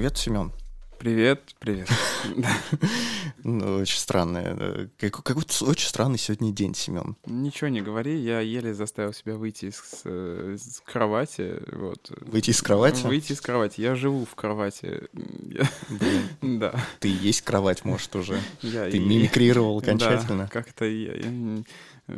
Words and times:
Привет, 0.00 0.16
Семен. 0.16 0.50
Привет, 0.98 1.54
привет. 1.58 1.86
Ну, 3.42 3.76
очень 3.78 3.98
странный, 3.98 4.88
какой-то 4.98 5.64
очень 5.66 5.88
странный 5.88 6.18
сегодня 6.18 6.52
день, 6.52 6.74
Семен. 6.74 7.16
Ничего 7.26 7.68
не 7.68 7.80
говори, 7.82 8.18
я 8.18 8.40
еле 8.40 8.72
заставил 8.74 9.12
себя 9.14 9.36
выйти 9.36 9.66
из, 9.66 9.82
э, 10.04 10.56
из 10.56 10.82
кровати. 10.84 11.54
Вот. 11.72 12.12
Выйти 12.20 12.50
из 12.50 12.60
кровати? 12.62 13.06
Выйти 13.06 13.32
из 13.32 13.40
кровати. 13.42 13.80
Я 13.82 13.94
живу 13.94 14.24
в 14.24 14.34
кровати. 14.34 15.02
Блин. 15.12 16.28
Да. 16.60 16.74
Ты 16.98 17.08
есть 17.08 17.42
кровать, 17.42 17.84
может, 17.84 18.14
уже. 18.16 18.38
Я 18.62 18.90
Ты 18.90 18.96
и- 18.96 19.00
мимикрировал 19.00 19.78
окончательно. 19.82 20.44
Да, 20.44 20.48
как-то 20.48 20.84
я, 20.86 21.14
я- 21.14 21.62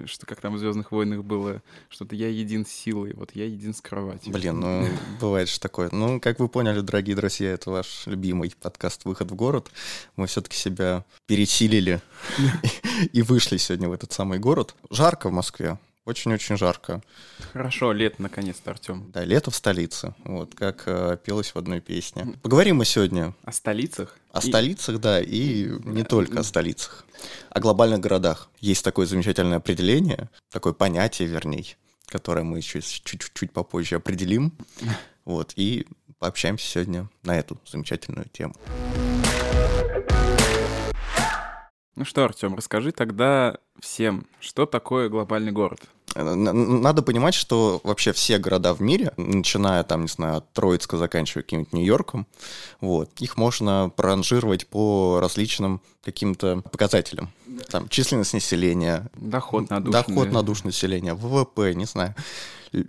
что 0.07 0.27
как 0.27 0.41
там 0.41 0.55
в 0.55 0.59
Звездных 0.59 0.93
войнах 0.93 1.25
было, 1.25 1.63
что-то 1.89 2.15
я 2.15 2.29
един 2.29 2.67
с 2.67 2.71
силой, 2.71 3.13
вот 3.15 3.31
я 3.35 3.47
един 3.47 3.75
с 3.75 3.81
кроватью. 3.81 4.33
Блин, 4.33 4.61
ну, 4.61 4.89
бывает 5.21 5.49
же 5.49 5.59
такое. 5.61 5.89
Ну, 5.93 6.21
как 6.21 6.39
вы 6.39 6.49
поняли, 6.49 6.81
дорогие 6.81 7.17
друзья, 7.17 7.51
это 7.51 7.71
ваш 7.71 8.07
любимый 8.07 8.53
подкаст 8.61 9.05
«Выход 9.05 9.31
в 9.31 9.35
город». 9.35 9.71
Мы 10.17 10.27
все-таки 10.27 10.57
себя 10.57 11.05
пересилили 11.27 12.01
и 13.13 13.23
вышли 13.23 13.57
сегодня 13.57 13.89
в 13.89 13.93
этот 13.93 14.13
самый 14.13 14.39
город. 14.39 14.75
Жарко 14.91 15.29
в 15.29 15.33
Москве, 15.33 15.79
очень-очень 16.05 16.57
жарко. 16.57 17.03
Хорошо, 17.53 17.93
лето 17.93 18.21
наконец-то, 18.23 18.71
Артем. 18.73 19.11
Да, 19.13 19.25
лето 19.25 19.51
в 19.51 19.57
столице, 19.57 20.15
вот, 20.25 20.55
как 20.55 20.83
э, 20.87 21.17
пелось 21.25 21.55
в 21.55 21.59
одной 21.59 21.81
песне. 21.81 22.35
Поговорим 22.43 22.77
мы 22.77 22.85
сегодня 22.85 23.35
О 23.45 23.53
столицах? 23.53 24.17
О 24.33 24.41
И- 24.41 24.49
столицах, 24.49 24.99
да, 25.01 25.21
и 25.21 25.67
не 25.85 26.03
только 26.03 26.41
о 26.41 26.43
столицах. 26.43 27.05
О 27.51 27.61
глобальных 27.61 28.01
городах. 28.01 28.49
Есть 28.61 28.85
такое 28.85 29.07
замечательное 29.07 29.59
определение, 29.59 30.29
такое 30.51 30.73
понятие, 30.73 31.29
вернее, 31.29 31.65
которое 32.07 32.43
мы 32.43 32.59
еще 32.59 32.81
чуть-чуть 32.81 33.53
попозже 33.53 33.97
определим. 33.97 34.53
Вот, 35.25 35.53
и 35.55 35.87
пообщаемся 36.19 36.67
сегодня 36.67 37.09
на 37.23 37.39
эту 37.39 37.57
замечательную 37.65 38.27
тему. 38.33 38.55
Ну 41.95 42.07
что, 42.07 42.25
Артем, 42.25 42.55
расскажи 42.55 42.91
тогда 42.91 43.59
всем, 43.79 44.27
что 44.41 44.65
такое 44.65 45.11
глобальный 45.11 45.53
город? 45.53 45.81
Надо 46.15 47.03
понимать, 47.03 47.35
что 47.35 47.81
вообще 47.85 48.13
все 48.13 48.39
города 48.39 48.75
в 48.75 48.81
мире, 48.81 49.13
начиная 49.17 49.83
там, 49.83 50.03
не 50.03 50.09
знаю, 50.09 50.39
от 50.39 50.53
Троицка, 50.53 50.97
заканчивая 50.99 51.43
каким-нибудь 51.43 51.73
Нью-Йорком, 51.73 52.27
вот, 52.81 53.11
их 53.19 53.37
можно 53.37 53.91
проранжировать 53.95 54.67
по 54.67 55.21
различным 55.21 55.81
каким-то 56.05 56.63
показателям. 56.71 57.31
Там 57.71 57.89
численность 57.89 58.35
населения, 58.35 59.11
Доход 59.15 59.71
на 59.71 59.81
душу. 59.81 59.93
Доход 59.93 60.33
на 60.33 60.43
душу 60.43 60.63
населения, 60.65 61.15
ВВП, 61.15 61.75
не 61.75 61.85
знаю, 61.85 62.15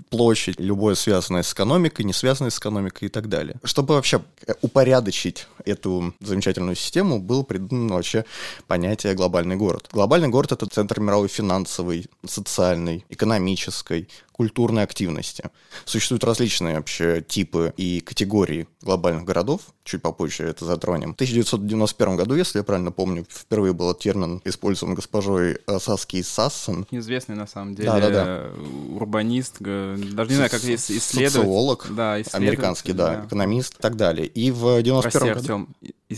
площадь, 0.09 0.59
любое 0.59 0.95
связанное 0.95 1.43
с 1.43 1.53
экономикой, 1.53 2.03
не 2.03 2.13
связанное 2.13 2.51
с 2.51 2.57
экономикой 2.57 3.05
и 3.05 3.09
так 3.09 3.27
далее. 3.27 3.55
Чтобы 3.63 3.95
вообще 3.95 4.21
э, 4.47 4.53
упорядочить 4.61 5.47
эту 5.65 6.13
замечательную 6.19 6.75
систему, 6.75 7.19
было 7.19 7.43
придумано 7.43 7.95
вообще 7.95 8.25
понятие 8.67 9.13
глобальный 9.13 9.55
город. 9.55 9.89
Глобальный 9.91 10.29
город— 10.29 10.51
это 10.53 10.65
центр 10.67 10.99
мировой 10.99 11.27
финансовой, 11.27 12.05
социальной, 12.25 13.05
экономической, 13.13 14.07
культурной 14.31 14.83
активности. 14.83 15.43
Существуют 15.85 16.23
различные 16.23 16.75
вообще 16.77 17.21
типы 17.21 17.71
и 17.77 17.99
категории 18.01 18.67
глобальных 18.81 19.23
городов, 19.25 19.61
чуть 19.83 20.01
попозже 20.01 20.43
это 20.45 20.65
затронем. 20.65 21.11
В 21.11 21.15
1991 21.15 22.15
году, 22.17 22.35
если 22.35 22.57
я 22.57 22.63
правильно 22.63 22.91
помню, 22.91 23.25
впервые 23.29 23.73
был 23.73 23.93
термин 23.93 24.41
использован 24.43 24.95
госпожой 24.95 25.59
э, 25.67 25.79
Саски 25.79 26.21
Сассен, 26.23 26.87
Известный 26.89 27.35
на 27.35 27.45
самом 27.47 27.75
деле 27.75 27.89
Да-да-да. 27.89 28.23
э, 28.25 28.57
урбанист, 28.95 29.57
г- 29.61 29.97
даже 30.13 30.29
не 30.31 30.35
знаю, 30.37 30.49
как 30.49 30.61
ис- 30.63 30.97
исследовать. 30.97 31.33
социолог, 31.33 31.87
Да, 31.91 32.19
исследователь, 32.21 32.47
американский, 32.47 32.93
да, 32.93 33.25
экономист 33.27 33.75
и 33.75 33.81
так 33.81 33.95
далее. 33.95 34.25
И 34.25 34.49
в 34.51 34.81
91 34.81 35.01
Прости, 35.01 35.19
году... 35.19 35.39
Артем, 35.39 35.75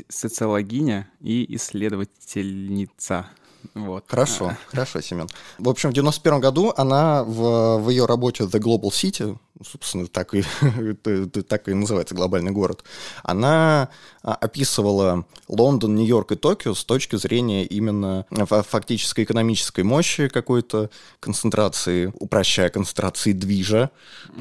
социологиня 0.09 1.09
и 1.21 1.53
исследовательница. 1.55 3.27
Вот. 3.73 4.05
Хорошо, 4.07 4.55
хорошо, 4.67 5.01
Семен. 5.01 5.27
В 5.57 5.69
общем, 5.69 5.89
в 5.89 5.93
91 5.93 6.39
году 6.39 6.73
она 6.75 7.23
в, 7.23 7.77
в 7.79 7.89
ее 7.89 8.05
работе 8.05 8.43
The 8.43 8.59
Global 8.59 8.89
City, 8.91 9.37
собственно, 9.63 10.07
так 10.07 10.33
и, 10.33 10.43
так 11.47 11.67
и 11.67 11.73
называется 11.73 12.15
глобальный 12.15 12.51
город, 12.51 12.83
она 13.23 13.89
а, 14.21 14.35
описывала 14.35 15.25
Лондон, 15.47 15.95
Нью-Йорк 15.95 16.33
и 16.33 16.35
Токио 16.35 16.73
с 16.73 16.83
точки 16.83 17.15
зрения 17.15 17.65
именно 17.65 18.25
фа- 18.45 18.63
фактической 18.63 19.23
экономической 19.23 19.83
мощи 19.83 20.27
какой-то, 20.27 20.89
концентрации, 21.19 22.11
упрощая 22.19 22.69
концентрации 22.69 23.31
движа 23.31 23.91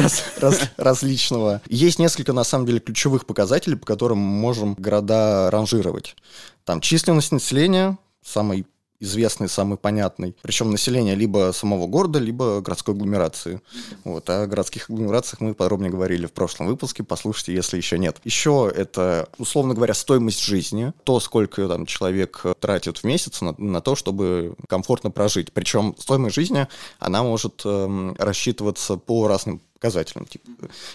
раз- 0.00 0.24
раз- 0.38 0.70
различного. 0.76 1.62
Есть 1.68 1.98
несколько, 1.98 2.32
на 2.32 2.44
самом 2.44 2.66
деле, 2.66 2.80
ключевых 2.80 3.26
показателей, 3.26 3.76
по 3.76 3.86
которым 3.86 4.18
мы 4.18 4.40
можем 4.40 4.74
города 4.74 5.50
ранжировать. 5.50 6.16
Там 6.64 6.80
численность 6.80 7.32
населения, 7.32 7.96
самый 8.28 8.66
известный, 9.00 9.48
самый 9.48 9.78
понятный. 9.78 10.34
Причем 10.42 10.70
население 10.70 11.14
либо 11.14 11.52
самого 11.52 11.86
города, 11.86 12.18
либо 12.18 12.60
городской 12.60 12.94
агломерации. 12.94 13.60
Вот. 14.04 14.28
О 14.28 14.46
городских 14.46 14.90
агломерациях 14.90 15.40
мы 15.40 15.54
подробнее 15.54 15.90
говорили 15.90 16.26
в 16.26 16.32
прошлом 16.32 16.66
выпуске. 16.66 17.04
Послушайте, 17.04 17.54
если 17.54 17.76
еще 17.76 17.98
нет. 17.98 18.16
Еще 18.24 18.72
это, 18.74 19.28
условно 19.38 19.74
говоря, 19.74 19.94
стоимость 19.94 20.42
жизни. 20.42 20.92
То, 21.04 21.20
сколько 21.20 21.68
там 21.68 21.86
человек 21.86 22.44
тратит 22.60 22.98
в 22.98 23.04
месяц 23.04 23.40
на, 23.40 23.54
на 23.58 23.80
то, 23.80 23.94
чтобы 23.94 24.54
комфортно 24.68 25.10
прожить. 25.10 25.52
Причем 25.52 25.94
стоимость 25.98 26.34
жизни, 26.34 26.66
она 26.98 27.22
может 27.22 27.62
эм, 27.64 28.14
рассчитываться 28.18 28.96
по 28.96 29.28
разным 29.28 29.60
показателям. 29.78 30.26
Типа, 30.26 30.44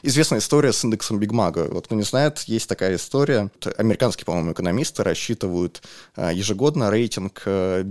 известная 0.01 0.39
история 0.39 0.73
с 0.73 0.83
индексом 0.83 1.19
Бигмака. 1.19 1.67
Вот 1.71 1.85
кто 1.85 1.95
не 1.95 2.03
знает, 2.03 2.39
есть 2.41 2.67
такая 2.67 2.95
история. 2.95 3.49
Американские, 3.77 4.25
по-моему, 4.25 4.51
экономисты 4.51 5.03
рассчитывают 5.03 5.81
э, 6.15 6.31
ежегодно 6.33 6.91
рейтинг, 6.91 7.43
э, 7.45 7.83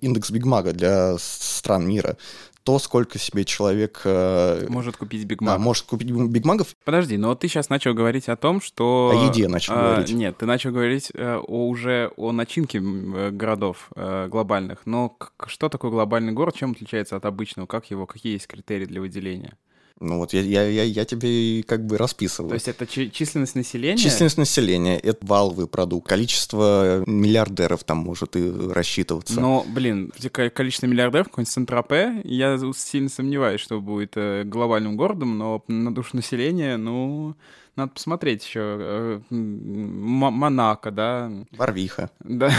индекс 0.00 0.30
Бигмака 0.30 0.72
для 0.72 1.16
стран 1.18 1.86
мира. 1.86 2.16
То, 2.62 2.78
сколько 2.78 3.18
себе 3.18 3.44
человек 3.44 4.02
э, 4.04 4.66
Может 4.68 4.96
купить 4.96 5.24
Биг 5.24 5.42
да, 5.42 5.58
может 5.58 5.84
купить 5.84 6.08
бигмаков, 6.12 6.76
Подожди, 6.84 7.16
но 7.16 7.34
ты 7.34 7.48
сейчас 7.48 7.68
начал 7.68 7.92
говорить 7.92 8.28
о 8.28 8.36
том, 8.36 8.60
что... 8.60 9.10
О 9.12 9.26
еде 9.26 9.48
начал 9.48 9.74
а, 9.74 9.82
говорить. 9.82 10.12
Нет, 10.12 10.38
ты 10.38 10.46
начал 10.46 10.70
говорить 10.70 11.10
э, 11.12 11.40
о, 11.44 11.68
уже 11.68 12.12
о 12.16 12.30
начинке 12.30 12.80
городов 12.80 13.90
глобальных. 13.96 14.82
Но 14.86 15.18
что 15.46 15.68
такое 15.68 15.90
глобальный 15.90 16.32
город? 16.32 16.54
Чем 16.54 16.70
отличается 16.70 17.16
от 17.16 17.26
обычного? 17.26 17.66
Как 17.66 17.90
его? 17.90 18.06
Какие 18.06 18.34
есть 18.34 18.46
критерии 18.46 18.86
для 18.86 19.00
выделения? 19.00 19.58
Ну 20.02 20.18
вот 20.18 20.32
я, 20.32 20.40
я, 20.42 20.64
я, 20.64 20.82
я 20.82 21.04
тебе 21.04 21.62
как 21.62 21.86
бы 21.86 21.96
расписываю. 21.96 22.50
То 22.50 22.54
есть 22.54 22.68
это 22.68 22.86
чи- 22.86 23.10
численность 23.10 23.54
населения? 23.54 23.96
Численность 23.96 24.38
населения— 24.38 24.98
это 25.02 25.24
валовый 25.24 25.66
продукт. 25.66 26.08
Количество 26.08 27.02
миллиардеров 27.06 27.84
там 27.84 27.98
может 27.98 28.36
и 28.36 28.50
рассчитываться. 28.70 29.40
Но, 29.40 29.64
блин, 29.68 30.12
количество 30.54 30.86
миллиардеров, 30.86 31.28
какой-нибудь 31.28 31.52
Сент-Тропе, 31.52 32.20
я 32.24 32.58
сильно 32.76 33.08
сомневаюсь, 33.08 33.60
что 33.60 33.80
будет 33.80 34.12
э, 34.16 34.44
глобальным 34.44 34.96
городом, 34.96 35.38
но 35.38 35.64
на 35.68 35.94
душу 35.94 36.16
населения, 36.16 36.76
ну, 36.76 37.34
надо 37.76 37.92
посмотреть 37.92 38.44
еще. 38.44 38.60
э, 38.62 39.20
Монако, 39.30 40.90
да, 40.90 41.30
Барвиха. 41.52 42.10
да. 42.20 42.50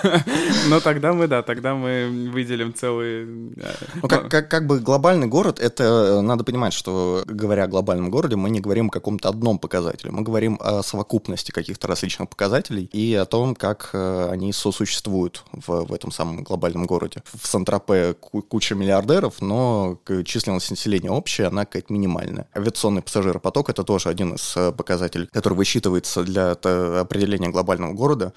Но 0.68 0.80
тогда 0.80 1.12
мы, 1.12 1.26
да, 1.28 1.42
тогда 1.42 1.74
мы 1.74 2.28
выделим 2.32 2.74
целый... 2.74 3.52
э, 3.56 3.72
Ну, 4.02 4.08
как, 4.08 4.30
как, 4.30 4.50
как 4.50 4.66
бы 4.66 4.80
глобальный 4.80 5.26
город, 5.26 5.58
это 5.60 5.84
э, 5.84 6.20
надо 6.20 6.44
понимать, 6.44 6.72
что 6.72 7.22
говоря 7.26 7.64
о 7.64 7.68
глобальном 7.68 8.10
городе, 8.10 8.36
мы 8.36 8.50
не 8.50 8.60
говорим 8.60 8.88
о 8.88 8.90
каком-то 8.90 9.28
одном 9.28 9.58
показателе, 9.58 10.10
мы 10.12 10.22
говорим 10.22 10.58
о 10.60 10.82
совокупности 10.82 11.50
каких-то 11.52 11.88
различных 11.88 12.28
показателей 12.28 12.84
и 12.92 13.14
о 13.14 13.24
том, 13.24 13.54
как 13.54 13.90
они 13.94 14.52
сосуществуют 14.52 15.44
в, 15.52 15.84
в 15.86 15.92
этом 15.94 16.10
самом 16.12 16.42
глобальном 16.42 16.86
городе. 16.86 17.22
В 17.32 17.46
Сан-Тропе 17.46 18.14
ку- 18.14 18.42
куча 18.42 18.74
миллиардеров, 18.74 19.40
но 19.40 19.98
численность 20.24 20.70
населения 20.70 21.10
общая, 21.10 21.46
она 21.46 21.64
какая-то 21.64 21.92
минимальная. 21.92 22.46
Авиационный 22.54 23.02
пассажиропоток— 23.02 23.68
это 23.70 23.84
тоже 23.84 24.08
один 24.08 24.34
из 24.34 24.49
э, 24.56 24.72
показателей, 24.72 25.26
который 25.26 25.54
высчитывается 25.54 26.22
для 26.22 26.54
т- 26.54 26.98
определения 27.00 27.48
глобального 27.50 27.92
города. 27.92 28.32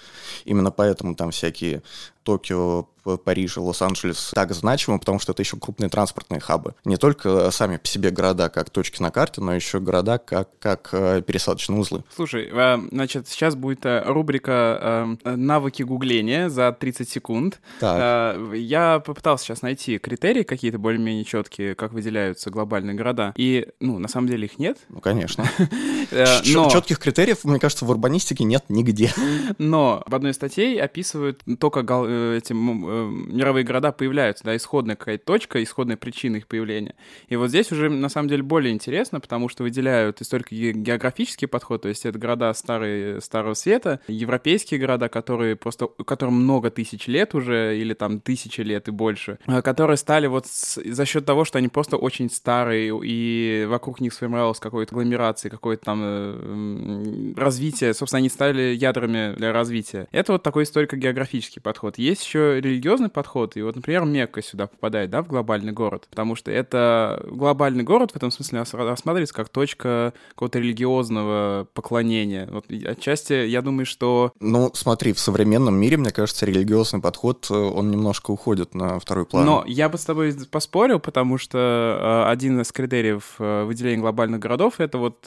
Именно 0.45 0.71
поэтому 0.71 1.15
там 1.15 1.31
всякие 1.31 1.81
Токио, 2.23 2.87
Париж 3.23 3.57
Лос-Анджелес 3.57 4.31
так 4.33 4.53
значимы, 4.53 4.99
потому 4.99 5.19
что 5.19 5.33
это 5.33 5.41
еще 5.41 5.57
крупные 5.57 5.89
транспортные 5.89 6.39
хабы. 6.39 6.73
Не 6.85 6.97
только 6.97 7.51
сами 7.51 7.77
по 7.77 7.87
себе 7.87 8.11
города 8.11 8.49
как 8.49 8.69
точки 8.69 9.01
на 9.01 9.11
карте, 9.11 9.41
но 9.41 9.53
еще 9.53 9.79
города 9.79 10.17
как, 10.17 10.49
как 10.59 10.89
э, 10.93 11.21
пересадочные 11.21 11.79
узлы. 11.79 12.03
Слушай, 12.15 12.49
э, 12.51 12.77
значит, 12.91 13.27
сейчас 13.27 13.55
будет 13.55 13.85
э, 13.85 14.03
рубрика 14.05 15.17
э, 15.23 15.35
«Навыки 15.35 15.83
гугления» 15.83 16.49
за 16.49 16.71
30 16.71 17.09
секунд. 17.09 17.59
Так. 17.79 18.37
Я 18.53 18.99
попытался 18.99 19.45
сейчас 19.45 19.61
найти 19.61 19.97
критерии 19.97 20.43
какие-то 20.43 20.79
более-менее 20.79 21.25
четкие, 21.25 21.75
как 21.75 21.91
выделяются 21.91 22.49
глобальные 22.49 22.95
города. 22.95 23.33
И, 23.35 23.67
ну, 23.79 23.99
на 23.99 24.07
самом 24.07 24.27
деле 24.27 24.45
их 24.45 24.59
нет. 24.59 24.77
Ну, 24.89 25.01
конечно. 25.01 25.45
Но, 26.11 26.69
Четких 26.69 26.99
критериев, 26.99 27.43
мне 27.43 27.59
кажется, 27.59 27.85
в 27.85 27.89
урбанистике 27.89 28.43
нет 28.43 28.65
нигде. 28.69 29.11
но 29.57 30.03
в 30.05 30.15
одной 30.15 30.31
из 30.31 30.35
статей 30.35 30.79
описывают 30.81 31.41
то, 31.59 31.69
как 31.69 31.85
эти 32.13 32.53
мировые 32.53 33.63
города 33.63 33.91
появляются, 33.91 34.43
да, 34.43 34.55
исходная 34.55 34.95
какая-то 34.95 35.25
точка, 35.25 35.63
исходная 35.63 35.97
причина 35.97 36.37
их 36.37 36.47
появления. 36.47 36.95
И 37.27 37.35
вот 37.35 37.49
здесь 37.49 37.71
уже, 37.71 37.89
на 37.89 38.09
самом 38.09 38.29
деле, 38.29 38.43
более 38.43 38.73
интересно, 38.73 39.19
потому 39.19 39.49
что 39.49 39.63
выделяют 39.63 40.21
историко-географический 40.21 41.47
подход, 41.47 41.83
то 41.83 41.89
есть 41.89 42.05
это 42.05 42.17
города 42.17 42.53
старые, 42.53 43.21
Старого 43.21 43.53
Света, 43.53 43.99
европейские 44.07 44.79
города, 44.79 45.09
которые 45.09 45.55
просто, 45.55 45.87
которым 45.87 46.35
много 46.35 46.69
тысяч 46.69 47.07
лет 47.07 47.35
уже, 47.35 47.77
или 47.77 47.93
там 47.93 48.19
тысячи 48.19 48.61
лет 48.61 48.87
и 48.87 48.91
больше, 48.91 49.39
которые 49.63 49.97
стали 49.97 50.27
вот 50.27 50.45
с, 50.47 50.81
за 50.83 51.05
счет 51.05 51.25
того, 51.25 51.45
что 51.45 51.57
они 51.57 51.67
просто 51.67 51.97
очень 51.97 52.29
старые, 52.29 52.93
и 53.03 53.65
вокруг 53.67 54.01
них 54.01 54.13
сформировалась 54.13 54.59
какой-то 54.59 54.95
агломерации, 54.95 55.49
какое-то 55.49 55.85
там 55.85 56.01
э, 56.03 57.33
развитие, 57.35 57.93
собственно, 57.93 58.19
они 58.19 58.29
стали 58.29 58.73
ядрами 58.73 59.35
для 59.35 59.51
развития. 59.51 60.07
Это 60.11 60.33
вот 60.33 60.43
такой 60.43 60.63
историко-географический 60.63 61.61
подход. 61.61 61.97
Есть 62.03 62.25
еще 62.25 62.59
религиозный 62.59 63.07
подход, 63.07 63.55
и 63.55 63.61
вот, 63.61 63.77
например, 63.77 64.03
Мекка 64.03 64.41
сюда 64.41 64.67
попадает, 64.67 65.09
да, 65.09 65.21
в 65.21 65.27
глобальный 65.27 65.71
город, 65.71 66.07
потому 66.09 66.35
что 66.35 66.51
это 66.51 67.23
глобальный 67.29 67.85
город 67.85 68.11
в 68.11 68.17
этом 68.17 68.29
смысле 68.29 68.65
рассматривается 68.73 69.33
как 69.33 69.47
точка 69.47 70.13
какого-то 70.29 70.59
религиозного 70.59 71.65
поклонения. 71.73 72.49
Вот 72.51 72.65
отчасти 72.69 73.47
я 73.47 73.61
думаю, 73.61 73.85
что... 73.85 74.33
Ну, 74.41 74.69
смотри, 74.73 75.13
в 75.13 75.19
современном 75.19 75.75
мире, 75.75 75.95
мне 75.95 76.11
кажется, 76.11 76.45
религиозный 76.45 76.99
подход, 76.99 77.47
э, 77.49 77.53
он 77.53 77.89
немножко 77.89 78.31
уходит 78.31 78.75
на 78.75 78.99
второй 78.99 79.25
план. 79.25 79.45
Но 79.45 79.63
я 79.65 79.87
бы 79.87 79.97
с 79.97 80.03
тобой 80.03 80.33
поспорил, 80.51 80.99
потому 80.99 81.37
что 81.37 82.25
э, 82.27 82.31
один 82.31 82.59
из 82.59 82.73
критериев 82.73 83.35
э, 83.39 83.63
выделения 83.63 84.01
глобальных 84.01 84.41
городов— 84.41 84.75
это 84.81 84.97
вот 84.97 85.21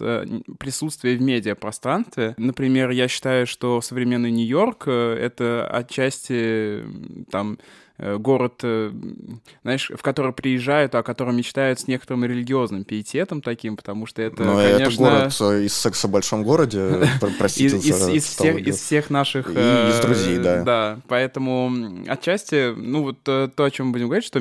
присутствие 0.58 1.16
в 1.16 1.22
медиапространстве. 1.22 2.34
Например, 2.36 2.90
я 2.90 3.08
считаю, 3.08 3.46
что 3.46 3.80
современный 3.80 4.30
Нью-Йорк— 4.30 4.86
это 4.88 5.66
отчасти 5.72 6.65
там 7.30 7.58
Э, 7.98 8.18
город, 8.18 8.60
э, 8.62 8.92
знаешь, 9.62 9.90
в 9.94 10.02
который 10.02 10.32
приезжают, 10.32 10.94
о 10.94 11.02
котором 11.02 11.36
мечтают 11.36 11.80
с 11.80 11.86
некоторым 11.86 12.26
религиозным 12.26 12.84
пиететом 12.84 13.40
таким, 13.40 13.76
потому 13.76 14.04
что 14.04 14.20
это, 14.20 14.44
Но 14.44 14.56
конечно... 14.56 14.84
это 14.84 14.96
город 14.96 15.36
э, 15.40 15.64
из 15.64 15.74
секса 15.74 16.06
в 16.06 16.10
большом 16.10 16.42
городе, 16.42 17.08
простите 17.38 17.76
из, 17.76 17.86
из, 17.86 18.08
из, 18.08 18.24
всех, 18.24 18.58
из 18.58 18.76
всех 18.76 19.08
наших... 19.08 19.48
И 19.48 19.52
из 19.52 20.00
друзей, 20.00 20.36
да. 20.38 20.62
Да, 20.62 21.00
поэтому 21.08 22.04
отчасти, 22.06 22.74
ну 22.76 23.02
вот 23.02 23.22
то, 23.22 23.50
о 23.56 23.70
чем 23.70 23.86
мы 23.86 23.92
будем 23.92 24.06
говорить, 24.08 24.26
что 24.26 24.40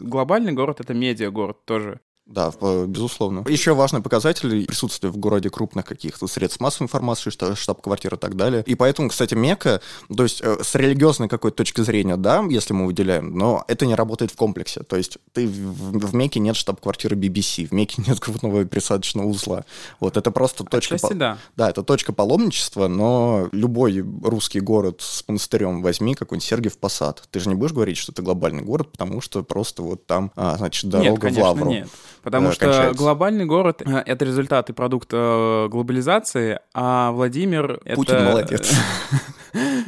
глобальный 0.00 0.52
город— 0.52 0.80
это 0.80 0.92
медиа-город 0.92 1.64
тоже. 1.64 2.00
Да, 2.32 2.50
безусловно. 2.86 3.44
Еще 3.46 3.74
важный 3.74 4.00
показатель 4.00 4.64
присутствия 4.64 5.10
в 5.10 5.18
городе 5.18 5.50
крупных 5.50 5.84
каких-то 5.84 6.26
средств 6.26 6.60
массовой 6.60 6.86
информации, 6.86 7.30
штаб-квартира 7.30 8.16
и 8.16 8.20
так 8.20 8.36
далее. 8.36 8.64
И 8.66 8.74
поэтому, 8.74 9.10
кстати, 9.10 9.34
Мека, 9.34 9.82
то 10.14 10.22
есть 10.22 10.40
э, 10.42 10.56
с 10.62 10.74
религиозной 10.74 11.28
какой-то 11.28 11.58
точки 11.58 11.82
зрения, 11.82 12.16
да, 12.16 12.42
если 12.48 12.72
мы 12.72 12.86
выделяем, 12.86 13.36
но 13.36 13.64
это 13.68 13.84
не 13.84 13.94
работает 13.94 14.30
в 14.30 14.36
комплексе. 14.36 14.80
То 14.80 14.96
есть 14.96 15.18
ты 15.32 15.46
в, 15.46 15.98
в 15.98 16.14
Меке 16.14 16.40
нет 16.40 16.56
штаб-квартиры 16.56 17.16
BBC, 17.16 17.66
в 17.66 17.72
Меке 17.72 18.02
нет 18.06 18.18
крупного 18.18 18.64
пересадочного 18.64 19.26
узла. 19.26 19.64
Вот 20.00 20.16
это 20.16 20.30
просто 20.30 20.64
точка... 20.64 20.94
Отчасти, 20.94 21.12
по... 21.12 21.18
да. 21.18 21.38
да, 21.56 21.68
это 21.68 21.82
точка 21.82 22.14
паломничества, 22.14 22.88
но 22.88 23.50
любой 23.52 24.02
русский 24.22 24.60
город 24.60 25.02
с 25.02 25.22
монастырем 25.28 25.82
возьми, 25.82 26.14
какой-нибудь 26.14 26.48
Сергиев 26.48 26.78
Посад. 26.78 27.24
Ты 27.30 27.40
же 27.40 27.50
не 27.50 27.54
будешь 27.54 27.72
говорить, 27.72 27.98
что 27.98 28.12
это 28.12 28.22
глобальный 28.22 28.62
город, 28.62 28.90
потому 28.90 29.20
что 29.20 29.42
просто 29.42 29.82
вот 29.82 30.06
там, 30.06 30.32
а, 30.34 30.56
значит, 30.56 30.88
дорога 30.88 31.10
нет, 31.10 31.20
конечно, 31.20 31.42
в 31.42 31.46
Лавру. 31.46 31.70
Нет. 31.70 31.88
Потому 32.22 32.52
что 32.52 32.66
кончается. 32.66 32.98
глобальный 32.98 33.44
город— 33.44 33.82
это 33.84 34.24
результат 34.24 34.70
и 34.70 34.72
продукт 34.72 35.08
э, 35.12 35.68
глобализации, 35.68 36.60
а 36.72 37.10
Владимир— 37.10 37.80
это... 37.84 37.96
Путин 37.96 38.24
молодец. 38.24 38.72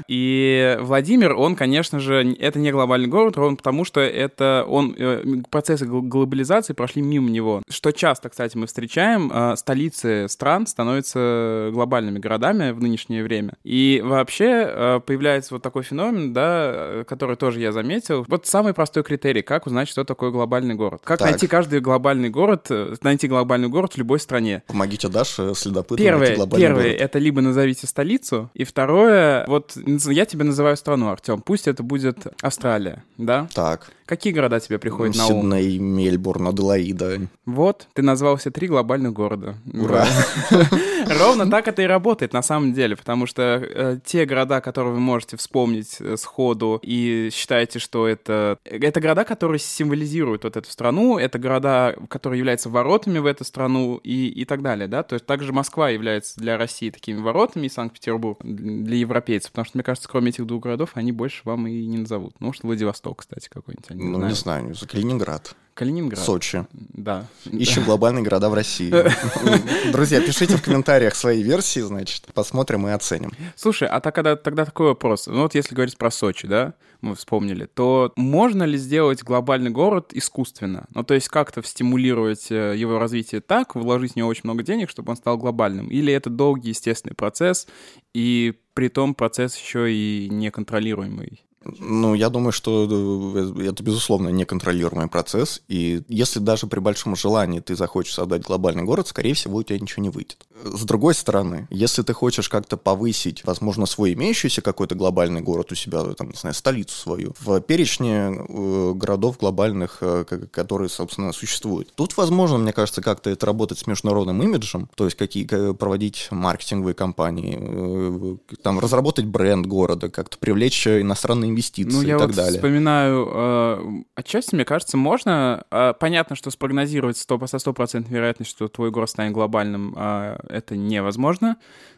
И 0.08 0.76
Владимир, 0.80 1.34
он, 1.34 1.56
конечно 1.56 2.00
же, 2.00 2.34
это 2.38 2.58
не 2.58 2.70
глобальный 2.70 3.08
город, 3.08 3.36
ровно 3.36 3.56
потому 3.56 3.84
что 3.84 4.00
это 4.00 4.64
он, 4.68 4.94
э, 4.96 5.42
процессы 5.50 5.86
глобализации 5.86 6.72
прошли 6.72 7.02
мимо 7.02 7.30
него. 7.30 7.62
Что 7.68 7.92
часто, 7.92 8.28
кстати, 8.28 8.56
мы 8.56 8.66
встречаем, 8.66 9.30
э, 9.32 9.56
столицы 9.56 10.26
стран 10.28 10.66
становятся 10.66 11.70
глобальными 11.72 12.18
городами 12.18 12.72
в 12.72 12.80
нынешнее 12.80 13.22
время. 13.22 13.54
И 13.64 14.02
вообще 14.04 14.66
э, 14.66 15.00
появляется 15.04 15.54
вот 15.54 15.62
такой 15.62 15.82
феномен, 15.82 16.32
да, 16.32 17.04
который 17.06 17.36
тоже 17.36 17.60
я 17.60 17.72
заметил. 17.72 18.24
Вот 18.28 18.46
самый 18.46 18.74
простой 18.74 19.02
критерий, 19.02 19.42
как 19.42 19.66
узнать, 19.66 19.88
что 19.88 20.04
такое 20.04 20.30
глобальный 20.30 20.74
город. 20.74 21.00
Как 21.04 21.18
так. 21.18 21.30
найти 21.30 21.46
каждый 21.46 21.80
глобальный 21.80 22.30
город, 22.30 22.70
найти 23.02 23.28
глобальный 23.28 23.68
город 23.68 23.94
в 23.94 23.98
любой 23.98 24.20
стране. 24.20 24.62
Помогите 24.66 25.08
Даше, 25.08 25.54
следопыту, 25.54 26.02
первое, 26.02 26.20
найти 26.20 26.36
глобальный 26.36 26.66
первое, 26.66 26.84
город. 26.84 27.00
это 27.00 27.18
либо 27.18 27.40
назовите 27.40 27.86
столицу, 27.86 28.50
и 28.54 28.64
второе, 28.64 29.44
вот 29.54 29.76
я 29.86 30.24
тебе 30.26 30.44
называю 30.44 30.76
страну, 30.76 31.08
Артем. 31.08 31.40
Пусть 31.40 31.68
это 31.68 31.82
будет 31.82 32.26
Австралия, 32.42 33.04
да? 33.18 33.48
Так. 33.54 33.90
Какие 34.06 34.32
города 34.34 34.60
тебе 34.60 34.78
приходят 34.78 35.16
на 35.16 35.26
ум? 35.28 35.50
Сидней, 35.50 35.78
Мельбурн, 35.78 36.48
Аделаида. 36.48 37.28
Вот, 37.46 37.88
ты 37.94 38.02
назвал 38.02 38.36
все 38.36 38.50
три 38.50 38.68
глобальных 38.68 39.12
города. 39.12 39.56
Ура! 39.72 40.06
Ровно 41.06 41.50
так 41.50 41.68
это 41.68 41.82
и 41.82 41.86
работает 41.86 42.32
на 42.32 42.42
самом 42.42 42.74
деле, 42.74 42.96
потому 42.96 43.26
что 43.26 43.42
э, 43.42 43.98
те 44.04 44.26
города, 44.26 44.60
которые 44.60 44.94
вы 44.94 45.00
можете 45.00 45.36
вспомнить 45.36 45.96
э, 46.00 46.16
сходу 46.16 46.80
и 46.82 47.30
считаете, 47.32 47.78
что 47.78 48.06
это... 48.06 48.58
Это 48.64 49.00
города, 49.00 49.24
которые 49.24 49.58
символизируют 49.58 50.44
вот 50.44 50.56
эту 50.56 50.70
страну, 50.70 51.18
это 51.18 51.38
города, 51.38 51.96
которые 52.08 52.38
являются 52.38 52.68
воротами 52.68 53.18
в 53.18 53.26
эту 53.26 53.44
страну 53.44 54.00
и, 54.02 54.28
и 54.28 54.44
так 54.44 54.62
далее, 54.62 54.88
да? 54.88 55.02
То 55.02 55.14
есть 55.14 55.26
также 55.26 55.52
Москва 55.52 55.88
является 55.90 56.40
для 56.40 56.58
России 56.58 56.90
такими 56.90 57.20
воротами, 57.20 57.66
и 57.66 57.70
Санкт-Петербург 57.70 58.38
для 58.42 58.96
европейцев, 58.96 59.50
потому 59.52 59.66
что, 59.66 59.78
мне 59.78 59.84
кажется, 59.84 60.08
кроме 60.08 60.30
этих 60.30 60.46
двух 60.46 60.62
городов, 60.62 60.90
они 60.94 61.12
больше 61.12 61.42
вам 61.44 61.66
и 61.66 61.86
не 61.86 61.98
назовут. 61.98 62.34
Ну, 62.40 62.48
может, 62.48 62.62
Владивосток, 62.62 63.20
кстати, 63.20 63.48
какой-нибудь 63.48 63.90
не 63.94 64.04
ну, 64.04 64.16
знаю. 64.30 64.68
не 64.68 64.74
знаю, 64.74 64.74
Калининград. 64.88 65.54
Калининград. 65.74 66.24
Сочи. 66.24 66.66
Да. 66.72 67.26
Ищем 67.50 67.84
глобальные 67.86 68.22
города 68.22 68.48
в 68.48 68.54
России. 68.54 68.90
Друзья, 69.92 70.20
пишите 70.20 70.56
в 70.56 70.62
комментариях 70.62 71.16
свои 71.16 71.42
версии, 71.42 71.80
значит, 71.80 72.26
посмотрим 72.32 72.86
и 72.86 72.92
оценим. 72.92 73.32
Слушай, 73.56 73.88
а 73.88 74.00
тогда, 74.00 74.36
тогда 74.36 74.64
такой 74.64 74.88
вопрос. 74.88 75.26
Ну 75.26 75.42
вот 75.42 75.54
если 75.56 75.74
говорить 75.74 75.98
про 75.98 76.12
Сочи, 76.12 76.46
да, 76.46 76.74
мы 77.00 77.16
вспомнили, 77.16 77.66
то 77.66 78.12
можно 78.14 78.62
ли 78.62 78.78
сделать 78.78 79.24
глобальный 79.24 79.70
город 79.70 80.12
искусственно? 80.12 80.86
Ну 80.94 81.02
то 81.02 81.14
есть 81.14 81.28
как-то 81.28 81.60
стимулировать 81.64 82.52
э, 82.52 82.74
его 82.76 83.00
развитие 83.00 83.40
так, 83.40 83.74
вложить 83.74 84.12
в 84.12 84.16
него 84.16 84.28
очень 84.28 84.42
много 84.44 84.62
денег, 84.62 84.90
чтобы 84.90 85.10
он 85.10 85.16
стал 85.16 85.36
глобальным? 85.38 85.88
Или 85.88 86.12
это 86.12 86.30
долгий 86.30 86.68
естественный 86.68 87.16
процесс, 87.16 87.66
и 88.14 88.54
при 88.74 88.88
том 88.88 89.14
процесс 89.14 89.56
еще 89.56 89.92
и 89.92 90.28
неконтролируемый? 90.30 91.43
Ну, 91.64 92.14
я 92.14 92.28
думаю, 92.28 92.52
что 92.52 92.86
э, 92.90 93.68
это, 93.68 93.82
безусловно, 93.82 94.28
неконтролируемый 94.28 95.08
процесс, 95.08 95.62
и 95.68 96.02
если 96.08 96.38
даже 96.38 96.66
при 96.66 96.80
большом 96.80 97.16
желании 97.16 97.60
ты 97.60 97.74
захочешь 97.74 98.14
создать 98.14 98.42
глобальный 98.42 98.82
город, 98.82 99.08
скорее 99.08 99.34
всего, 99.34 99.58
у 99.58 99.62
тебя 99.62 99.78
ничего 99.78 100.02
не 100.02 100.10
выйдет. 100.10 100.46
С 100.62 100.84
другой 100.84 101.14
стороны, 101.14 101.66
если 101.70 102.02
ты 102.02 102.12
хочешь 102.12 102.48
как-то 102.48 102.76
повысить, 102.76 103.44
возможно, 103.44 103.86
свой 103.86 104.12
имеющийся 104.14 104.62
какой-то 104.62 104.94
глобальный 104.94 105.40
город 105.40 105.72
у 105.72 105.74
себя, 105.74 106.02
там, 106.14 106.30
не 106.30 106.36
знаю, 106.36 106.54
столицу 106.54 106.96
свою, 106.96 107.34
в 107.40 107.60
перечне 107.60 108.30
э, 108.30 108.92
городов 108.94 109.38
глобальных, 109.38 109.98
э, 110.00 110.24
которые, 110.24 110.88
собственно, 110.88 111.32
существуют. 111.32 111.92
Тут, 111.94 112.16
возможно, 112.16 112.58
мне 112.58 112.72
кажется, 112.72 113.02
как-то 113.02 113.30
это 113.30 113.46
работать 113.46 113.78
с 113.78 113.86
международным 113.86 114.42
имиджем, 114.42 114.88
то 114.94 115.04
есть 115.04 115.16
какие 115.16 115.44
проводить 115.72 116.28
маркетинговые 116.30 116.94
кампании, 116.94 118.38
там, 118.62 118.78
разработать 118.78 119.24
бренд 119.24 119.66
города, 119.66 120.08
как-то 120.08 120.38
привлечь 120.38 120.86
иностранные 120.86 121.53
инвестиции 121.54 121.96
ну, 121.96 122.02
я 122.02 122.16
и 122.16 122.18
так 122.18 122.28
вот 122.28 122.36
далее. 122.36 122.58
вспоминаю, 122.58 123.28
э, 123.32 124.02
отчасти, 124.16 124.54
мне 124.54 124.64
кажется, 124.64 124.96
можно. 124.96 125.64
Э, 125.70 125.94
понятно, 125.98 126.36
что 126.36 126.50
спрогнозировать 126.50 127.16
100, 127.16 127.46
со 127.46 127.58
стопроцентной 127.58 128.16
вероятностью, 128.16 128.56
что 128.56 128.68
твой 128.68 128.90
город 128.90 129.10
станет 129.10 129.32
глобальным, 129.32 129.94
э, 129.96 130.36
это 130.48 130.76
невозможно 130.76 131.56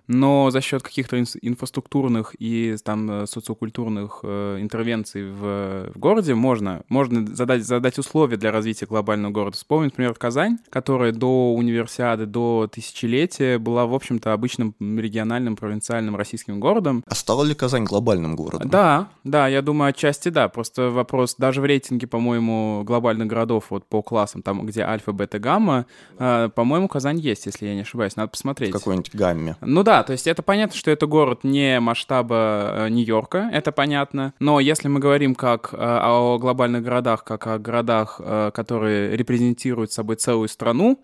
но 0.08 0.50
за 0.50 0.60
счет 0.60 0.82
каких-то 0.82 1.18
инфраструктурных 1.20 2.34
и 2.38 2.76
там 2.84 3.10
э, 3.10 3.26
социокультурных 3.26 4.20
э, 4.22 4.58
интервенций 4.60 5.30
в, 5.30 5.90
в 5.94 5.98
городе 5.98 6.34
можно, 6.34 6.82
можно 6.88 7.26
задать, 7.34 7.64
задать 7.64 7.98
условия 7.98 8.36
для 8.36 8.52
развития 8.52 8.86
глобального 8.86 9.32
города. 9.32 9.56
Вспомнить, 9.56 9.92
например, 9.92 10.14
Казань, 10.14 10.58
которая 10.70 11.12
до 11.12 11.54
универсиады, 11.54 12.26
до 12.26 12.68
тысячелетия 12.72 13.58
была, 13.58 13.86
в 13.86 13.94
общем-то, 13.94 14.32
обычным 14.32 14.74
региональным 14.78 15.56
провинциальным 15.56 16.16
российским 16.16 16.60
городом. 16.60 17.02
А 17.06 17.14
стала 17.14 17.44
ли 17.44 17.54
Казань 17.54 17.84
глобальным 17.84 18.36
городом? 18.36 18.68
Да, 18.68 19.08
да, 19.24 19.48
я 19.48 19.62
думаю, 19.62 19.90
отчасти 19.90 20.28
да. 20.28 20.48
Просто 20.48 20.90
вопрос, 20.90 21.34
даже 21.36 21.60
в 21.60 21.64
рейтинге, 21.64 22.06
по-моему, 22.06 22.82
глобальных 22.84 23.26
городов 23.26 23.66
вот 23.70 23.86
по 23.86 24.02
классам, 24.02 24.42
там, 24.42 24.64
где 24.66 24.82
альфа, 24.82 25.12
бета, 25.12 25.38
гамма, 25.38 25.86
э, 26.18 26.48
по-моему, 26.54 26.88
Казань 26.88 27.18
есть, 27.18 27.46
если 27.46 27.66
я 27.66 27.74
не 27.74 27.80
ошибаюсь. 27.80 28.16
Надо 28.16 28.28
посмотреть. 28.28 28.70
В 28.70 28.72
какой-нибудь 28.72 29.14
гамме. 29.14 29.56
Ну 29.60 29.82
да, 29.82 29.95
то 30.02 30.12
есть 30.12 30.26
это 30.26 30.42
понятно, 30.42 30.76
что 30.76 30.90
это 30.90 31.06
город 31.06 31.44
не 31.44 31.80
масштаба 31.80 32.86
э, 32.86 32.88
Нью-Йорка, 32.88 33.50
это 33.52 33.72
понятно. 33.72 34.34
Но 34.38 34.60
если 34.60 34.88
мы 34.88 35.00
говорим 35.00 35.34
как 35.34 35.70
э, 35.72 35.76
о 35.78 36.38
глобальных 36.38 36.82
городах, 36.82 37.24
как 37.24 37.46
о 37.46 37.58
городах, 37.58 38.20
э, 38.22 38.50
которые 38.54 39.16
репрезентируют 39.16 39.92
собой 39.92 40.16
целую 40.16 40.48
страну, 40.48 41.00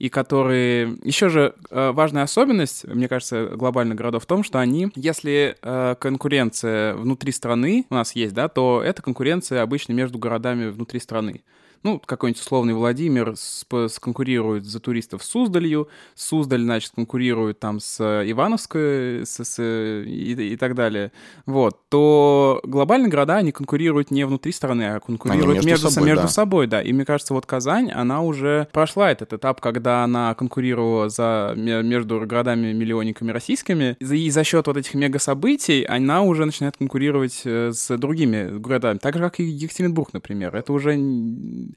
и 0.00 0.08
которые... 0.08 0.98
Еще 1.04 1.28
же 1.28 1.54
важная 1.70 2.24
особенность, 2.24 2.84
мне 2.84 3.06
кажется, 3.06 3.50
глобальных 3.54 3.96
городов 3.96 4.24
в 4.24 4.26
том, 4.26 4.42
что 4.42 4.58
они, 4.58 4.90
если 4.96 5.56
конкуренция 6.00 6.94
внутри 6.96 7.30
страны 7.30 7.86
у 7.90 7.94
нас 7.94 8.16
есть, 8.16 8.34
да, 8.34 8.48
то 8.48 8.82
это 8.84 9.02
конкуренция 9.02 9.62
обычно 9.62 9.92
между 9.92 10.18
городами 10.18 10.68
внутри 10.68 10.98
страны 10.98 11.44
ну, 11.84 12.00
какой-нибудь 12.04 12.40
условный 12.40 12.72
Владимир 12.72 13.34
сконкурирует 13.36 14.64
за 14.64 14.80
туристов 14.80 15.22
с 15.22 15.28
Суздалью, 15.28 15.88
Суздаль, 16.14 16.62
значит, 16.62 16.92
конкурирует 16.94 17.60
там 17.60 17.78
с 17.78 18.00
Ивановской 18.00 19.26
с, 19.26 19.44
с, 19.44 19.62
и, 19.62 20.32
и 20.32 20.56
так 20.56 20.74
далее, 20.74 21.12
вот, 21.44 21.78
то 21.90 22.60
глобальные 22.64 23.10
города, 23.10 23.36
они 23.36 23.52
конкурируют 23.52 24.10
не 24.10 24.24
внутри 24.24 24.52
страны, 24.52 24.94
а 24.94 25.00
конкурируют 25.00 25.64
между, 25.64 25.68
между, 25.68 25.90
собой, 25.90 26.08
между 26.08 26.22
да. 26.22 26.28
собой, 26.28 26.66
да. 26.66 26.82
И 26.82 26.92
мне 26.92 27.04
кажется, 27.04 27.34
вот 27.34 27.44
Казань, 27.44 27.90
она 27.90 28.22
уже 28.22 28.66
прошла 28.72 29.10
этот 29.10 29.34
этап, 29.34 29.60
когда 29.60 30.04
она 30.04 30.34
конкурировала 30.34 31.10
за, 31.10 31.52
между 31.54 32.18
городами-миллионниками 32.20 33.30
российскими, 33.30 33.96
и 34.00 34.30
за 34.30 34.42
счет 34.42 34.66
вот 34.66 34.78
этих 34.78 34.94
мега-событий 34.94 35.84
она 35.84 36.22
уже 36.22 36.46
начинает 36.46 36.78
конкурировать 36.78 37.42
э, 37.44 37.72
с 37.72 37.94
другими 37.98 38.58
городами, 38.58 38.96
так 38.96 39.14
же, 39.14 39.20
как 39.20 39.40
и 39.40 39.44
Екатеринбург, 39.44 40.14
например. 40.14 40.56
Это 40.56 40.72
уже 40.72 40.94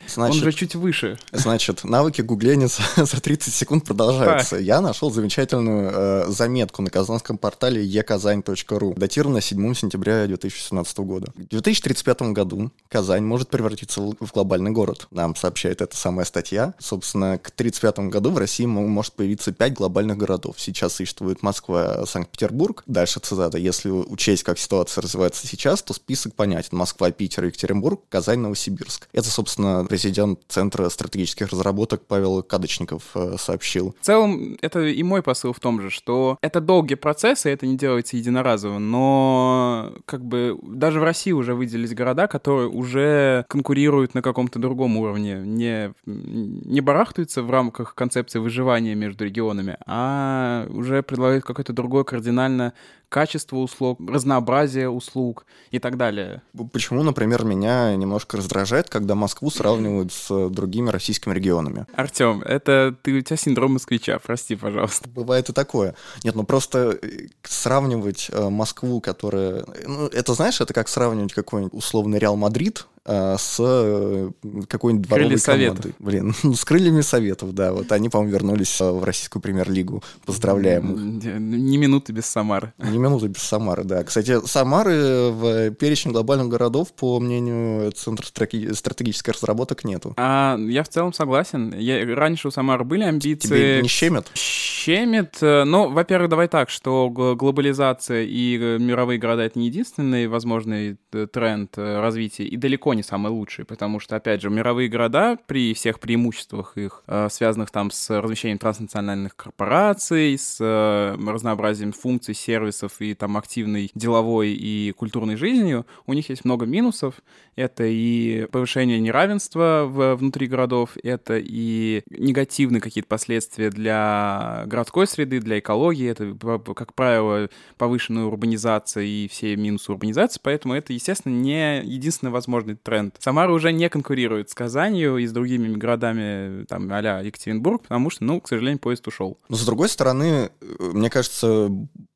Значит, 0.07 0.43
Он 0.43 0.51
же 0.51 0.57
чуть 0.57 0.75
выше. 0.75 1.17
Значит, 1.31 1.83
навыки 1.83 2.21
гугления 2.21 2.67
за 2.95 3.21
30 3.21 3.53
секунд 3.53 3.85
продолжаются. 3.85 4.57
Так. 4.57 4.61
Я 4.61 4.81
нашел 4.81 5.11
замечательную 5.11 5.91
э, 5.93 6.25
заметку 6.29 6.81
на 6.81 6.89
казанском 6.89 7.37
портале 7.37 7.85
eказань.ру, 7.85 8.93
датированная 8.95 9.41
7 9.41 9.73
сентября 9.73 10.27
2017 10.27 10.97
года. 10.99 11.31
В 11.35 11.47
2035 11.47 12.21
году 12.33 12.71
Казань 12.89 13.23
может 13.23 13.49
превратиться 13.49 14.01
в 14.01 14.31
глобальный 14.33 14.71
город. 14.71 15.07
Нам 15.11 15.35
сообщает 15.35 15.81
эта 15.81 15.95
самая 15.95 16.25
статья. 16.25 16.73
Собственно, 16.79 17.37
к 17.37 17.49
1935 17.49 18.11
году 18.11 18.31
в 18.31 18.37
России 18.37 18.65
может 18.65 19.13
появиться 19.13 19.51
5 19.51 19.73
глобальных 19.73 20.17
городов. 20.17 20.55
Сейчас 20.57 20.93
существует 20.95 21.41
Москва, 21.43 22.05
Санкт-Петербург. 22.05 22.83
Дальше 22.87 23.19
цитата. 23.19 23.57
Если 23.57 23.89
учесть, 23.89 24.43
как 24.43 24.59
ситуация 24.59 25.01
развивается 25.01 25.47
сейчас, 25.47 25.81
то 25.81 25.93
список 25.93 26.33
понятен. 26.35 26.77
Москва, 26.77 27.11
Питер, 27.11 27.45
Екатеринбург, 27.45 28.01
Казань, 28.09 28.39
Новосибирск. 28.39 29.07
Это, 29.13 29.29
собственно, 29.29 29.86
президент 29.87 30.39
Центра 30.47 30.89
стратегических 30.89 31.49
разработок 31.49 32.05
Павел 32.05 32.43
Кадочников 32.43 33.03
э, 33.15 33.35
сообщил. 33.37 33.95
В 34.01 34.05
целом, 34.05 34.57
это 34.61 34.85
и 34.85 35.03
мой 35.03 35.21
посыл 35.21 35.53
в 35.53 35.59
том 35.59 35.81
же, 35.81 35.89
что 35.89 36.37
это 36.41 36.61
долгий 36.61 36.95
процесс, 36.95 37.45
и 37.45 37.49
это 37.49 37.65
не 37.65 37.77
делается 37.77 38.17
единоразово, 38.17 38.79
но 38.79 39.93
как 40.05 40.23
бы 40.23 40.57
даже 40.63 40.99
в 40.99 41.03
России 41.03 41.31
уже 41.31 41.55
выделились 41.55 41.93
города, 41.93 42.27
которые 42.27 42.69
уже 42.69 43.45
конкурируют 43.47 44.13
на 44.13 44.21
каком-то 44.21 44.59
другом 44.59 44.97
уровне, 44.97 45.41
не, 45.43 45.93
не 46.05 46.81
барахтаются 46.81 47.41
в 47.41 47.49
рамках 47.49 47.95
концепции 47.95 48.39
выживания 48.39 48.95
между 48.95 49.25
регионами, 49.25 49.77
а 49.85 50.67
уже 50.69 51.03
предлагают 51.03 51.45
какой-то 51.45 51.73
другой 51.73 52.05
кардинально 52.05 52.73
качество 53.09 53.57
услуг, 53.57 53.99
разнообразие 54.07 54.89
услуг 54.89 55.45
и 55.71 55.79
так 55.79 55.97
далее. 55.97 56.41
Почему, 56.71 57.03
например, 57.03 57.45
меня 57.45 57.95
немножко 57.95 58.37
раздражает, 58.37 58.89
когда 58.89 59.15
Москву 59.15 59.49
сравнивают 59.49 60.11
с 60.11 60.49
другими 60.49 60.89
российскими 60.89 61.33
регионами? 61.33 61.85
Артем, 61.93 62.41
это 62.41 62.95
ты, 63.01 63.13
у 63.13 63.21
тебя 63.21 63.37
синдром 63.37 63.73
москвича, 63.73 64.19
прости, 64.19 64.55
пожалуйста. 64.55 65.09
Бывает 65.09 65.49
и 65.49 65.53
такое. 65.53 65.95
Нет, 66.23 66.35
ну 66.35 66.43
просто 66.43 66.99
э, 67.01 67.27
сравнивать 67.43 68.29
э, 68.31 68.49
Москву, 68.49 69.01
которая... 69.01 69.65
Ну, 69.85 70.07
это, 70.07 70.33
знаешь, 70.33 70.59
это 70.61 70.73
как 70.73 70.87
сравнивать 70.87 71.33
какой-нибудь 71.33 71.73
условный 71.73 72.19
Реал 72.19 72.35
Мадрид 72.35 72.87
а, 73.09 73.37
с 73.37 73.55
э, 73.59 74.31
какой-нибудь 74.67 75.07
дворовой 75.07 75.29
Крылья 75.29 75.43
командой. 75.45 75.81
Совета. 75.81 75.95
Блин, 75.99 76.35
ну, 76.43 76.53
с 76.55 76.65
крыльями 76.65 76.99
советов, 76.99 77.53
да. 77.53 77.71
Вот 77.71 77.89
они, 77.93 78.09
по-моему, 78.09 78.33
вернулись 78.33 78.81
э, 78.81 78.91
в 78.91 79.01
российскую 79.05 79.41
премьер-лигу. 79.41 80.03
Поздравляем 80.25 81.19
их. 81.19 81.23
Ни 81.39 81.77
минуты 81.77 82.11
без 82.11 82.25
Самары. 82.25 82.73
Ни 82.77 82.97
минуты 82.97 83.27
без 83.27 83.41
Самары, 83.43 83.85
да. 83.85 84.03
Кстати, 84.03 84.45
Самары 84.45 85.29
в 85.31 85.71
перечне 85.71 86.11
глобальных 86.11 86.49
городов, 86.49 86.91
по 86.93 87.17
мнению 87.21 87.93
Центра 87.93 88.25
стратегических 88.25 89.33
разработок, 89.33 89.85
нету. 89.85 90.13
А, 90.17 90.57
я 90.57 90.83
в 90.83 90.89
целом 90.89 91.13
согласен. 91.13 91.73
Я, 91.77 92.13
раньше 92.13 92.49
у 92.49 92.51
Самары 92.51 92.83
были 92.83 93.03
амбиции. 93.03 93.47
Тебе 93.47 93.79
не 93.83 93.87
щемят? 93.87 94.29
Щемит. 94.33 95.37
Э, 95.41 95.63
ну, 95.63 95.89
во-первых, 95.89 96.29
давай 96.29 96.49
так, 96.49 96.69
что 96.69 97.09
глобализация 97.09 98.23
и 98.23 98.57
мировые 98.57 99.17
города— 99.17 99.43
это 99.43 99.57
не 99.57 99.67
единственный 99.67 100.27
возможный 100.27 100.97
тренд 101.31 101.77
развития. 101.77 102.45
И 102.45 102.57
далеко 102.57 102.96
не 102.97 103.03
самые 103.03 103.31
лучшие, 103.31 103.65
потому 103.65 103.99
что, 103.99 104.15
опять 104.15 104.41
же, 104.41 104.49
мировые 104.49 104.89
города 104.89 105.37
при 105.47 105.73
всех 105.73 105.99
преимуществах 105.99 106.77
их, 106.77 107.03
э, 107.07 107.29
связанных 107.31 107.71
там 107.71 107.91
с 107.91 108.09
размещением 108.21 108.57
транснациональных 108.57 109.35
корпораций, 109.35 110.37
с 110.37 110.57
э, 110.59 111.15
разнообразием 111.15 111.93
функций, 111.93 112.35
сервисов 112.35 112.99
и 112.99 113.13
там 113.13 113.37
активной 113.37 113.91
деловой 113.95 114.51
и 114.51 114.91
культурной 114.91 115.37
жизнью, 115.37 115.85
у 116.05 116.13
них 116.13 116.29
есть 116.29 116.43
много 116.43 116.65
минусов. 116.65 117.15
Это 117.55 117.85
и 117.85 118.45
повышение 118.51 118.99
неравенства 118.99 119.85
внутри 119.87 120.47
городов, 120.47 120.91
это 121.01 121.37
и 121.39 122.03
негативные 122.09 122.81
какие-то 122.81 123.07
последствия 123.07 123.69
для 123.71 124.63
городской 124.67 125.07
среды, 125.07 125.39
для 125.39 125.59
экологии, 125.59 126.07
это, 126.09 126.35
как 126.73 126.93
правило, 126.93 127.49
повышенная 127.77 128.25
урбанизация 128.25 129.03
и 129.03 129.27
все 129.27 129.55
минусы 129.55 129.91
урбанизации, 129.91 130.39
поэтому 130.43 130.73
это, 130.73 130.93
естественно, 130.93 131.33
не 131.33 131.81
единственный 131.83 132.31
возможный 132.31 132.75
тренд. 132.87 133.17
Самара 133.19 133.51
уже 133.51 133.73
не 133.73 133.89
конкурирует 133.89 134.49
с 134.49 134.53
Казанью 134.53 135.17
и 135.17 135.27
с 135.27 135.33
другими 135.33 135.75
городами, 135.75 136.63
там, 136.69 136.89
а 136.89 137.21
Екатеринбург, 137.21 137.81
потому 137.81 138.09
что, 138.09 138.23
ну, 138.23 138.39
к 138.39 138.47
сожалению, 138.47 138.79
поезд 138.79 139.05
ушел. 139.07 139.37
Но, 139.49 139.57
с 139.57 139.65
другой 139.65 139.89
стороны, 139.89 140.51
мне 140.79 141.09
кажется, 141.09 141.69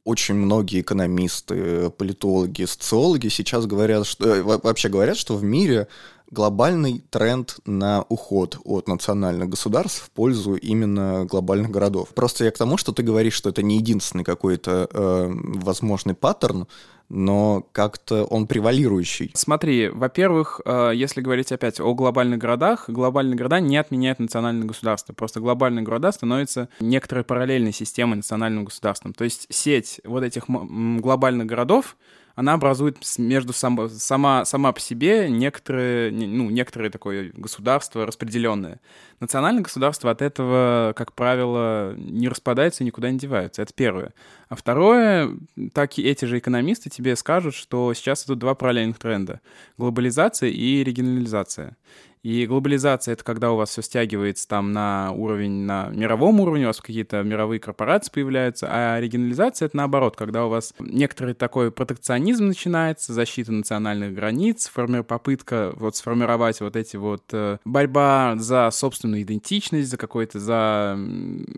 очень 0.05 0.35
многие 0.35 0.79
экономисты, 0.79 1.89
политологи, 1.89 2.63
социологи 2.63 3.27
сейчас 3.27 3.65
говорят, 3.65 4.07
что 4.07 4.33
э, 4.33 4.41
вообще 4.41 4.87
говорят, 4.87 5.17
что 5.17 5.35
в 5.35 5.43
мире 5.43 5.89
глобальный 6.31 7.03
тренд 7.09 7.57
на 7.65 8.03
уход 8.09 8.57
от 8.63 8.87
национальных 8.87 9.49
государств 9.49 10.05
в 10.05 10.11
пользу 10.11 10.55
именно 10.55 11.25
глобальных 11.25 11.69
городов. 11.69 12.09
Просто 12.15 12.45
я 12.45 12.51
к 12.51 12.57
тому, 12.57 12.77
что 12.77 12.93
ты 12.93 13.03
говоришь, 13.03 13.33
что 13.33 13.49
это 13.49 13.61
не 13.61 13.77
единственный 13.77 14.23
какой-то 14.23 14.89
э, 14.91 15.29
возможный 15.29 16.15
паттерн, 16.15 16.67
но 17.09 17.67
как-то 17.73 18.23
он 18.23 18.47
превалирующий. 18.47 19.31
Смотри, 19.35 19.89
во-первых, 19.89 20.61
э, 20.63 20.93
если 20.95 21.19
говорить 21.19 21.51
опять 21.51 21.81
о 21.81 21.93
глобальных 21.93 22.39
городах, 22.39 22.85
глобальные 22.87 23.35
города 23.35 23.59
не 23.59 23.75
отменяют 23.75 24.19
национальное 24.19 24.65
государство. 24.65 25.11
Просто 25.11 25.41
глобальные 25.41 25.83
города 25.83 26.13
становятся 26.13 26.69
некоторой 26.79 27.25
параллельной 27.25 27.73
системой 27.73 28.15
национальным 28.15 28.63
государством. 28.63 29.13
То 29.13 29.25
есть 29.25 29.47
сеть 29.49 29.99
вот 30.05 30.23
этих 30.23 30.45
глобальных 30.47 31.47
городов, 31.47 31.97
она 32.35 32.53
образует 32.53 32.97
между 33.17 33.53
сам, 33.53 33.89
сама, 33.89 34.45
сама 34.45 34.71
по 34.71 34.79
себе 34.79 35.29
некоторые, 35.29 36.11
ну, 36.11 36.49
некоторые 36.49 36.89
такое 36.89 37.31
государство 37.33 38.05
распределенное. 38.05 38.79
Национальное 39.19 39.63
государство 39.63 40.11
от 40.11 40.21
этого, 40.21 40.93
как 40.95 41.13
правило, 41.13 41.93
не 41.95 42.27
распадается 42.27 42.83
и 42.83 42.87
никуда 42.87 43.11
не 43.11 43.19
девается. 43.19 43.61
Это 43.61 43.73
первое. 43.73 44.13
А 44.49 44.55
второе, 44.55 45.37
так 45.73 45.97
и 45.97 46.03
эти 46.03 46.25
же 46.25 46.39
экономисты 46.39 46.89
тебе 46.89 47.15
скажут, 47.15 47.53
что 47.53 47.93
сейчас 47.93 48.25
идут 48.25 48.39
два 48.39 48.55
параллельных 48.55 48.97
тренда. 48.97 49.41
Глобализация 49.77 50.49
и 50.49 50.83
регионализация. 50.83 51.77
И 52.23 52.45
глобализация— 52.45 53.13
это 53.13 53.23
когда 53.23 53.51
у 53.51 53.55
вас 53.55 53.71
все 53.71 53.81
стягивается 53.81 54.47
там 54.47 54.71
на 54.71 55.11
уровень, 55.11 55.63
на 55.63 55.89
мировом 55.89 56.39
уровне, 56.39 56.65
у 56.65 56.67
вас 56.67 56.79
какие-то 56.79 57.23
мировые 57.23 57.59
корпорации 57.59 58.11
появляются, 58.11 58.67
а 58.69 58.99
регионализация— 58.99 59.65
это 59.67 59.77
наоборот, 59.77 60.15
когда 60.15 60.45
у 60.45 60.49
вас 60.49 60.73
некоторый 60.79 61.33
такой 61.33 61.71
протекционизм 61.71 62.45
начинается, 62.45 63.13
защита 63.13 63.51
национальных 63.51 64.13
границ, 64.13 64.67
форми... 64.67 65.01
попытка 65.01 65.73
вот 65.75 65.95
сформировать 65.95 66.61
вот 66.61 66.75
эти 66.75 66.95
вот 66.95 67.23
э, 67.31 67.57
борьба 67.65 68.35
за 68.37 68.69
собственную 68.71 69.23
идентичность, 69.23 69.89
за 69.89 69.97
какой-то, 69.97 70.39
за... 70.39 70.99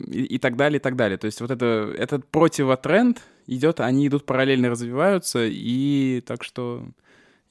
И, 0.07 0.23
и 0.23 0.37
так 0.37 0.55
далее, 0.55 0.79
и 0.79 0.81
так 0.81 0.95
далее. 0.95 1.17
То 1.17 1.25
есть 1.25 1.41
вот 1.41 1.51
это, 1.51 1.93
этот 1.97 2.25
противотренд 2.27 3.21
идет, 3.47 3.81
они 3.81 4.07
идут 4.07 4.25
параллельно 4.25 4.69
развиваются, 4.69 5.45
и 5.45 6.23
так 6.25 6.45
что 6.45 6.85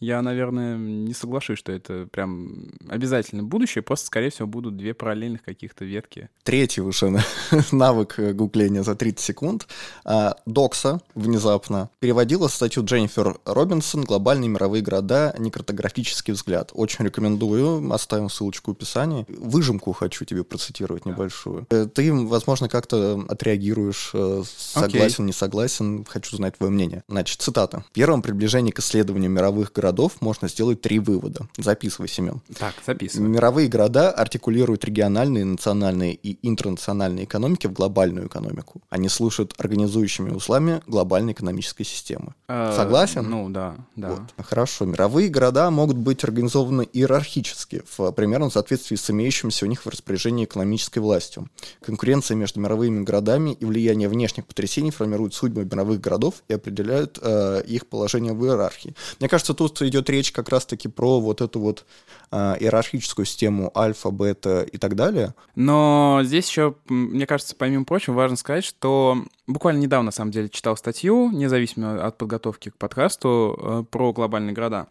я, 0.03 0.21
наверное, 0.21 0.77
не 0.77 1.15
соглашусь, 1.15 1.61
что 1.61 1.71
это 1.71 2.09
прям 2.11 2.73
обязательно 2.89 3.45
будущее, 3.45 3.83
просто, 3.83 4.09
скорее 4.09 4.31
всего, 4.31 4.49
будут 4.49 4.77
две 4.77 4.95
параллельных 4.95 5.45
каких-то 5.45 5.85
ветки. 5.85 6.29
Третий 6.43 6.81
уже 6.81 7.23
навык 7.73 8.19
гугления 8.35 8.83
за 8.83 8.97
30 8.97 9.21
секунд. 9.21 9.69
А, 10.05 10.35
Докса 10.45 11.01
внезапно 11.15 11.89
переводила 12.01 12.49
статью 12.49 12.85
Дженнифер 12.85 13.39
Робинсон 13.45 14.03
«Глобальные 14.03 14.49
мировые 14.49 14.83
города. 14.83 15.37
Некартографический 15.39 16.33
взгляд». 16.33 16.73
Очень 16.75 17.05
рекомендую, 17.05 17.93
оставим 17.93 18.29
ссылочку 18.29 18.73
в 18.73 18.75
описании. 18.75 19.25
Выжимку 19.29 19.93
хочу 19.93 20.25
тебе 20.25 20.43
процитировать 20.43 21.07
небольшую. 21.07 21.65
Э, 21.71 21.87
ты, 21.87 22.13
возможно, 22.13 22.69
как-то 22.69 23.25
отреагируешь, 23.29 24.11
э, 24.15 24.43
согласен, 24.45 25.23
okay. 25.23 25.27
не 25.27 25.33
согласен, 25.33 26.05
хочу 26.05 26.37
знать 26.37 26.59
твое 26.59 26.73
мнение. 26.73 27.05
Значит, 27.07 27.41
цитата. 27.41 27.85
«В 27.91 27.93
первом 27.93 28.21
приближении 28.21 28.73
к 28.73 28.81
исследованию 28.81 29.31
мировых 29.31 29.73
городов 29.73 29.92
городов 29.93 30.21
можно 30.21 30.49
сделать 30.49 30.81
три 30.81 30.99
вывода. 30.99 31.47
Записывай, 31.59 32.09
Семен. 32.09 32.41
Так, 32.59 32.75
записывай. 32.87 33.29
Мировые 33.29 33.69
города 33.69 34.11
артикулируют 34.11 34.85
региональные, 34.85 35.45
национальные 35.45 36.15
и 36.15 36.39
интернациональные 36.47 37.25
экономики 37.25 37.67
в 37.67 37.73
глобальную 37.73 38.27
экономику. 38.27 38.81
Они 38.89 39.09
служат 39.09 39.53
организующими 39.59 40.31
узлами 40.31 40.81
глобальной 40.87 41.35
экономической 41.35 41.85
системы. 41.85 42.35
Э, 42.49 42.73
Согласен? 42.75 43.29
Ну, 43.29 43.51
да, 43.51 43.77
да. 43.97 44.11
Вот. 44.11 44.47
Хорошо. 44.47 44.87
Мировые 44.87 45.29
города 45.29 45.71
могут 45.71 45.99
быть 45.99 46.25
организованы 46.25 46.89
иерархически, 46.91 47.83
в 47.97 48.13
примерном 48.13 48.51
соответствии 48.51 48.97
с 48.97 49.11
имеющимся 49.11 49.67
у 49.67 49.69
них 49.69 49.85
в 49.85 49.89
распоряжении 49.89 50.45
экономической 50.45 51.01
властью. 51.01 51.49
Конкуренция 51.85 52.37
между 52.37 52.61
мировыми 52.61 53.05
городами 53.05 53.57
и 53.61 53.65
влияние 53.65 54.09
внешних 54.09 54.47
потрясений 54.47 54.91
формируют 54.91 55.35
судьбы 55.35 55.65
мировых 55.65 56.01
городов 56.01 56.43
и 56.49 56.55
определяют 56.55 57.19
э, 57.21 57.63
их 57.67 57.87
положение 57.87 58.33
в 58.33 58.45
иерархии. 58.45 58.95
Мне 59.21 59.29
кажется, 59.29 59.55
тут 59.55 59.82
идет 59.89 60.09
речь 60.11 60.33
как 60.33 60.49
раз-таки 60.49 60.89
про 60.89 61.21
вот 61.21 61.41
эту 61.41 61.61
вот 61.61 61.85
э, 62.31 62.37
иерархическую 62.61 63.27
систему 63.27 63.71
альфа, 63.77 64.11
бета 64.11 64.63
и 64.63 64.79
так 64.79 64.95
далее. 64.95 65.35
Но 65.55 66.21
здесь 66.23 66.49
еще, 66.49 66.75
мне 66.89 67.27
кажется, 67.27 67.55
помимо 67.57 67.85
прочего, 67.85 68.15
важно 68.15 68.37
сказать, 68.37 68.65
что 68.65 69.25
буквально 69.47 69.81
недавно, 69.81 70.07
на 70.07 70.13
самом 70.13 70.31
деле, 70.31 70.49
читал 70.49 70.77
статью, 70.77 71.31
независимо 71.31 72.05
от 72.05 72.19
подготовки 72.19 72.71
к 72.71 72.79
подкасту, 72.79 73.59
э, 73.61 73.85
про 73.91 74.13
глобальные 74.13 74.55
города 74.55 74.89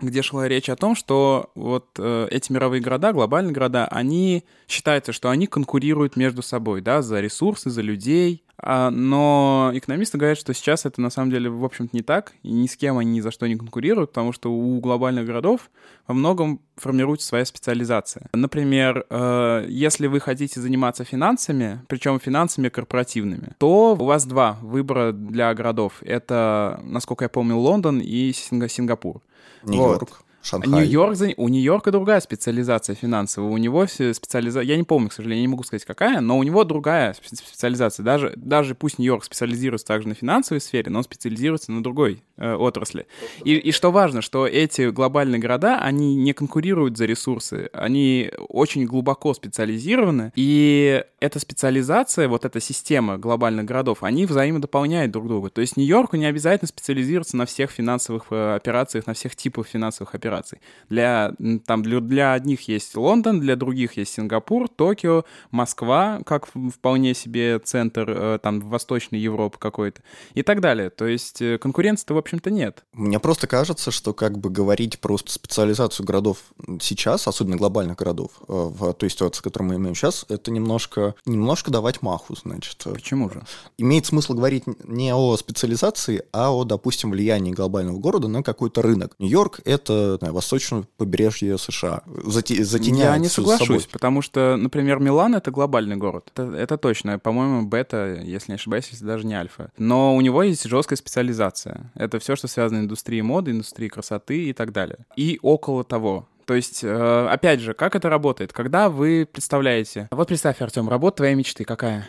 где 0.00 0.22
шла 0.22 0.48
речь 0.48 0.68
о 0.68 0.76
том, 0.76 0.94
что 0.96 1.50
вот 1.54 1.88
э, 1.98 2.28
эти 2.30 2.52
мировые 2.52 2.80
города, 2.80 3.12
глобальные 3.12 3.52
города, 3.52 3.86
они 3.86 4.44
считается, 4.68 5.12
что 5.12 5.30
они 5.30 5.46
конкурируют 5.46 6.16
между 6.16 6.42
собой, 6.42 6.80
да, 6.80 7.02
за 7.02 7.20
ресурсы, 7.20 7.70
за 7.70 7.82
людей. 7.82 8.44
А, 8.56 8.90
но 8.90 9.72
экономисты 9.74 10.16
говорят, 10.16 10.38
что 10.38 10.54
сейчас 10.54 10.86
это 10.86 11.00
на 11.00 11.10
самом 11.10 11.30
деле, 11.30 11.50
в 11.50 11.64
общем-то, 11.64 11.94
не 11.94 12.02
так, 12.02 12.32
и 12.42 12.52
ни 12.52 12.66
с 12.66 12.76
кем 12.76 12.98
они 12.98 13.12
ни 13.12 13.20
за 13.20 13.30
что 13.30 13.46
не 13.46 13.56
конкурируют, 13.56 14.10
потому 14.10 14.32
что 14.32 14.52
у 14.52 14.80
глобальных 14.80 15.26
городов 15.26 15.70
во 16.06 16.14
многом 16.14 16.60
формируется 16.76 17.26
своя 17.26 17.44
специализация. 17.44 18.28
Например, 18.32 19.04
э, 19.10 19.66
если 19.68 20.06
вы 20.06 20.20
хотите 20.20 20.60
заниматься 20.60 21.04
финансами, 21.04 21.82
причем 21.88 22.18
финансами 22.20 22.68
корпоративными, 22.68 23.52
то 23.58 23.96
у 23.98 24.04
вас 24.04 24.24
два 24.24 24.58
выбора 24.62 25.12
для 25.12 25.52
городов. 25.54 25.98
Это, 26.02 26.80
насколько 26.84 27.24
я 27.24 27.28
помню, 27.28 27.56
Лондон 27.56 28.00
и 28.00 28.32
Сингапур. 28.32 29.20
Нью-Йорк. 29.64 30.00
Вот. 30.00 30.24
Шанхай. 30.44 30.70
Нью-Йорк, 30.70 31.16
у 31.38 31.48
Нью-Йорка 31.48 31.90
другая 31.90 32.20
специализация 32.20 32.94
финансовая. 32.94 33.50
У 33.50 33.56
него 33.56 33.86
специализация, 33.86 34.66
я 34.66 34.76
не 34.76 34.82
помню, 34.82 35.08
к 35.08 35.14
сожалению, 35.14 35.42
не 35.42 35.48
могу 35.48 35.62
сказать 35.62 35.86
какая, 35.86 36.20
но 36.20 36.38
у 36.38 36.42
него 36.42 36.64
другая 36.64 37.14
специализация. 37.14 38.04
Даже, 38.04 38.34
даже 38.36 38.74
пусть 38.74 38.98
Нью-Йорк 38.98 39.24
специализируется 39.24 39.86
также 39.86 40.08
на 40.08 40.14
финансовой 40.14 40.60
сфере, 40.60 40.90
но 40.90 40.98
он 40.98 41.04
специализируется 41.04 41.72
на 41.72 41.82
другой 41.82 42.22
э, 42.36 42.54
отрасли. 42.54 43.06
И, 43.42 43.54
и 43.54 43.72
что 43.72 43.90
важно, 43.90 44.20
что 44.20 44.46
эти 44.46 44.90
глобальные 44.90 45.40
города, 45.40 45.78
они 45.80 46.14
не 46.14 46.34
конкурируют 46.34 46.98
за 46.98 47.06
ресурсы, 47.06 47.70
они 47.72 48.30
очень 48.48 48.84
глубоко 48.84 49.32
специализированы, 49.32 50.30
и 50.36 51.02
эта 51.20 51.38
специализация, 51.38 52.28
вот 52.28 52.44
эта 52.44 52.60
система 52.60 53.16
глобальных 53.16 53.64
городов, 53.64 54.02
они 54.02 54.26
взаимодополняют 54.26 55.10
друг 55.10 55.26
друга. 55.26 55.48
То 55.48 55.62
есть 55.62 55.78
Нью-Йорку 55.78 56.16
не 56.16 56.26
обязательно 56.26 56.68
специализироваться 56.68 57.38
на 57.38 57.46
всех 57.46 57.70
финансовых 57.70 58.26
э, 58.28 58.56
операциях, 58.56 59.06
на 59.06 59.14
всех 59.14 59.36
типах 59.36 59.66
финансовых 59.66 60.14
операций 60.14 60.33
операций. 60.34 60.60
Для, 60.88 61.32
там, 61.66 61.82
для, 61.82 62.00
для 62.00 62.32
одних 62.32 62.68
есть 62.68 62.96
Лондон, 62.96 63.40
для 63.40 63.56
других 63.56 63.96
есть 63.96 64.14
Сингапур, 64.14 64.68
Токио, 64.68 65.24
Москва, 65.50 66.20
как 66.26 66.46
вполне 66.46 67.14
себе 67.14 67.58
центр 67.58 68.10
э, 68.10 68.38
там 68.42 68.60
Восточной 68.60 69.18
Европы 69.18 69.58
какой-то 69.58 70.02
и 70.34 70.42
так 70.42 70.60
далее. 70.60 70.90
То 70.90 71.06
есть 71.06 71.40
э, 71.42 71.58
конкуренции-то, 71.58 72.14
в 72.14 72.18
общем-то, 72.18 72.50
нет. 72.50 72.84
Мне 72.92 73.18
просто 73.18 73.46
кажется, 73.46 73.90
что 73.90 74.12
как 74.12 74.38
бы 74.38 74.50
говорить 74.50 74.98
про 74.98 75.16
специализацию 75.18 76.06
городов 76.06 76.38
сейчас, 76.80 77.26
особенно 77.28 77.56
глобальных 77.56 77.96
городов, 77.96 78.32
э, 78.40 78.44
в 78.48 78.92
той 78.94 79.10
ситуации, 79.10 79.42
которую 79.42 79.70
мы 79.70 79.76
имеем 79.76 79.94
сейчас, 79.94 80.26
это 80.28 80.50
немножко, 80.50 81.14
немножко 81.26 81.70
давать 81.70 82.02
маху, 82.02 82.34
значит. 82.36 82.84
Почему 82.84 83.30
же? 83.30 83.42
Имеет 83.78 84.06
смысл 84.06 84.34
говорить 84.34 84.64
не 84.84 85.14
о 85.14 85.36
специализации, 85.36 86.24
а 86.32 86.52
о, 86.52 86.64
допустим, 86.64 87.10
влиянии 87.10 87.52
глобального 87.52 87.98
города 87.98 88.28
на 88.28 88.42
какой-то 88.42 88.82
рынок. 88.82 89.14
Нью-Йорк— 89.18 89.60
это 89.64 90.18
знаю, 90.24 90.34
восточное 90.34 90.84
побережье 90.96 91.58
США. 91.58 92.02
Зати, 92.24 92.62
затеняет 92.62 93.04
Я 93.04 93.18
не 93.18 93.28
соглашусь, 93.28 93.82
собой. 93.82 93.92
потому 93.92 94.22
что, 94.22 94.56
например, 94.56 94.98
Милан— 94.98 95.34
это 95.36 95.50
глобальный 95.50 95.96
город. 95.96 96.30
Это, 96.34 96.42
это 96.56 96.78
точно. 96.78 97.18
По-моему, 97.18 97.66
бета, 97.66 98.20
если 98.22 98.52
не 98.52 98.56
ошибаюсь, 98.56 98.88
если 98.90 99.04
даже 99.04 99.26
не 99.26 99.34
альфа. 99.34 99.70
Но 99.78 100.16
у 100.16 100.20
него 100.20 100.42
есть 100.42 100.64
жесткая 100.64 100.96
специализация. 100.96 101.92
Это 101.94 102.18
все, 102.18 102.36
что 102.36 102.48
связано 102.48 102.80
с 102.80 102.84
индустрией 102.84 103.22
моды, 103.22 103.50
индустрией 103.50 103.90
красоты 103.90 104.44
и 104.44 104.52
так 104.52 104.72
далее. 104.72 104.98
И 105.16 105.38
около 105.42 105.84
того. 105.84 106.26
То 106.46 106.54
есть, 106.54 106.84
э, 106.84 107.28
опять 107.30 107.60
же, 107.60 107.74
как 107.74 107.96
это 107.96 108.08
работает? 108.08 108.52
Когда 108.52 108.88
вы 108.90 109.26
представляете... 109.30 110.08
Вот 110.10 110.28
представь, 110.28 110.60
Артем, 110.60 110.88
работа 110.88 111.18
твоей 111.18 111.34
мечты 111.34 111.64
какая? 111.64 112.06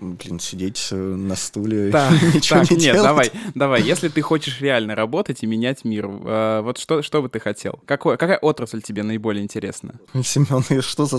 Блин, 0.00 0.40
сидеть 0.40 0.88
э, 0.90 0.96
на 0.96 1.36
стуле 1.36 1.90
так, 1.90 2.12
ничего 2.34 2.60
так, 2.60 2.70
не 2.70 2.76
нет, 2.76 2.94
делать. 2.94 3.02
давай, 3.02 3.30
давай. 3.54 3.82
Если 3.82 4.08
ты 4.08 4.20
хочешь 4.22 4.60
реально 4.60 4.94
работать 4.94 5.42
и 5.42 5.46
менять 5.46 5.84
мир, 5.84 6.06
э, 6.06 6.60
вот 6.62 6.78
что, 6.78 7.02
что 7.02 7.22
бы 7.22 7.28
ты 7.28 7.40
хотел? 7.40 7.80
Какой, 7.86 8.16
какая 8.16 8.38
отрасль 8.38 8.82
тебе 8.82 9.02
наиболее 9.02 9.42
интересна? 9.42 9.94
Семен, 10.22 10.62
что 10.82 11.06
за... 11.06 11.18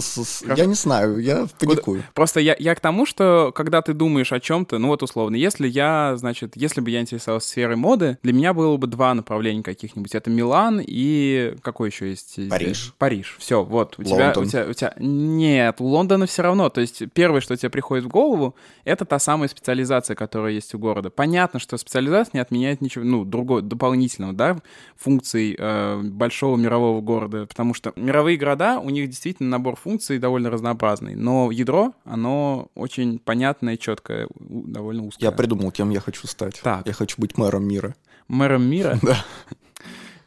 Я 0.56 0.66
не 0.66 0.76
знаю, 0.76 1.20
я 1.20 1.48
паникую. 1.60 2.04
Просто 2.14 2.40
я, 2.40 2.56
я 2.58 2.76
к 2.76 2.80
тому, 2.80 3.06
что 3.06 3.52
когда 3.56 3.82
ты 3.82 3.94
думаешь 3.94 4.32
о 4.32 4.40
чем-то, 4.40 4.78
ну 4.78 4.88
вот 4.90 5.04
условно, 5.04 5.36
если 5.36 5.68
я, 5.68 6.16
значит, 6.18 6.54
если 6.56 6.82
бы 6.82 6.90
я 6.90 7.02
интересовался 7.02 7.50
сферой 7.50 7.76
моды, 7.76 8.18
для 8.24 8.34
меня 8.34 8.54
было 8.54 8.78
бы 8.78 8.88
два 8.88 9.14
направления 9.14 9.64
каких-нибудь. 9.64 10.14
Это 10.16 10.30
Милан 10.30 10.82
и 10.86 11.56
какой 11.62 11.90
еще 11.90 12.10
есть? 12.10 12.40
Париж. 12.50 12.94
Париж. 12.98 13.36
Все, 13.40 13.64
вот. 13.64 13.96
У 13.98 14.04
тебя, 14.04 14.34
у 14.36 14.46
тебя, 14.46 14.66
у 14.70 14.74
тебя... 14.74 14.94
Нет, 14.98 15.80
у 15.80 15.86
Лондона 15.86 16.26
все 16.26 16.42
равно. 16.44 16.70
То 16.70 16.82
есть 16.82 17.04
первое, 17.14 17.42
что 17.42 17.56
тебе 17.56 17.70
приходит 17.70 18.06
в 18.06 18.08
голову, 18.08 18.56
это 18.84 19.06
та 19.06 19.20
самая 19.20 19.50
специализация, 19.50 20.16
которая 20.16 20.54
есть 20.54 20.74
у 20.74 20.80
города. 20.80 21.10
Понятно, 21.10 21.60
что 21.60 21.78
специализация 21.78 22.32
не 22.34 22.40
отменяет 22.40 22.82
ничего, 22.82 23.04
ну, 23.04 23.26
другого, 23.26 23.62
дополнительного, 23.62 24.34
да, 24.34 24.58
функций 24.96 25.56
э, 25.58 26.02
большого 26.04 26.58
мирового 26.58 27.02
города, 27.02 27.46
потому 27.46 27.74
что 27.74 27.94
мировые 27.96 28.38
города, 28.38 28.80
у 28.80 28.90
них 28.90 29.10
действительно 29.10 29.50
набор 29.50 29.76
функций 29.76 30.20
довольно 30.20 30.50
разнообразный, 30.50 31.16
но 31.16 31.52
ядро, 31.52 31.94
оно 32.06 32.70
очень 32.76 33.20
понятное 33.20 33.78
четкое, 33.78 34.28
довольно 34.40 35.06
узкое. 35.06 35.30
Я 35.30 35.32
придумал, 35.32 35.72
кем 35.72 35.90
я 35.90 36.00
хочу 36.00 36.28
стать. 36.28 36.60
Так. 36.64 36.86
Я 36.86 36.94
хочу 36.94 37.16
быть 37.20 37.38
мэром 37.38 37.68
мира. 37.68 37.96
Мэром 38.28 38.64
мира? 38.70 39.00
Да. 39.02 39.18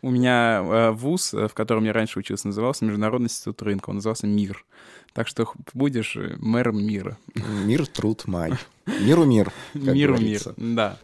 У 0.02 0.10
меня 0.10 0.62
э, 0.62 0.90
вуз, 0.92 1.34
э, 1.34 1.48
в 1.48 1.54
котором 1.54 1.84
я 1.84 1.92
раньше 1.92 2.18
учился, 2.18 2.46
назывался 2.46 2.84
Международный 2.84 3.26
институт 3.26 3.62
рынка. 3.62 3.90
Он 3.90 3.96
назывался 3.96 4.26
МИР. 4.26 4.64
Так 5.12 5.28
что 5.28 5.52
будешь 5.74 6.16
э, 6.16 6.36
мэром 6.38 6.82
мира. 6.82 7.18
Мир, 7.34 7.86
труд, 7.86 8.24
май. 8.26 8.52
Миру 8.86 9.24
мир. 9.24 9.52
Миру 9.74 10.18
мир, 10.18 10.40
да 10.56 10.98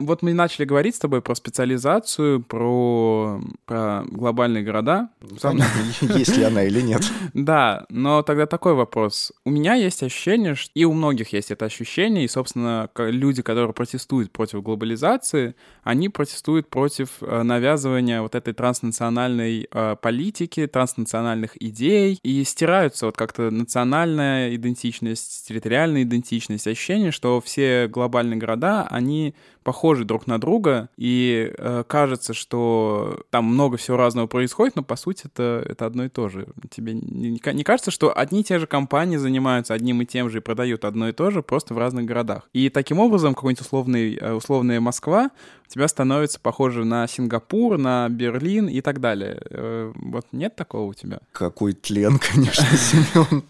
вот 0.00 0.22
мы 0.22 0.32
начали 0.32 0.64
говорить 0.64 0.96
с 0.96 0.98
тобой 0.98 1.20
про 1.20 1.34
специализацию, 1.34 2.42
про, 2.42 3.40
про 3.66 4.02
глобальные 4.06 4.64
города. 4.64 5.10
есть 6.00 6.36
ли 6.36 6.44
она 6.44 6.64
или 6.64 6.80
нет. 6.80 7.02
Да, 7.34 7.84
но 7.90 8.22
тогда 8.22 8.46
такой 8.46 8.74
вопрос. 8.74 9.32
У 9.44 9.50
меня 9.50 9.74
есть 9.74 10.02
ощущение, 10.02 10.54
что 10.54 10.70
и 10.74 10.84
у 10.84 10.92
многих 10.94 11.32
есть 11.34 11.50
это 11.50 11.66
ощущение, 11.66 12.24
и, 12.24 12.28
собственно, 12.28 12.88
люди, 12.96 13.42
которые 13.42 13.72
протестуют 13.72 14.32
против 14.32 14.62
глобализации, 14.62 15.54
они 15.82 16.08
протестуют 16.08 16.70
против 16.70 17.10
э, 17.20 17.42
навязывания 17.42 18.22
вот 18.22 18.34
этой 18.34 18.54
транснациональной 18.54 19.68
э, 19.70 19.96
политики, 20.00 20.66
транснациональных 20.66 21.62
идей, 21.62 22.18
и 22.22 22.42
стираются 22.44 23.06
вот 23.06 23.16
как-то 23.16 23.50
национальная 23.50 24.54
идентичность, 24.54 25.46
территориальная 25.46 26.02
идентичность, 26.02 26.66
ощущение, 26.66 27.10
что 27.10 27.40
все 27.42 27.86
глобальные 27.86 28.38
города, 28.38 28.86
они 28.90 29.34
похожи 29.70 30.04
друг 30.04 30.26
на 30.26 30.40
друга, 30.40 30.88
и 30.96 31.54
э, 31.56 31.84
кажется, 31.86 32.34
что 32.34 33.20
там 33.30 33.44
много 33.44 33.76
всего 33.76 33.96
разного 33.96 34.26
происходит, 34.26 34.74
но 34.74 34.82
по 34.82 34.96
сути 34.96 35.26
это, 35.26 35.64
это 35.64 35.86
одно 35.86 36.06
и 36.06 36.08
то 36.08 36.28
же. 36.28 36.48
Тебе 36.70 36.94
не, 36.94 37.40
не 37.40 37.62
кажется, 37.62 37.92
что 37.92 38.12
одни 38.18 38.40
и 38.40 38.42
те 38.42 38.58
же 38.58 38.66
компании 38.66 39.16
занимаются 39.16 39.72
одним 39.72 40.02
и 40.02 40.06
тем 40.06 40.28
же 40.28 40.38
и 40.38 40.40
продают 40.40 40.84
одно 40.84 41.08
и 41.08 41.12
то 41.12 41.30
же, 41.30 41.40
просто 41.40 41.72
в 41.72 41.78
разных 41.78 42.04
городах. 42.04 42.48
И 42.52 42.68
таким 42.68 42.98
образом 42.98 43.36
какой-нибудь 43.36 43.64
условный, 43.64 44.16
э, 44.16 44.32
условная 44.32 44.80
Москва 44.80 45.30
у 45.68 45.72
тебя 45.72 45.86
становится 45.86 46.40
похожа 46.40 46.82
на 46.82 47.06
Сингапур, 47.06 47.78
на 47.78 48.08
Берлин 48.08 48.66
и 48.66 48.80
так 48.80 48.98
далее. 49.00 49.40
Э, 49.50 49.92
вот 49.94 50.26
нет 50.32 50.56
такого 50.56 50.90
у 50.90 50.94
тебя? 50.94 51.20
Какой 51.30 51.74
тлен, 51.74 52.18
конечно, 52.32 52.76
Семен. 52.76 53.44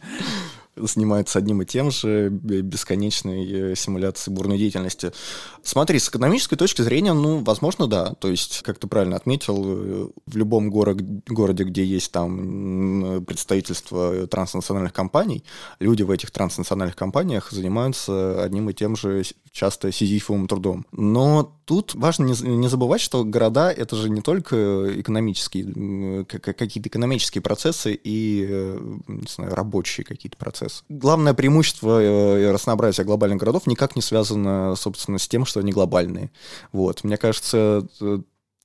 Занимаются 0.86 1.38
одним 1.38 1.62
и 1.62 1.66
тем 1.66 1.90
же, 1.90 2.28
бесконечной 2.30 3.76
симуляцией 3.76 4.34
бурной 4.34 4.58
деятельности. 4.58 5.12
Смотри, 5.62 5.98
с 5.98 6.08
экономической 6.08 6.56
точки 6.56 6.82
зрения, 6.82 7.12
ну, 7.12 7.38
возможно, 7.38 7.86
да. 7.86 8.14
То 8.14 8.28
есть, 8.28 8.62
как 8.62 8.78
ты 8.78 8.86
правильно 8.86 9.16
отметил, 9.16 10.12
в 10.26 10.36
любом 10.36 10.70
город, 10.70 11.02
городе, 11.28 11.64
где 11.64 11.84
есть 11.84 12.12
там 12.12 13.24
представительство 13.26 14.26
транснациональных 14.26 14.92
компаний, 14.92 15.44
люди 15.78 16.02
в 16.02 16.10
этих 16.10 16.30
транснациональных 16.30 16.96
компаниях 16.96 17.50
занимаются 17.50 18.42
одним 18.42 18.70
и 18.70 18.74
тем 18.74 18.96
же 18.96 19.22
часто 19.52 19.90
сизифовым 19.92 20.46
трудом. 20.46 20.86
Но 20.92 21.58
тут 21.64 21.94
важно 21.94 22.24
не, 22.24 22.68
забывать, 22.68 23.00
что 23.00 23.24
города— 23.24 23.70
это 23.76 23.96
же 23.96 24.08
не 24.08 24.20
только 24.22 25.00
экономические, 25.00 26.24
какие-то 26.24 26.88
экономические 26.88 27.42
процессы 27.42 27.98
и, 28.02 28.76
не 29.08 29.28
знаю, 29.28 29.54
рабочие 29.54 30.04
какие-то 30.04 30.36
процессы. 30.36 30.60
Главное 30.88 31.34
преимущество 31.34 32.38
и 32.38 32.46
разнообразия 32.46 33.04
глобальных 33.04 33.38
городов 33.38 33.66
никак 33.66 33.96
не 33.96 34.02
связано, 34.02 34.74
собственно, 34.76 35.18
с 35.18 35.28
тем, 35.28 35.44
что 35.44 35.60
они 35.60 35.72
глобальные. 35.72 36.30
Вот. 36.72 37.04
Мне 37.04 37.16
кажется, 37.16 37.86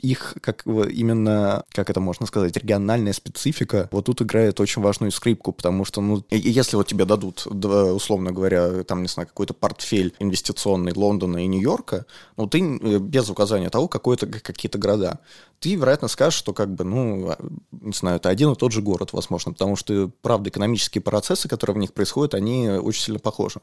их 0.05 0.35
как 0.41 0.63
именно, 0.65 1.63
как 1.71 1.89
это 1.89 1.99
можно 1.99 2.25
сказать, 2.25 2.55
региональная 2.55 3.13
специфика 3.13 3.89
вот 3.91 4.05
тут 4.05 4.21
играет 4.21 4.59
очень 4.59 4.81
важную 4.81 5.11
скрипку, 5.11 5.51
потому 5.51 5.85
что, 5.85 6.01
ну, 6.01 6.23
если 6.29 6.75
вот 6.75 6.87
тебе 6.87 7.05
дадут, 7.05 7.45
условно 7.47 8.31
говоря, 8.31 8.83
там, 8.83 9.01
не 9.01 9.07
знаю, 9.07 9.27
какой-то 9.27 9.53
портфель 9.53 10.13
инвестиционный 10.19 10.93
Лондона 10.93 11.43
и 11.43 11.47
Нью-Йорка, 11.47 12.05
ну, 12.37 12.47
ты 12.47 12.59
э, 12.59 12.99
без 12.99 13.29
указания 13.29 13.69
того, 13.69 13.87
какой 13.87 14.15
это 14.15 14.27
какие-то 14.27 14.77
города, 14.77 15.19
ты, 15.59 15.75
вероятно, 15.75 16.07
скажешь, 16.07 16.37
что 16.37 16.53
как 16.53 16.73
бы, 16.73 16.83
ну, 16.83 17.29
а, 17.29 17.37
не 17.71 17.93
знаю, 17.93 18.17
это 18.17 18.29
один 18.29 18.51
и 18.51 18.55
тот 18.55 18.71
же 18.71 18.81
город, 18.81 19.13
возможно, 19.13 19.53
потому 19.53 19.75
что, 19.75 20.11
правда, 20.21 20.49
экономические 20.49 21.01
процессы, 21.01 21.47
которые 21.47 21.75
в 21.75 21.79
них 21.79 21.93
происходят, 21.93 22.33
они 22.35 22.69
очень 22.69 23.03
сильно 23.03 23.19
похожи. 23.19 23.61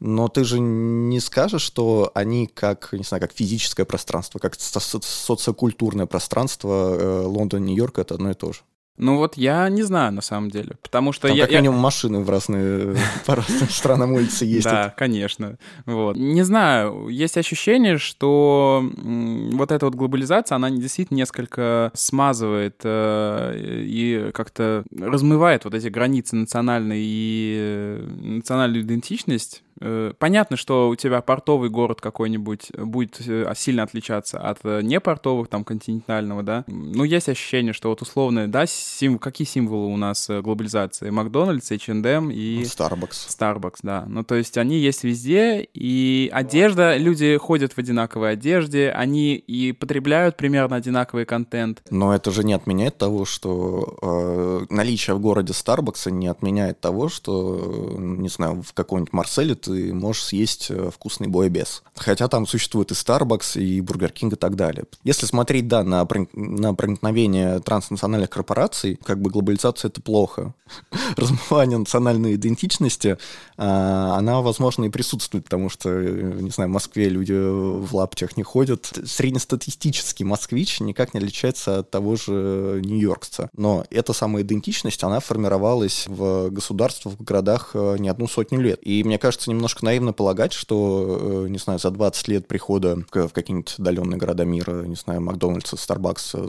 Но 0.00 0.28
ты 0.28 0.44
же 0.44 0.58
не 0.58 1.20
скажешь, 1.20 1.62
что 1.62 2.10
они 2.14 2.46
как, 2.46 2.90
не 2.92 3.04
знаю, 3.04 3.20
как 3.20 3.32
физическое 3.32 3.84
пространство, 3.84 4.38
как 4.38 4.56
социокультурное 4.58 5.77
пространство 6.06 6.96
э, 6.98 7.20
Лондон, 7.26 7.64
Нью-Йорк, 7.64 7.98
это 7.98 8.14
одно 8.14 8.30
и 8.30 8.34
то 8.34 8.52
же. 8.52 8.60
Ну 8.98 9.16
вот 9.16 9.36
я 9.36 9.68
не 9.68 9.82
знаю 9.82 10.12
на 10.12 10.22
самом 10.22 10.50
деле, 10.50 10.72
потому 10.82 11.12
что 11.12 11.28
Там 11.28 11.36
я... 11.36 11.46
как 11.46 11.54
минимум 11.54 11.76
я... 11.76 11.82
машины 11.82 12.18
в 12.20 12.28
разные, 12.28 12.96
по 13.26 13.36
разным 13.36 13.68
странам 13.68 14.12
улицы 14.12 14.44
ездят. 14.44 14.72
Да, 14.72 14.94
конечно. 14.96 15.56
Вот. 15.86 16.16
Не 16.16 16.42
знаю, 16.42 17.08
есть 17.08 17.36
ощущение, 17.36 17.98
что 17.98 18.84
вот 19.52 19.70
эта 19.70 19.86
вот 19.86 19.94
глобализация, 19.94 20.56
она 20.56 20.70
действительно 20.70 21.18
несколько 21.18 21.92
смазывает 21.94 22.80
э, 22.82 23.54
и 23.56 24.32
как-то 24.34 24.82
размывает 24.98 25.64
вот 25.64 25.74
эти 25.74 25.86
границы 25.86 26.34
национальной 26.34 27.00
и 27.00 27.56
э, 27.56 28.06
национальную 28.20 28.82
идентичность 28.82 29.62
понятно, 30.18 30.56
что 30.56 30.88
у 30.88 30.96
тебя 30.96 31.20
портовый 31.20 31.70
город 31.70 32.00
какой-нибудь 32.00 32.72
будет 32.76 33.20
э, 33.26 33.50
сильно 33.56 33.82
отличаться 33.82 34.38
от 34.38 34.58
э, 34.64 34.80
непортовых, 34.82 35.48
там, 35.48 35.64
континентального, 35.64 36.42
да. 36.42 36.64
Ну, 36.66 37.04
есть 37.04 37.28
ощущение, 37.28 37.72
что 37.72 37.88
вот 37.88 38.02
условно, 38.02 38.48
да, 38.48 38.66
сим... 38.66 39.18
какие 39.18 39.46
символы 39.46 39.92
у 39.92 39.96
нас 39.96 40.28
глобализации? 40.28 41.10
Макдональдс, 41.10 41.70
H&M 41.70 42.30
и... 42.30 42.62
Starbucks. 42.62 43.28
Starbucks, 43.28 43.78
да. 43.82 44.04
Ну, 44.06 44.24
то 44.24 44.34
есть 44.34 44.58
они 44.58 44.78
есть 44.78 45.04
везде, 45.04 45.68
и 45.74 46.30
одежда, 46.32 46.96
люди 46.96 47.36
ходят 47.36 47.72
в 47.72 47.78
одинаковой 47.78 48.32
одежде, 48.32 48.90
они 48.90 49.34
и 49.34 49.72
потребляют 49.72 50.36
примерно 50.36 50.76
одинаковый 50.76 51.24
контент. 51.24 51.82
Но 51.90 52.14
это 52.14 52.30
же 52.30 52.44
не 52.44 52.52
отменяет 52.52 52.98
того, 52.98 53.24
что 53.24 53.98
э, 54.02 54.66
наличие 54.74 55.16
в 55.16 55.20
городе 55.20 55.52
Starbucks 55.52 56.10
не 56.10 56.26
отменяет 56.26 56.80
того, 56.80 57.08
что, 57.08 57.94
не 57.98 58.28
знаю, 58.28 58.62
в 58.62 58.72
каком-нибудь 58.72 59.12
Марселе 59.12 59.54
ты 59.54 59.67
можешь 59.68 60.24
съесть 60.24 60.66
э, 60.70 60.90
вкусный 60.92 61.28
боебес. 61.28 61.82
Хотя 61.94 62.28
там 62.28 62.46
существует 62.46 62.90
и 62.90 62.94
Starbucks, 62.94 63.60
и 63.60 63.80
Burger 63.80 64.12
King 64.12 64.32
и 64.32 64.36
так 64.36 64.56
далее. 64.56 64.84
Если 65.04 65.26
смотреть, 65.26 65.68
да, 65.68 65.82
на, 65.84 66.06
на 66.32 66.74
проникновение 66.74 67.60
транснациональных 67.60 68.30
корпораций, 68.30 68.98
как 69.04 69.20
бы 69.20 69.30
глобализация— 69.30 69.88
это 69.90 70.00
плохо. 70.00 70.54
Размывание 71.16 71.78
национальной 71.78 72.34
идентичности, 72.34 73.18
а, 73.56 74.16
она, 74.16 74.40
возможно, 74.40 74.84
и 74.84 74.90
присутствует, 74.90 75.44
потому 75.44 75.68
что, 75.68 75.90
э, 75.90 76.38
не 76.40 76.50
знаю, 76.50 76.70
в 76.70 76.72
Москве 76.72 77.08
люди 77.08 77.32
в 77.32 77.94
лаптях 77.94 78.36
не 78.36 78.42
ходят. 78.42 78.92
Среднестатистический 79.04 80.24
москвич 80.24 80.80
никак 80.80 81.14
не 81.14 81.18
отличается 81.18 81.80
от 81.80 81.90
того 81.90 82.16
же 82.16 82.80
нью-йоркца. 82.84 83.50
Но 83.56 83.84
эта 83.90 84.12
самая 84.12 84.42
идентичность, 84.42 85.02
она 85.02 85.20
формировалась 85.20 86.06
в 86.06 86.50
государствах, 86.50 87.14
в 87.18 87.24
городах 87.24 87.70
э, 87.74 87.96
не 87.98 88.08
одну 88.08 88.28
сотню 88.28 88.60
лет. 88.60 88.80
И 88.82 89.02
мне 89.04 89.18
кажется, 89.18 89.50
немножко 89.58 89.84
наивно 89.84 90.12
полагать, 90.12 90.52
что, 90.52 91.44
э, 91.44 91.48
не 91.48 91.58
знаю, 91.58 91.78
за 91.78 91.90
20 91.90 92.28
лет 92.28 92.48
прихода 92.48 93.04
в 93.12 93.28
какие-нибудь 93.28 93.74
отдаленные 93.78 94.18
города 94.18 94.44
мира, 94.44 94.84
не 94.84 94.94
знаю, 94.94 95.20
Макдональдса, 95.20 95.76
Старбакса, 95.76 96.48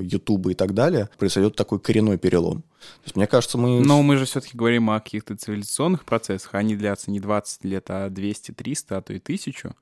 Ютуба 0.00 0.52
и 0.52 0.54
так 0.54 0.74
далее, 0.74 1.08
произойдет 1.18 1.56
такой 1.56 1.80
коренной 1.80 2.18
перелом. 2.18 2.62
То 2.80 3.04
есть, 3.04 3.16
мне 3.16 3.26
кажется, 3.26 3.58
мы... 3.58 3.80
Но 3.80 4.02
мы 4.02 4.16
же 4.16 4.24
все-таки 4.24 4.56
говорим 4.56 4.90
о 4.90 5.00
каких-то 5.00 5.36
цивилизационных 5.36 6.04
процессах, 6.04 6.54
они 6.54 6.76
длятся 6.76 7.10
не 7.10 7.20
20 7.20 7.64
лет, 7.64 7.86
а 7.88 8.08
200, 8.08 8.52
300, 8.52 8.96
а 8.96 9.02
то 9.02 9.12
и 9.12 9.18
тысячу. 9.18 9.74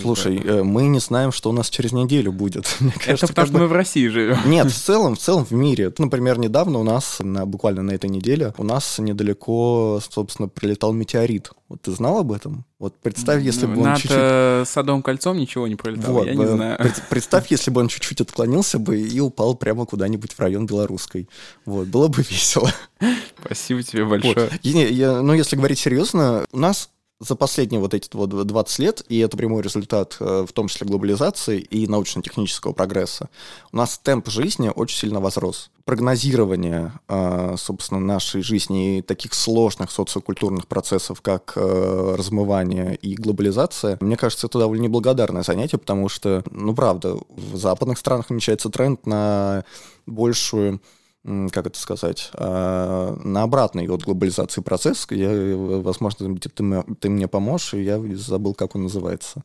Слушай, 0.00 0.38
бы. 0.38 0.48
Э, 0.48 0.62
мы 0.62 0.86
не 0.86 1.00
знаем, 1.00 1.32
что 1.32 1.50
у 1.50 1.52
нас 1.52 1.68
через 1.68 1.92
неделю 1.92 2.32
будет. 2.32 2.76
Мне 2.80 2.92
кажется, 2.92 3.26
Это 3.26 3.28
потому, 3.28 3.46
что 3.46 3.54
бы... 3.54 3.60
мы 3.60 3.66
в 3.66 3.72
России 3.72 4.06
живем. 4.06 4.38
Нет, 4.46 4.70
в 4.70 4.76
целом, 4.76 5.16
в 5.16 5.18
целом 5.18 5.44
в 5.44 5.50
мире. 5.50 5.92
Например, 5.98 6.38
недавно 6.38 6.78
у 6.78 6.84
нас, 6.84 7.18
на, 7.20 7.44
буквально 7.44 7.82
на 7.82 7.90
этой 7.90 8.08
неделе, 8.08 8.54
у 8.56 8.62
нас 8.62 8.98
недалеко, 9.00 10.00
собственно, 10.08 10.48
прилетал 10.48 10.92
метеорит. 10.92 11.50
Вот 11.68 11.82
ты 11.82 11.90
знал 12.10 12.20
об 12.20 12.32
этом? 12.32 12.64
Вот 12.78 12.94
представь, 13.00 13.42
если 13.42 13.66
бы 13.66 13.76
он 13.76 13.82
Над 13.82 13.98
чуть-чуть... 13.98 14.16
Над 14.16 14.68
Садовым 14.68 15.02
кольцом 15.02 15.36
ничего 15.36 15.66
не 15.68 15.76
пролетало, 15.76 16.18
вот, 16.18 16.26
я 16.26 16.34
не 16.34 16.46
знаю. 16.46 16.78
Представь, 17.08 17.50
если 17.50 17.70
бы 17.70 17.80
он 17.80 17.88
чуть-чуть 17.88 18.20
отклонился 18.20 18.78
бы 18.78 19.00
и 19.00 19.20
упал 19.20 19.54
прямо 19.54 19.86
куда-нибудь 19.86 20.32
в 20.32 20.40
район 20.40 20.66
Белорусской. 20.66 21.28
Вот, 21.64 21.88
было 21.88 22.08
бы 22.08 22.22
весело. 22.28 22.72
Спасибо 23.38 23.82
тебе 23.82 24.04
большое. 24.04 24.34
Вот. 24.50 24.64
Не, 24.64 24.88
я, 24.88 25.22
ну, 25.22 25.32
если 25.32 25.56
говорить 25.56 25.78
серьезно, 25.78 26.44
у 26.52 26.58
нас 26.58 26.90
за 27.20 27.36
последние 27.36 27.80
вот 27.80 27.92
эти 27.92 28.08
вот 28.14 28.30
20 28.30 28.78
лет, 28.78 29.04
и 29.08 29.18
это 29.18 29.36
прямой 29.36 29.62
результат 29.62 30.16
э, 30.20 30.46
в 30.48 30.52
том 30.52 30.68
числе 30.68 30.86
глобализации 30.86 31.60
и 31.60 31.86
научно-технического 31.86 32.72
прогресса, 32.72 33.28
у 33.72 33.76
нас 33.76 34.00
темп 34.02 34.28
жизни 34.28 34.72
очень 34.74 34.96
сильно 34.96 35.20
возрос. 35.20 35.70
Прогнозирование, 35.84 36.92
э, 37.08 37.56
собственно, 37.58 38.00
нашей 38.00 38.42
жизни 38.42 38.98
и 38.98 39.02
таких 39.02 39.34
сложных 39.34 39.90
социокультурных 39.90 40.66
процессов, 40.66 41.20
как 41.20 41.52
э, 41.56 42.14
размывание 42.16 42.96
и 42.96 43.14
глобализация, 43.14 43.98
мне 44.00 44.16
кажется, 44.16 44.46
это 44.46 44.58
довольно 44.58 44.84
неблагодарное 44.84 45.42
занятие, 45.42 45.76
потому 45.76 46.08
что, 46.08 46.42
ну, 46.50 46.74
правда, 46.74 47.18
в 47.28 47.56
западных 47.56 47.98
странах 47.98 48.30
намечается 48.30 48.70
тренд 48.70 49.04
на 49.04 49.64
большую 50.06 50.80
как 51.24 51.66
это 51.66 51.78
сказать, 51.78 52.30
а, 52.34 53.14
на 53.22 53.42
обратный 53.42 53.86
от 53.88 54.02
глобализации 54.02 54.62
процесс. 54.62 55.06
Я, 55.10 55.30
возможно, 55.56 56.36
ты, 56.36 56.48
ты 56.48 57.10
мне 57.10 57.28
поможешь, 57.28 57.74
и 57.74 57.82
я 57.82 58.00
забыл, 58.16 58.54
как 58.54 58.74
он 58.74 58.84
называется. 58.84 59.44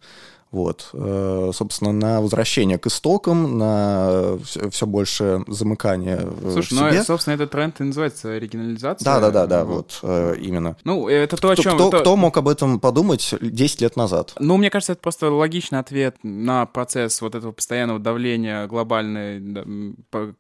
Вот. 0.52 0.90
Э, 0.94 1.52
собственно, 1.54 1.92
на 1.92 2.22
возвращение 2.22 2.78
к 2.78 2.88
истокам, 2.88 3.58
на 3.58 4.38
все 4.70 4.86
больше 4.86 5.44
замыкания 5.48 6.26
Слушай, 6.42 6.62
в 6.62 6.78
себе. 6.78 7.00
ну, 7.00 7.04
собственно, 7.04 7.34
этот 7.36 7.52
тренд 7.52 7.82
и 7.82 7.84
называется 7.84 8.32
оригинализация. 8.32 9.04
Да-да-да, 9.04 9.66
вот, 9.66 10.00
э, 10.04 10.36
именно. 10.40 10.78
Ну, 10.86 11.10
это 11.10 11.36
то, 11.36 11.50
о 11.50 11.56
чем... 11.56 11.76
Кто, 11.76 11.92
кто 11.92 12.16
мог 12.16 12.38
об 12.38 12.48
этом 12.48 12.80
подумать 12.80 13.34
10 13.42 13.82
лет 13.82 13.96
назад? 13.98 14.34
Ну, 14.40 14.56
мне 14.58 14.70
кажется, 14.70 14.94
это 14.94 15.02
просто 15.02 15.30
логичный 15.30 15.80
ответ 15.80 16.18
на 16.24 16.66
процесс 16.66 17.22
вот 17.22 17.36
этого 17.36 17.52
постоянного 17.52 18.00
давления 18.00 18.68
глобальной, 18.68 19.42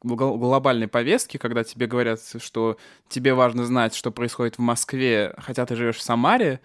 глобальной 0.02 0.88
повестки, 0.88 1.38
когда 1.38 1.64
тебе 1.64 1.88
говорят, 1.88 2.22
что 2.38 2.78
тебе 3.10 3.34
важно 3.34 3.66
знать, 3.66 3.94
что 3.96 4.12
происходит 4.12 4.56
в 4.56 4.62
Москве, 4.62 5.34
хотя 5.38 5.66
ты 5.66 5.76
живешь 5.76 5.98
в 5.98 6.02
Самаре, 6.02 6.62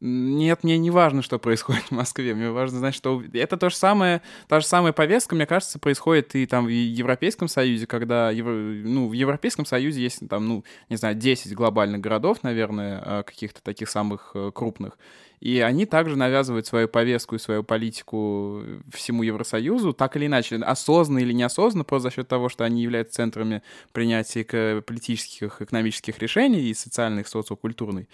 нет, 0.00 0.64
мне 0.64 0.78
не 0.78 0.90
важно, 0.90 1.20
что 1.20 1.38
происходит 1.38 1.84
в 1.84 1.90
Москве. 1.90 2.34
Мне 2.34 2.50
важно 2.50 2.78
знать, 2.78 2.94
что 2.94 3.22
это 3.34 3.58
то 3.58 3.68
же 3.68 3.76
самое, 3.76 4.22
та 4.48 4.60
же 4.60 4.66
самая 4.66 4.92
повестка, 4.92 5.34
мне 5.34 5.44
кажется, 5.44 5.78
происходит 5.78 6.34
и 6.34 6.46
там 6.46 6.64
в 6.64 6.68
Европейском 6.68 7.48
Союзе, 7.48 7.86
когда 7.86 8.30
ну, 8.32 9.08
в 9.08 9.12
Европейском 9.12 9.66
Союзе 9.66 10.00
есть 10.02 10.26
там, 10.28 10.48
ну, 10.48 10.64
не 10.88 10.96
знаю, 10.96 11.16
10 11.16 11.54
глобальных 11.54 12.00
городов, 12.00 12.42
наверное, 12.42 13.02
а, 13.04 13.22
каких-то 13.22 13.62
таких 13.62 13.90
самых 13.90 14.30
э, 14.34 14.50
крупных. 14.54 14.98
И 15.40 15.60
они 15.60 15.86
также 15.86 16.16
навязывают 16.16 16.66
свою 16.66 16.86
повестку 16.86 17.34
и 17.34 17.38
свою 17.38 17.64
политику 17.64 18.62
всему 18.92 19.22
Евросоюзу, 19.22 19.94
так 19.94 20.16
или 20.16 20.26
иначе, 20.26 20.56
осознанно 20.56 21.20
или 21.20 21.32
неосознанно, 21.32 21.84
просто 21.84 22.10
за 22.10 22.14
счет 22.14 22.28
того, 22.28 22.50
что 22.50 22.64
они 22.64 22.82
являются 22.82 23.14
центрами 23.14 23.62
принятия 23.92 24.82
политических, 24.82 25.62
экономических 25.62 26.18
решений 26.18 26.60
и 26.60 26.74
социальных, 26.74 27.26
социокультурных. 27.26 28.06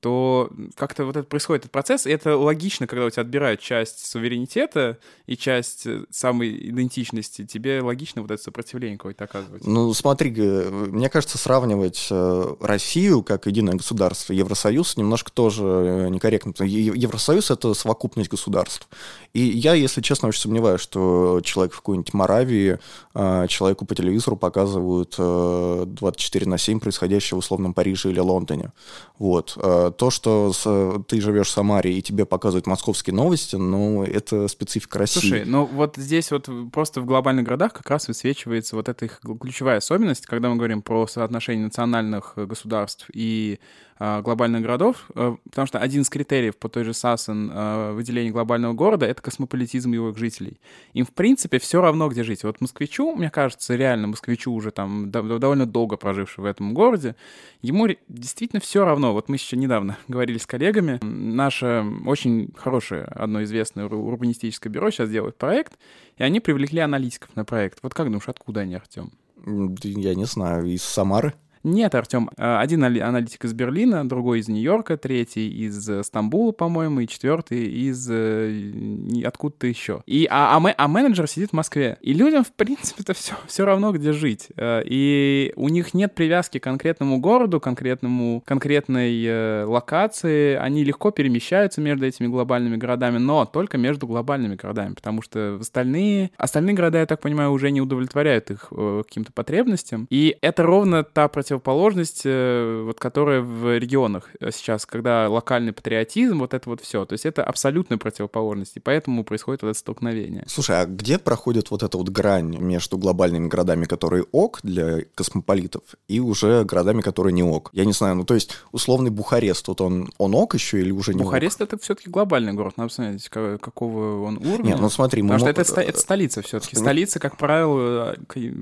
То 0.00 0.50
как-то 0.74 1.04
вот 1.04 1.16
это 1.16 1.26
происходит 1.26 1.62
этот 1.62 1.72
процесс, 1.72 2.06
и 2.06 2.10
это 2.10 2.36
логично, 2.36 2.86
когда 2.86 3.06
у 3.06 3.10
тебя 3.10 3.22
отбирают 3.22 3.60
часть 3.60 4.06
суверенитета 4.06 4.98
и 5.26 5.36
часть 5.36 5.86
э, 5.86 6.04
самой 6.10 6.70
идентичности, 6.70 7.46
тебе 7.46 7.80
логично 7.80 8.22
вот 8.22 8.30
это 8.30 8.42
сопротивление 8.42 8.98
какое-то 8.98 9.24
оказывается. 9.24 9.68
Ну, 9.68 9.92
смотри, 9.94 10.30
мне 10.30 11.08
кажется, 11.08 11.38
сравнивать 11.38 12.08
э, 12.10 12.54
Россию 12.60 13.22
как 13.22 13.46
единое 13.46 13.74
государство, 13.74 14.32
Евросоюз 14.34 14.96
немножко 14.96 15.32
тоже 15.32 15.64
э, 15.64 16.08
некорректно. 16.10 16.52
Евросоюз— 16.64 17.50
это 17.52 17.72
совокупность 17.72 18.30
государств. 18.30 18.88
И 19.32 19.40
я, 19.40 19.74
если 19.74 20.02
честно, 20.02 20.28
очень 20.28 20.42
сомневаюсь, 20.42 20.80
что 20.80 21.40
человек 21.42 21.72
в 21.72 21.78
какой-нибудь 21.78 22.14
Моравии, 22.14 22.78
человеку 23.12 23.84
по 23.84 23.94
телевизору 23.94 24.36
показывают 24.36 25.16
24 25.16 26.46
на 26.46 26.58
7 26.58 26.80
происходящее 26.80 27.36
в 27.36 27.38
условном 27.38 27.74
Париже 27.74 28.10
или 28.10 28.20
Лондоне. 28.20 28.72
Вот 29.18 29.58
то, 29.90 30.10
что 30.10 30.52
с, 30.52 31.04
ты 31.08 31.20
живешь 31.20 31.48
в 31.48 31.50
Самаре 31.50 31.92
и 31.92 32.02
тебе 32.02 32.24
показывают 32.26 32.66
московские 32.66 33.14
новости, 33.14 33.56
ну, 33.56 34.02
это 34.02 34.48
специфика 34.48 34.98
России. 34.98 35.20
Слушай, 35.20 35.44
ну 35.44 35.64
вот 35.64 35.96
здесь 35.96 36.30
вот 36.30 36.48
просто 36.72 37.00
в 37.00 37.06
глобальных 37.06 37.44
городах 37.44 37.72
как 37.72 37.88
раз 37.90 38.08
высвечивается 38.08 38.76
вот 38.76 38.88
эта 38.88 39.04
их 39.04 39.20
ключевая 39.40 39.78
особенность, 39.78 40.26
когда 40.26 40.48
мы 40.48 40.56
говорим 40.56 40.82
про 40.82 41.06
соотношение 41.06 41.64
национальных 41.64 42.32
государств 42.36 43.08
и 43.12 43.58
глобальных 43.98 44.62
городов, 44.62 45.06
э, 45.14 45.36
потому 45.44 45.66
что 45.66 45.78
один 45.78 46.02
из 46.02 46.10
критериев 46.10 46.56
по 46.56 46.68
той 46.68 46.84
же 46.84 46.92
САСН 46.92 47.50
э, 47.50 47.92
выделения 47.92 48.30
глобального 48.30 48.74
города— 48.74 49.06
это 49.06 49.22
космополитизм 49.22 49.92
его 49.92 50.12
жителей. 50.12 50.60
Им, 50.92 51.06
в 51.06 51.12
принципе, 51.12 51.58
все 51.58 51.80
равно, 51.80 52.08
где 52.08 52.22
жить. 52.22 52.44
Вот 52.44 52.60
москвичу, 52.60 53.14
мне 53.16 53.30
кажется, 53.30 53.74
реально 53.74 54.08
москвичу 54.08 54.52
уже 54.52 54.70
там 54.70 55.10
довольно 55.10 55.64
долго 55.64 55.96
проживший 55.96 56.44
в 56.44 56.46
этом 56.46 56.74
городе, 56.74 57.16
ему 57.62 57.88
действительно 58.08 58.60
все 58.60 58.84
равно. 58.84 59.12
Вот 59.14 59.28
мы 59.28 59.36
еще 59.36 59.56
недавно 59.56 59.96
говорили 60.08 60.38
с 60.38 60.46
коллегами, 60.46 60.98
наше 61.02 61.84
очень 62.04 62.52
хорошее, 62.54 63.04
одно 63.04 63.42
известное 63.44 63.86
урбанистическое 63.86 64.70
бюро 64.70 64.90
сейчас 64.90 65.08
делает 65.08 65.38
проект, 65.38 65.78
и 66.18 66.22
они 66.22 66.40
привлекли 66.40 66.80
аналитиков 66.80 67.34
на 67.34 67.44
проект. 67.44 67.78
Вот 67.82 67.94
как 67.94 68.06
думаешь, 68.06 68.28
откуда 68.28 68.60
они, 68.60 68.74
Артем? 68.74 69.12
Я 69.46 70.14
не 70.14 70.24
знаю, 70.24 70.66
из 70.66 70.82
Самары? 70.82 71.34
Нет, 71.66 71.96
Артем, 71.96 72.30
э, 72.36 72.58
один 72.58 72.84
аналитик 72.84 73.44
из 73.44 73.52
Берлина, 73.52 74.08
другой 74.08 74.38
из 74.38 74.46
Нью-Йорка, 74.46 74.96
третий 74.96 75.48
из 75.48 75.88
э, 75.88 76.04
Стамбула, 76.04 76.52
по-моему, 76.52 77.00
и 77.00 77.08
четвертый 77.08 77.66
из 77.66 78.08
э, 78.08 79.24
откуда-то 79.24 79.66
еще. 79.66 80.04
И, 80.06 80.28
а, 80.30 80.56
а, 80.56 80.74
а 80.76 80.86
менеджер 80.86 81.26
сидит 81.26 81.50
в 81.50 81.54
Москве. 81.54 81.98
И 82.02 82.12
людям, 82.12 82.44
в 82.44 82.52
принципе-то, 82.52 83.14
все, 83.14 83.34
все 83.48 83.64
равно, 83.64 83.90
где 83.90 84.12
жить. 84.12 84.48
И 84.56 85.52
у 85.56 85.68
них 85.68 85.92
нет 85.92 86.14
привязки 86.14 86.60
к 86.60 86.62
конкретному 86.62 87.18
городу, 87.18 87.58
конкретному, 87.58 88.44
конкретной 88.46 89.64
локации. 89.64 90.54
Они 90.54 90.84
легко 90.84 91.10
перемещаются 91.10 91.80
между 91.80 92.06
этими 92.06 92.28
глобальными 92.28 92.76
городами, 92.76 93.18
но 93.18 93.44
только 93.44 93.76
между 93.76 94.06
глобальными 94.06 94.54
городами, 94.54 94.94
потому 94.94 95.20
что 95.20 95.58
остальные, 95.60 96.30
остальные 96.36 96.76
города, 96.76 96.98
я 96.98 97.06
так 97.06 97.20
понимаю, 97.20 97.50
уже 97.50 97.72
не 97.72 97.80
удовлетворяют 97.80 98.52
их 98.52 98.68
каким-то 98.68 99.32
потребностям. 99.32 100.06
И 100.10 100.36
это 100.40 100.62
ровно 100.62 101.02
та 101.02 101.26
противоположность 101.26 101.55
противоположность, 101.56 102.22
э, 102.24 102.82
вот, 102.86 102.98
которая 102.98 103.40
в 103.40 103.78
регионах 103.78 104.30
сейчас, 104.50 104.86
когда 104.86 105.28
локальный 105.28 105.72
патриотизм, 105.72 106.38
вот 106.38 106.54
это 106.54 106.68
вот 106.68 106.80
все. 106.80 107.04
То 107.04 107.14
есть 107.14 107.26
это 107.26 107.42
абсолютная 107.42 107.98
противоположность, 107.98 108.76
и 108.76 108.80
поэтому 108.80 109.24
происходит 109.24 109.62
вот 109.62 109.70
это 109.70 109.78
столкновение. 109.78 110.44
Слушай, 110.46 110.82
а 110.82 110.86
где 110.86 111.18
проходит 111.18 111.70
вот 111.70 111.82
эта 111.82 111.96
вот 111.96 112.08
грань 112.08 112.58
между 112.58 112.98
глобальными 112.98 113.48
городами, 113.48 113.84
которые 113.84 114.24
ок 114.32 114.60
для 114.62 115.02
космополитов, 115.14 115.82
и 116.08 116.20
уже 116.20 116.64
городами, 116.64 117.00
которые 117.00 117.32
не 117.32 117.42
ок? 117.42 117.70
Я 117.72 117.84
не 117.84 117.92
знаю, 117.92 118.16
ну 118.16 118.24
то 118.24 118.34
есть 118.34 118.50
условный 118.72 119.10
Бухарест, 119.10 119.68
вот 119.68 119.80
он, 119.80 120.10
он 120.18 120.34
ок 120.34 120.54
еще 120.54 120.80
или 120.80 120.90
уже 120.90 121.14
не 121.14 121.22
Бухарест 121.22 121.60
ок? 121.60 121.68
это 121.68 121.82
все-таки 121.82 122.10
глобальный 122.10 122.52
город, 122.52 122.76
надо 122.76 122.88
посмотреть, 122.88 123.28
какого 123.28 124.22
он 124.22 124.38
уровня. 124.38 124.70
Нет, 124.70 124.80
ну 124.80 124.90
смотри, 124.90 125.22
мы 125.22 125.34
Потому 125.34 125.46
мог... 125.46 125.64
что 125.64 125.80
это, 125.80 125.80
это 125.80 125.98
столица 125.98 126.42
все-таки. 126.42 126.76
Столица, 126.76 127.18
как 127.18 127.36
правило, 127.36 128.16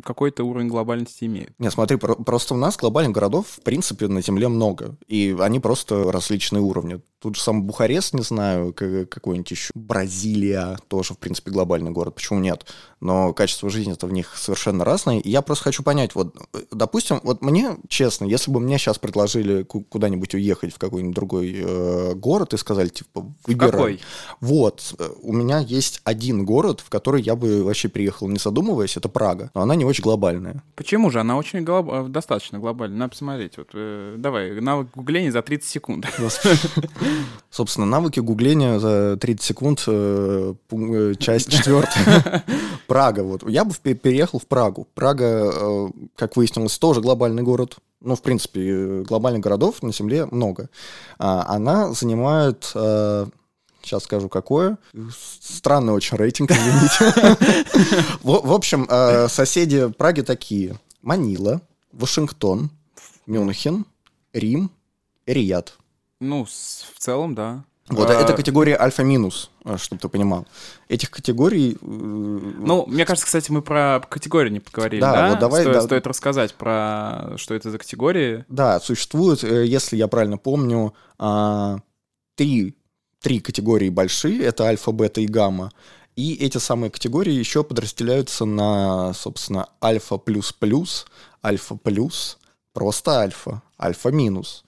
какой-то 0.05 0.45
уровень 0.45 0.69
глобальности 0.69 1.25
имеет. 1.25 1.53
Нет, 1.59 1.73
смотри, 1.73 1.97
просто 1.97 2.55
у 2.55 2.57
нас 2.57 2.77
глобальных 2.85 3.13
городов, 3.13 3.47
в 3.49 3.63
принципе, 3.63 4.09
на 4.09 4.21
Земле 4.21 4.49
много. 4.49 4.97
И 5.07 5.35
они 5.41 5.59
просто 5.59 6.13
различные 6.13 6.61
уровни. 6.61 7.01
Тут 7.19 7.37
же 7.37 7.43
сам 7.43 7.63
Бухарест, 7.63 8.13
не 8.13 8.23
знаю, 8.23 8.75
какой-нибудь 8.75 9.51
еще. 9.51 9.71
Бразилия 9.75 10.77
тоже, 10.89 11.15
в 11.15 11.19
принципе, 11.19 11.51
глобальный 11.51 11.91
город. 11.91 12.17
Почему 12.17 12.39
нет? 12.39 12.67
Но 13.01 13.33
качество 13.33 13.71
жизни-то 13.71 14.07
в 14.07 14.13
них 14.13 14.37
совершенно 14.37 14.85
разное. 14.85 15.21
И 15.21 15.31
я 15.31 15.41
просто 15.41 15.65
хочу 15.65 15.83
понять, 15.83 16.15
вот, 16.15 16.37
допустим, 16.71 17.21
вот 17.23 17.41
мне, 17.41 17.77
честно, 17.89 18.27
если 18.27 18.51
бы 18.51 18.61
мне 18.61 18.77
сейчас 18.77 18.99
предложили 18.99 19.63
куда-нибудь 19.63 20.35
уехать 20.35 20.75
в 20.75 20.79
какой-нибудь 20.79 21.15
другой 21.15 21.55
э, 21.57 22.15
город 22.15 22.53
и 22.53 22.59
сказали, 22.59 22.89
типа, 22.89 23.33
выбирай. 23.47 23.71
Какой? 23.71 24.01
Вот, 24.41 24.95
э, 24.99 25.09
у 25.23 25.33
меня 25.33 25.61
есть 25.61 26.03
один 26.05 26.45
город, 26.45 26.81
в 26.81 26.91
который 26.91 27.23
я 27.23 27.37
бы 27.37 27.65
вообще 27.65 27.89
приехал, 27.89 28.29
не 28.29 28.39
задумываясь, 28.39 28.99
это 28.99 29.09
Прага. 29.09 29.51
Но 29.55 29.63
она 29.63 29.77
не 29.77 29.87
очень 29.87 30.03
глобальная. 30.03 30.63
Почему 30.75 31.11
же? 31.11 31.21
Она 31.21 31.39
очень 31.39 31.65
глоб... 31.65 31.89
Э, 31.91 32.07
достаточно 32.07 32.59
глобальная. 32.65 32.99
Надо 32.99 33.11
посмотреть. 33.11 33.59
Вот, 33.59 33.69
э, 33.75 34.17
давай, 34.19 34.59
навык 34.61 34.89
гугления 34.95 35.31
за 35.31 35.43
30 35.43 35.69
секунд. 35.69 36.07
Собственно, 37.51 37.87
навыки 37.87 38.21
гугления 38.21 38.79
за 38.79 39.19
30 39.21 39.43
секунд, 39.45 39.85
э, 39.87 40.55
э, 40.71 41.15
часть 41.19 41.51
четвертая. 41.51 42.43
Прага. 42.87 43.23
Вот. 43.23 43.49
Я 43.49 43.65
бы 43.65 43.75
переехал 43.75 44.39
в 44.39 44.47
Прагу. 44.47 44.89
Прага, 44.95 45.51
э, 45.55 45.89
как 46.17 46.37
выяснилось, 46.37 46.79
тоже 46.79 47.03
глобальный 47.03 47.43
город. 47.43 47.77
Ну, 48.01 48.17
в 48.17 48.23
принципе, 48.23 49.03
глобальных 49.03 49.43
городов 49.43 49.83
на 49.83 49.93
Земле 49.93 50.27
много. 50.27 50.69
А, 51.19 51.45
она 51.49 51.93
занимает 51.93 52.65
сейчас 53.83 54.05
скажу 54.05 54.29
какое. 54.31 54.79
Странный 55.41 55.93
очень 55.93 56.17
рейтинг, 56.17 56.51
извините. 56.51 58.07
В 58.23 58.53
общем, 58.53 58.87
соседи 59.29 59.89
Праги 59.89 60.23
такие. 60.23 60.79
Манила, 61.03 61.61
Вашингтон, 61.95 62.71
Мюнхен, 63.27 63.87
Рим, 64.33 64.71
Рият. 65.27 65.77
Ну, 66.21 66.45
в 66.45 66.99
целом, 66.99 67.35
да. 67.35 67.65
Вот 67.89 68.09
а... 68.09 68.15
это 68.15 68.33
категория 68.33 68.77
альфа-минус, 68.77 69.51
а, 69.65 69.77
чтобы 69.77 70.01
ты 70.01 70.09
понимал. 70.09 70.47
Этих 70.89 71.11
категорий... 71.11 71.73
Э, 71.73 71.77
ну, 71.83 72.87
мне 72.87 73.05
кажется, 73.05 73.27
кстати, 73.27 73.51
мы 73.51 73.61
про 73.61 74.01
категории 74.09 74.49
не 74.49 74.61
поговорили, 74.61 75.03
да? 75.03 75.13
да? 75.13 75.31
Вот 75.31 75.39
давай, 75.39 75.61
стоит, 75.63 75.75
да. 75.75 75.83
стоит 75.83 76.07
рассказать 76.07 76.55
про 76.55 77.35
что 77.37 77.55
это 77.55 77.71
за 77.71 77.79
категории. 77.79 78.47
Да, 78.49 78.81
существует, 78.81 79.45
э, 79.45 79.67
если 79.67 79.97
я 79.97 80.09
правильно 80.09 80.39
помню, 80.39 80.95
а, 81.19 81.79
три, 82.37 82.75
три 83.21 83.41
категории 83.41 83.91
большие, 83.91 84.43
это 84.43 84.65
альфа, 84.65 84.91
бета 84.91 85.21
и 85.21 85.27
гамма. 85.27 85.71
И 86.17 86.35
эти 86.37 86.59
самые 86.59 86.91
категории 86.91 87.33
еще 87.33 87.65
подразделяются 87.65 88.47
на, 88.47 89.13
собственно, 89.13 89.69
альфа 89.83 90.17
плюс 90.17 90.53
плюс, 90.53 91.07
альфа 91.45 91.77
плюс, 91.77 92.39
просто 92.73 93.21
альфа, 93.21 93.63
альфа 93.81 94.11
минус. 94.11 94.64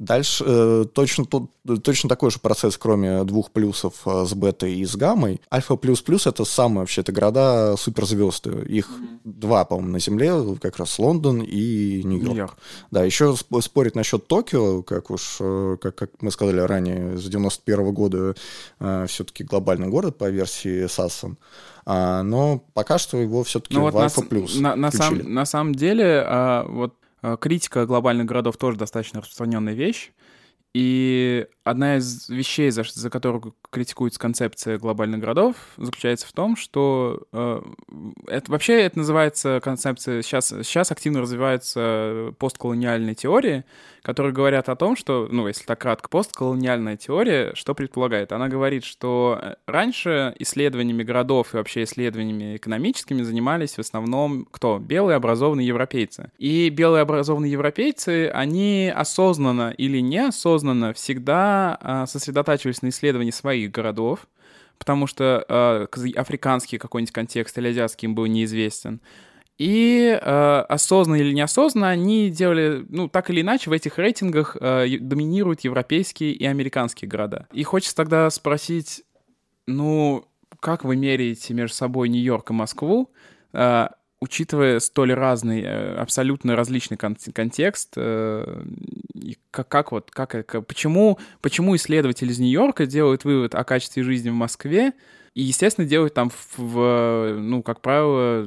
Дальше 0.00 0.44
э, 0.46 0.84
точно, 0.94 1.26
тут, 1.26 1.50
точно 1.84 2.08
такой 2.08 2.30
же 2.30 2.38
процесс, 2.38 2.78
кроме 2.78 3.22
двух 3.24 3.50
плюсов 3.50 3.96
э, 4.06 4.24
с 4.26 4.32
бетой 4.32 4.76
и 4.76 4.86
с 4.86 4.96
гаммой. 4.96 5.42
Альфа 5.52 5.76
плюс 5.76 6.00
плюс 6.00 6.26
это 6.26 6.46
самые 6.46 6.80
вообще 6.80 7.02
это 7.02 7.12
города 7.12 7.76
суперзвезды. 7.76 8.64
Их 8.66 8.88
mm-hmm. 8.88 9.20
два, 9.24 9.66
по-моему, 9.66 9.92
на 9.92 9.98
Земле, 9.98 10.56
как 10.58 10.78
раз 10.78 10.98
Лондон 10.98 11.42
и 11.42 12.02
Нью-Йорк. 12.02 12.28
Нью-Йорк. 12.30 12.56
Да, 12.90 13.04
еще 13.04 13.36
спорить 13.60 13.94
насчет 13.94 14.26
Токио, 14.26 14.82
как 14.82 15.10
уж, 15.10 15.36
э, 15.38 15.76
как, 15.78 15.96
как 15.96 16.10
мы 16.22 16.30
сказали 16.30 16.60
ранее, 16.60 17.18
с 17.18 17.24
91 17.24 17.80
-го 17.80 17.92
года 17.92 18.34
э, 18.78 19.06
все-таки 19.06 19.44
глобальный 19.44 19.88
город 19.88 20.16
по 20.16 20.30
версии 20.30 20.86
Сассан. 20.86 21.36
А, 21.84 22.22
но 22.22 22.62
пока 22.72 22.96
что 22.96 23.18
его 23.18 23.44
все-таки 23.44 23.74
ну, 23.74 23.82
вот 23.82 23.92
в 23.92 23.98
Альфа 23.98 24.22
плюс. 24.22 24.58
На, 24.58 24.76
на, 24.76 24.90
сам, 24.90 25.18
на 25.18 25.44
самом 25.44 25.74
деле, 25.74 26.24
а, 26.26 26.64
вот 26.66 26.94
критика 27.40 27.86
глобальных 27.86 28.26
городов 28.26 28.56
тоже 28.56 28.78
достаточно 28.78 29.20
распространенная 29.20 29.74
вещь. 29.74 30.12
И 30.72 31.46
одна 31.64 31.96
из 31.96 32.28
вещей, 32.28 32.70
за, 32.70 32.84
за 32.84 33.10
которую 33.10 33.54
критикуется 33.70 34.20
концепция 34.20 34.78
глобальных 34.78 35.20
городов, 35.20 35.56
заключается 35.76 36.26
в 36.26 36.32
том, 36.32 36.56
что 36.56 37.24
э, 37.32 37.62
это 38.28 38.52
вообще 38.52 38.80
это 38.82 38.98
называется 38.98 39.60
концепция 39.62 40.22
сейчас 40.22 40.48
сейчас 40.48 40.92
активно 40.92 41.20
развивается 41.20 42.34
постколониальные 42.38 43.14
теории, 43.14 43.64
которые 44.02 44.32
говорят 44.32 44.68
о 44.68 44.76
том, 44.76 44.96
что, 44.96 45.28
ну, 45.30 45.46
если 45.48 45.64
так 45.64 45.80
кратко, 45.80 46.08
постколониальная 46.08 46.96
теория, 46.96 47.52
что 47.54 47.74
предполагает? 47.74 48.32
Она 48.32 48.48
говорит, 48.48 48.84
что 48.84 49.38
э, 49.40 49.54
раньше 49.66 50.34
исследованиями 50.38 51.02
городов 51.02 51.52
и 51.52 51.56
вообще 51.56 51.82
исследованиями 51.82 52.56
экономическими 52.56 53.22
занимались 53.22 53.74
в 53.74 53.80
основном 53.80 54.46
кто? 54.50 54.78
Белые 54.78 55.16
образованные 55.16 55.66
европейцы. 55.66 56.30
И 56.38 56.68
белые 56.70 57.02
образованные 57.02 57.52
европейцы, 57.52 58.28
они 58.28 58.92
осознанно 58.94 59.74
или 59.76 59.98
неосознанно 59.98 60.59
всегда 60.94 61.78
а, 61.80 62.06
сосредотачивались 62.06 62.82
на 62.82 62.88
исследовании 62.88 63.30
своих 63.30 63.70
городов, 63.70 64.26
потому 64.78 65.06
что 65.06 65.44
э, 65.46 65.86
африканский 66.16 66.78
какой-нибудь 66.78 67.12
контекст 67.12 67.58
или 67.58 67.68
азиатский 67.68 68.06
им 68.06 68.14
был 68.14 68.24
неизвестен. 68.26 69.00
И 69.58 70.18
э, 70.18 70.64
осознанно 70.70 71.20
или 71.20 71.34
неосознанно 71.34 71.90
они 71.90 72.30
делали, 72.30 72.86
ну, 72.88 73.06
так 73.06 73.28
или 73.28 73.42
иначе, 73.42 73.68
в 73.68 73.74
этих 73.74 73.98
рейтингах 73.98 74.56
э, 74.58 74.86
доминируют 74.98 75.60
европейские 75.60 76.32
и 76.32 76.46
американские 76.46 77.10
города. 77.10 77.46
И 77.52 77.62
хочется 77.62 77.94
тогда 77.94 78.30
спросить, 78.30 79.04
ну, 79.66 80.24
как 80.60 80.84
вы 80.84 80.96
меряете 80.96 81.52
между 81.52 81.76
собой 81.76 82.08
Нью-Йорк 82.08 82.50
и 82.50 82.54
Москву, 82.54 83.10
э, 83.52 83.88
учитывая 84.20 84.78
столь 84.80 85.12
разный, 85.12 85.62
э, 85.62 85.94
абсолютно 85.96 86.56
различный 86.56 86.96
кон- 86.96 87.16
контекст, 87.34 87.94
э, 87.96 88.62
как, 89.50 89.68
как 89.68 89.92
вот, 89.92 90.10
как, 90.10 90.30
как, 90.30 90.66
почему, 90.66 91.18
почему 91.40 91.76
исследователь 91.76 92.30
из 92.30 92.38
Нью-Йорка 92.38 92.86
делает 92.86 93.24
вывод 93.24 93.54
о 93.54 93.64
качестве 93.64 94.02
жизни 94.02 94.30
в 94.30 94.34
Москве, 94.34 94.92
и, 95.32 95.42
естественно, 95.42 95.86
делают 95.86 96.12
там, 96.12 96.30
в, 96.30 96.58
в, 96.58 97.34
ну, 97.38 97.62
как 97.62 97.80
правило, 97.80 98.44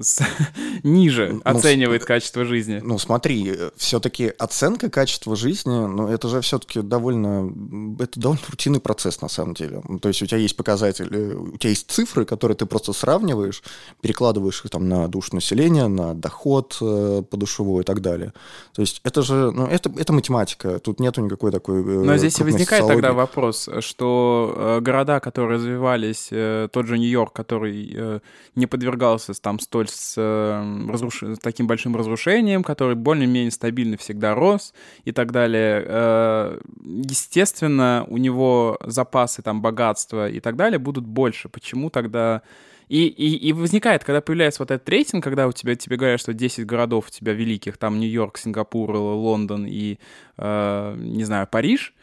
с, 0.00 0.22
ниже 0.84 1.32
ну, 1.32 1.40
оценивает 1.42 2.02
ну, 2.02 2.06
качество 2.06 2.44
жизни. 2.44 2.80
Ну, 2.82 2.96
смотри, 2.96 3.52
все-таки 3.76 4.32
оценка 4.38 4.88
качества 4.88 5.34
жизни, 5.34 5.74
ну, 5.74 6.06
это 6.06 6.28
же 6.28 6.40
все-таки 6.42 6.80
довольно, 6.80 7.52
это 7.98 8.20
довольно 8.20 8.42
рутинный 8.48 8.78
процесс, 8.78 9.20
на 9.20 9.28
самом 9.28 9.54
деле. 9.54 9.82
Ну, 9.88 9.98
то 9.98 10.06
есть 10.08 10.22
у 10.22 10.26
тебя 10.26 10.38
есть 10.38 10.56
показатели, 10.56 11.34
у 11.34 11.56
тебя 11.56 11.70
есть 11.70 11.90
цифры, 11.90 12.24
которые 12.24 12.56
ты 12.56 12.66
просто 12.66 12.92
сравниваешь, 12.92 13.64
перекладываешь 14.00 14.64
их 14.64 14.70
там 14.70 14.88
на 14.88 15.08
душу 15.08 15.34
населения, 15.34 15.88
на 15.88 16.14
доход 16.14 16.78
э, 16.80 17.22
подушевой 17.28 17.82
и 17.82 17.84
так 17.84 18.00
далее. 18.00 18.32
То 18.74 18.82
есть 18.82 19.00
это 19.02 19.22
же, 19.22 19.50
ну, 19.50 19.66
это, 19.66 19.92
это 19.98 20.12
математика, 20.12 20.78
тут 20.78 21.00
нету 21.00 21.20
никакой 21.20 21.50
такой... 21.50 21.80
Э, 21.80 22.04
Но 22.04 22.16
здесь 22.16 22.38
и 22.38 22.44
возникает 22.44 22.82
социологии. 22.82 23.02
тогда 23.02 23.12
вопрос, 23.12 23.68
что 23.80 24.54
э, 24.56 24.80
которые 25.20 25.56
развивались, 25.56 26.28
э, 26.30 26.68
тот 26.72 26.86
же 26.86 26.98
Нью-Йорк, 26.98 27.32
который 27.32 27.92
э, 27.94 28.20
не 28.54 28.66
подвергался 28.66 29.32
там 29.34 29.58
столь 29.58 29.88
с, 29.88 30.14
э, 30.16 30.88
разруш... 30.88 31.22
таким 31.42 31.66
большим 31.66 31.96
разрушением, 31.96 32.62
который 32.62 32.94
более-менее 32.94 33.50
стабильно 33.50 33.96
всегда 33.96 34.34
рос 34.34 34.74
и 35.04 35.12
так 35.12 35.32
далее. 35.32 36.60
Естественно, 36.84 38.04
у 38.08 38.16
него 38.16 38.78
запасы 38.84 39.42
там 39.42 39.62
богатства 39.62 40.28
и 40.28 40.40
так 40.40 40.56
далее 40.56 40.78
будут 40.78 41.06
больше. 41.06 41.48
Почему 41.48 41.90
тогда... 41.90 42.42
И, 42.88 43.08
и, 43.08 43.48
и 43.48 43.52
возникает, 43.52 44.04
когда 44.04 44.20
появляется 44.20 44.62
вот 44.62 44.70
этот 44.70 44.88
рейтинг, 44.88 45.24
когда 45.24 45.48
у 45.48 45.52
тебя 45.52 45.74
тебе 45.74 45.96
говорят, 45.96 46.20
что 46.20 46.32
10 46.32 46.66
городов 46.66 47.08
у 47.08 47.10
тебя 47.10 47.32
великих, 47.32 47.78
там 47.78 47.98
Нью-Йорк, 47.98 48.38
Сингапур, 48.38 48.94
Лондон 48.94 49.66
и, 49.66 49.98
э, 50.36 50.96
не 50.96 51.24
знаю, 51.24 51.48
Париж, 51.50 51.94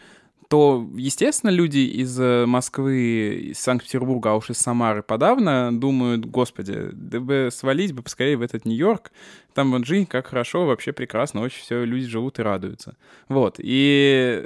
то, 0.53 0.87
естественно, 0.95 1.49
люди 1.49 1.79
из 1.79 2.19
э, 2.19 2.45
Москвы, 2.45 3.49
из 3.53 3.57
Санкт-Петербурга, 3.57 4.29
а 4.29 4.35
уж 4.35 4.51
из 4.51 4.59
Самары 4.59 5.01
подавно 5.01 5.71
думают, 5.73 6.27
господи, 6.27 6.89
да 6.93 7.19
бы 7.19 7.49
свалить 7.51 7.91
бы 7.91 8.03
поскорее 8.03 8.37
в 8.37 8.43
этот 8.43 8.63
Нью-Йорк, 8.63 9.11
там 9.55 9.71
вот 9.71 9.87
жизнь 9.87 10.05
как 10.05 10.27
хорошо, 10.27 10.67
вообще 10.67 10.93
прекрасно, 10.93 11.41
очень 11.41 11.59
все, 11.59 11.83
люди 11.83 12.05
живут 12.05 12.37
и 12.37 12.43
радуются. 12.43 12.95
Вот, 13.29 13.55
и 13.57 14.45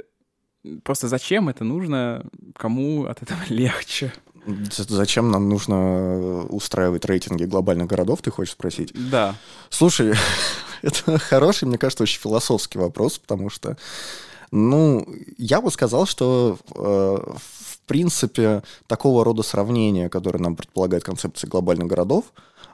просто 0.82 1.08
зачем 1.08 1.50
это 1.50 1.62
нужно, 1.64 2.24
кому 2.56 3.04
от 3.04 3.22
этого 3.22 3.40
легче? 3.50 4.10
Зачем 4.70 5.30
нам 5.30 5.50
нужно 5.50 6.46
устраивать 6.46 7.04
рейтинги 7.04 7.44
глобальных 7.44 7.86
городов, 7.86 8.22
ты 8.22 8.30
хочешь 8.30 8.54
спросить? 8.54 8.92
Да. 8.94 9.34
Слушай, 9.68 10.14
это 10.80 11.18
хороший, 11.18 11.68
мне 11.68 11.76
кажется, 11.76 12.04
очень 12.04 12.18
философский 12.18 12.78
вопрос, 12.78 13.18
потому 13.18 13.50
что 13.50 13.76
ну, 14.50 15.06
я 15.36 15.60
бы 15.60 15.70
сказал, 15.70 16.06
что 16.06 16.58
э, 16.74 16.78
в 16.78 17.80
принципе 17.86 18.62
такого 18.86 19.24
рода 19.24 19.42
сравнения, 19.42 20.08
которые 20.08 20.42
нам 20.42 20.56
предполагает 20.56 21.04
концепция 21.04 21.48
глобальных 21.48 21.86
городов, 21.86 22.26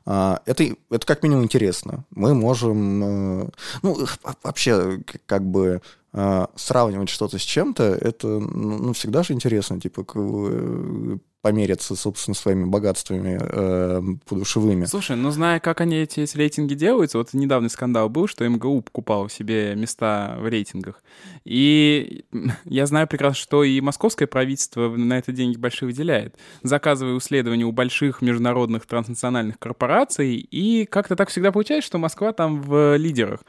э, 0.06 0.36
это, 0.46 0.64
это 0.90 1.06
как 1.06 1.22
минимум 1.22 1.44
интересно. 1.44 2.04
Мы 2.10 2.34
можем, 2.34 3.44
э, 3.44 3.48
ну, 3.82 4.06
вообще, 4.42 5.00
как 5.26 5.44
бы 5.44 5.80
э, 6.12 6.46
сравнивать 6.56 7.08
что-то 7.08 7.38
с 7.38 7.42
чем-то, 7.42 7.82
это 7.82 8.26
ну, 8.26 8.92
всегда 8.92 9.22
же 9.22 9.32
интересно, 9.32 9.80
типа, 9.80 10.04
э, 10.14 11.18
помериться, 11.44 11.94
собственно, 11.94 12.34
своими 12.34 12.64
богатствами 12.64 13.38
э, 13.38 14.02
подушевыми. 14.26 14.86
Слушай, 14.86 15.16
ну 15.18 15.30
зная, 15.30 15.60
как 15.60 15.82
они 15.82 15.96
эти, 15.96 16.20
эти 16.20 16.38
рейтинги 16.38 16.72
делаются, 16.72 17.18
вот 17.18 17.34
недавний 17.34 17.68
скандал 17.68 18.08
был, 18.08 18.26
что 18.26 18.48
МГУ 18.48 18.80
покупал 18.80 19.28
себе 19.28 19.74
места 19.74 20.38
в 20.40 20.48
рейтингах. 20.48 21.02
И 21.44 22.24
я 22.64 22.86
знаю 22.86 23.06
прекрасно, 23.06 23.36
что 23.36 23.62
и 23.62 23.78
московское 23.82 24.26
правительство 24.26 24.88
на 24.88 25.18
это 25.18 25.32
деньги 25.32 25.58
большие 25.58 25.88
выделяет, 25.88 26.34
заказывая 26.62 27.18
исследования 27.18 27.66
у 27.66 27.72
больших 27.72 28.22
международных 28.22 28.86
транснациональных 28.86 29.58
корпораций, 29.58 30.36
и 30.36 30.86
как-то 30.86 31.14
так 31.14 31.28
всегда 31.28 31.52
получается, 31.52 31.88
что 31.88 31.98
Москва 31.98 32.32
там 32.32 32.62
в 32.62 32.96
лидерах. 32.96 33.40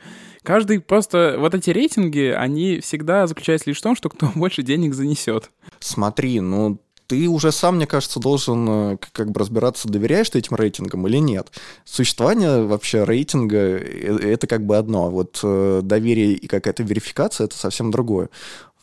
Каждый 0.43 0.81
просто... 0.81 1.38
Вот 1.39 1.55
эти 1.55 1.69
рейтинги, 1.69 2.36
они 2.38 2.81
всегда 2.81 3.25
заключаются 3.25 3.69
лишь 3.69 3.79
в 3.79 3.84
том, 3.84 3.95
что 3.95 4.10
кто 4.10 4.29
больше 4.36 4.63
денег 4.63 4.93
занесет. 4.93 5.49
Смотри, 5.79 6.41
ну 6.41 6.77
ты 7.08 7.28
уже 7.28 7.52
сам, 7.52 7.76
мне 7.76 7.88
кажется, 7.88 8.20
должен 8.20 8.68
э, 8.70 8.98
как 9.12 9.32
бы 9.32 9.39
разбираться, 9.39 9.88
доверяешь 9.88 10.30
ты 10.30 10.39
этим 10.39 10.56
рейтингам 10.56 11.08
или 11.08 11.18
нет. 11.18 11.52
Существование 11.84 12.65
вообще 12.65 13.04
рейтинга 13.04 13.58
э,— 13.58 14.18
это 14.34 14.48
как 14.48 14.65
бы 14.65 14.78
одно, 14.78 15.08
а 15.08 15.10
вот 15.10 15.39
э, 15.44 15.82
доверие 15.84 16.34
и 16.34 16.48
какая-то 16.48 16.84
верификация— 16.84 17.46
это 17.46 17.58
совсем 17.58 17.91
другое. 17.91 18.30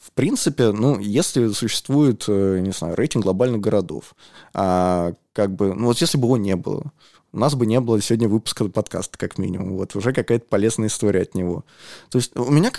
В 0.00 0.12
принципе, 0.12 0.72
ну, 0.72 0.98
если 0.98 1.48
существует, 1.48 2.26
не 2.28 2.72
знаю, 2.72 2.96
рейтинг 2.96 3.24
глобальных 3.24 3.60
городов, 3.60 4.14
а 4.52 5.14
как 5.32 5.54
бы, 5.54 5.74
ну 5.74 5.86
вот 5.86 5.98
если 5.98 6.18
бы 6.18 6.26
его 6.26 6.36
не 6.36 6.56
было, 6.56 6.92
у 7.32 7.38
нас 7.38 7.54
бы 7.54 7.64
не 7.64 7.80
было 7.80 8.00
сегодня 8.00 8.28
выпуска 8.28 8.66
подкаста, 8.66 9.16
как 9.16 9.38
минимум. 9.38 9.76
Вот 9.76 9.96
уже 9.96 10.12
какая-то 10.12 10.44
полезная 10.48 10.88
история 10.88 11.22
от 11.22 11.34
него. 11.34 11.64
То 12.10 12.18
есть 12.18 12.36
у 12.36 12.50
меня 12.50 12.70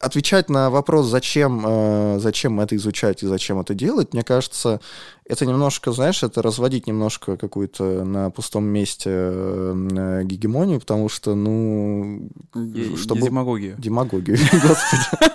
отвечать 0.00 0.50
на 0.50 0.68
вопрос, 0.70 1.06
зачем, 1.06 1.64
э, 1.64 2.18
зачем 2.18 2.58
это 2.60 2.74
изучать 2.74 3.22
и 3.22 3.26
зачем 3.26 3.60
это 3.60 3.74
делать, 3.74 4.12
мне 4.14 4.24
кажется, 4.24 4.80
это 5.30 5.46
немножко, 5.46 5.92
знаешь, 5.92 6.24
это 6.24 6.42
разводить 6.42 6.88
немножко 6.88 7.36
какую-то 7.36 8.04
на 8.04 8.30
пустом 8.30 8.64
месте 8.64 9.10
э, 9.12 10.22
гегемонию, 10.24 10.80
потому 10.80 11.08
что, 11.08 11.36
ну... 11.36 12.28
чтобы... 12.96 13.22
Демагогию. 13.22 13.76
Демагогию, 13.78 14.38
господи. 14.52 15.30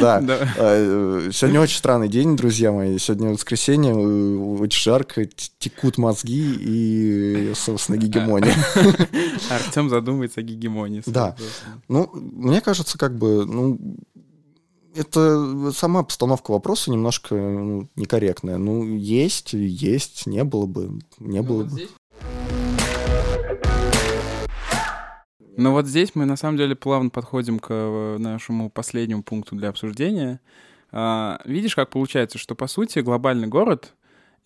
Да. 0.00 0.22
Э, 0.56 1.28
сегодня 1.32 1.60
очень 1.60 1.78
странный 1.78 2.08
день, 2.08 2.36
друзья 2.36 2.70
мои. 2.70 2.98
Сегодня 2.98 3.30
воскресенье, 3.30 3.94
очень 3.94 4.80
жарко, 4.80 5.26
текут 5.58 5.98
мозги 5.98 6.35
и, 6.38 7.52
собственно, 7.54 7.96
гегемония. 7.96 8.54
Артем 9.50 9.88
задумывается 9.88 10.40
о 10.40 10.42
гегемонии. 10.42 11.02
Да. 11.06 11.36
Ну, 11.88 12.10
мне 12.12 12.60
кажется, 12.60 12.98
как 12.98 13.16
бы, 13.16 13.46
ну, 13.46 13.78
это 14.94 15.70
сама 15.72 16.02
постановка 16.02 16.50
вопроса 16.50 16.90
немножко 16.90 17.34
ну, 17.34 17.88
некорректная. 17.96 18.58
Ну, 18.58 18.96
есть, 18.96 19.52
есть, 19.52 20.26
не 20.26 20.42
было 20.44 20.66
бы, 20.66 21.00
не 21.18 21.42
было 21.42 21.64
бы. 21.64 21.70
Здесь... 21.70 21.90
Ну 25.58 25.72
вот 25.72 25.86
здесь 25.86 26.14
мы 26.14 26.26
на 26.26 26.36
самом 26.36 26.58
деле 26.58 26.76
плавно 26.76 27.08
подходим 27.08 27.58
к 27.58 27.68
э, 27.70 28.18
нашему 28.18 28.68
последнему 28.68 29.22
пункту 29.22 29.56
для 29.56 29.70
обсуждения. 29.70 30.40
А, 30.92 31.40
видишь, 31.44 31.74
как 31.74 31.90
получается, 31.90 32.38
что 32.38 32.54
по 32.54 32.66
сути 32.66 32.98
глобальный 32.98 33.48
город 33.48 33.94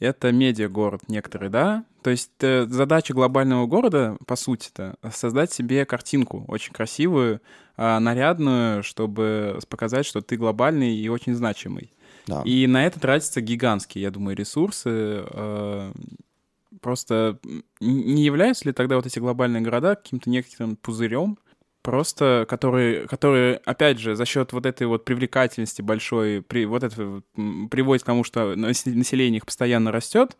это 0.01 0.33
медиа-город 0.33 1.03
некоторый, 1.09 1.51
да? 1.51 1.85
То 2.03 2.11
есть 2.11 2.31
э, 2.41 2.67
задача 2.67 3.13
глобального 3.13 3.67
города, 3.67 4.17
по 4.27 4.35
сути-то, 4.35 4.97
создать 5.13 5.53
себе 5.53 5.85
картинку 5.85 6.45
очень 6.49 6.73
красивую, 6.73 7.43
э, 7.77 7.99
нарядную, 7.99 8.83
чтобы 8.83 9.59
показать, 9.69 10.07
что 10.07 10.23
ты 10.23 10.37
глобальный 10.37 10.97
и 10.97 11.09
очень 11.09 11.35
значимый. 11.35 11.93
Да. 12.27 12.43
И 12.45 12.67
на 12.67 12.87
это 12.87 12.99
тратятся 12.99 13.43
гигантские, 13.43 14.03
я 14.03 14.11
думаю, 14.11 14.37
ресурсы. 14.37 14.91
Э, 14.91 15.93
просто 16.81 17.39
не 17.81 18.25
являются 18.25 18.67
ли 18.67 18.73
тогда 18.73 18.97
вот 18.97 19.07
эти 19.07 19.19
глобальные 19.19 19.61
города 19.61 19.97
каким-то 19.97 20.31
неким 20.31 20.77
пузырем, 20.77 21.39
просто 21.83 22.47
которые, 22.49 23.07
которые, 23.07 23.57
опять 23.65 23.99
же, 23.99 24.15
за 24.15 24.25
счет 24.25 24.53
вот 24.53 24.67
этой 24.67 24.87
вот 24.87 25.05
привлекательности 25.05 25.83
большой, 25.83 26.43
при, 26.43 26.65
вот 26.67 26.83
это 26.83 27.23
приводит 27.71 28.03
к 28.03 28.07
тому, 28.07 28.25
что 28.25 28.55
население 28.57 29.39
их 29.39 29.47
постоянно 29.47 29.93
растет, 29.93 30.37